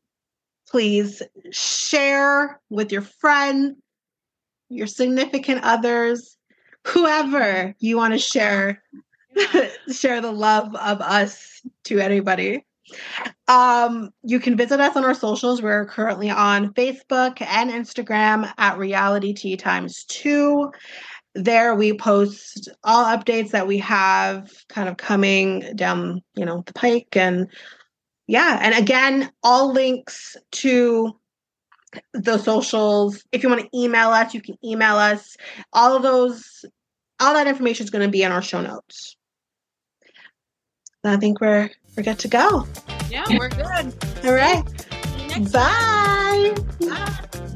please 0.69 1.23
share 1.53 2.61
with 2.69 2.93
your 2.93 3.03
friend 3.03 3.77
your 4.69 4.87
significant 4.87 5.63
others 5.63 6.37
whoever 6.87 7.75
you 7.79 7.97
want 7.97 8.15
to 8.15 8.19
share 8.19 8.83
share 9.93 10.21
the 10.21 10.33
love 10.33 10.75
of 10.77 11.01
us 11.01 11.61
to 11.85 11.99
anybody. 11.99 12.65
Um, 13.49 14.11
you 14.23 14.39
can 14.39 14.57
visit 14.57 14.81
us 14.81 14.97
on 14.97 15.05
our 15.05 15.15
socials. 15.15 15.61
We're 15.61 15.87
currently 15.87 16.31
on 16.31 16.73
Facebook 16.75 17.43
and 17.43 17.71
Instagram 17.71 18.51
at 18.59 18.79
Realitea 18.79 19.59
Times 19.59 20.05
Two. 20.05 20.73
There 21.35 21.75
we 21.75 21.93
post 21.99 22.71
all 22.83 23.05
updates 23.05 23.51
that 23.51 23.67
we 23.67 23.79
have 23.79 24.51
kind 24.69 24.89
of 24.89 24.97
coming 24.97 25.75
down, 25.75 26.23
you 26.35 26.47
know, 26.47 26.63
the 26.65 26.73
pike 26.73 27.15
and 27.17 27.49
yeah, 28.29 28.59
and 28.61 28.75
again, 28.75 29.31
all 29.43 29.73
links 29.73 30.37
to 30.53 31.17
the 32.13 32.39
socials. 32.39 33.25
If 33.33 33.43
you 33.43 33.49
want 33.49 33.63
to 33.63 33.79
email 33.79 34.11
us, 34.11 34.35
you 34.35 34.41
can 34.41 34.57
email 34.65 34.97
us. 34.97 35.37
All 35.73 35.97
of 35.97 36.03
those, 36.03 36.65
all 37.21 37.35
that 37.35 37.47
information 37.47 37.85
is 37.85 37.91
going 37.91 38.07
to 38.07 38.11
be 38.11 38.23
in 38.23 38.33
our 38.33 38.43
show 38.43 38.61
notes. 38.61 39.17
I 41.05 41.17
think 41.17 41.41
we're 41.41 41.71
we're 41.97 42.03
good 42.03 42.19
to 42.19 42.29
go. 42.29 42.67
yeah, 43.11 43.25
we're 43.31 43.49
good. 43.49 43.95
All 44.25 44.35
right. 44.35 44.65
See 45.31 45.41
Bye. 45.53 46.55
Bye. 46.81 47.53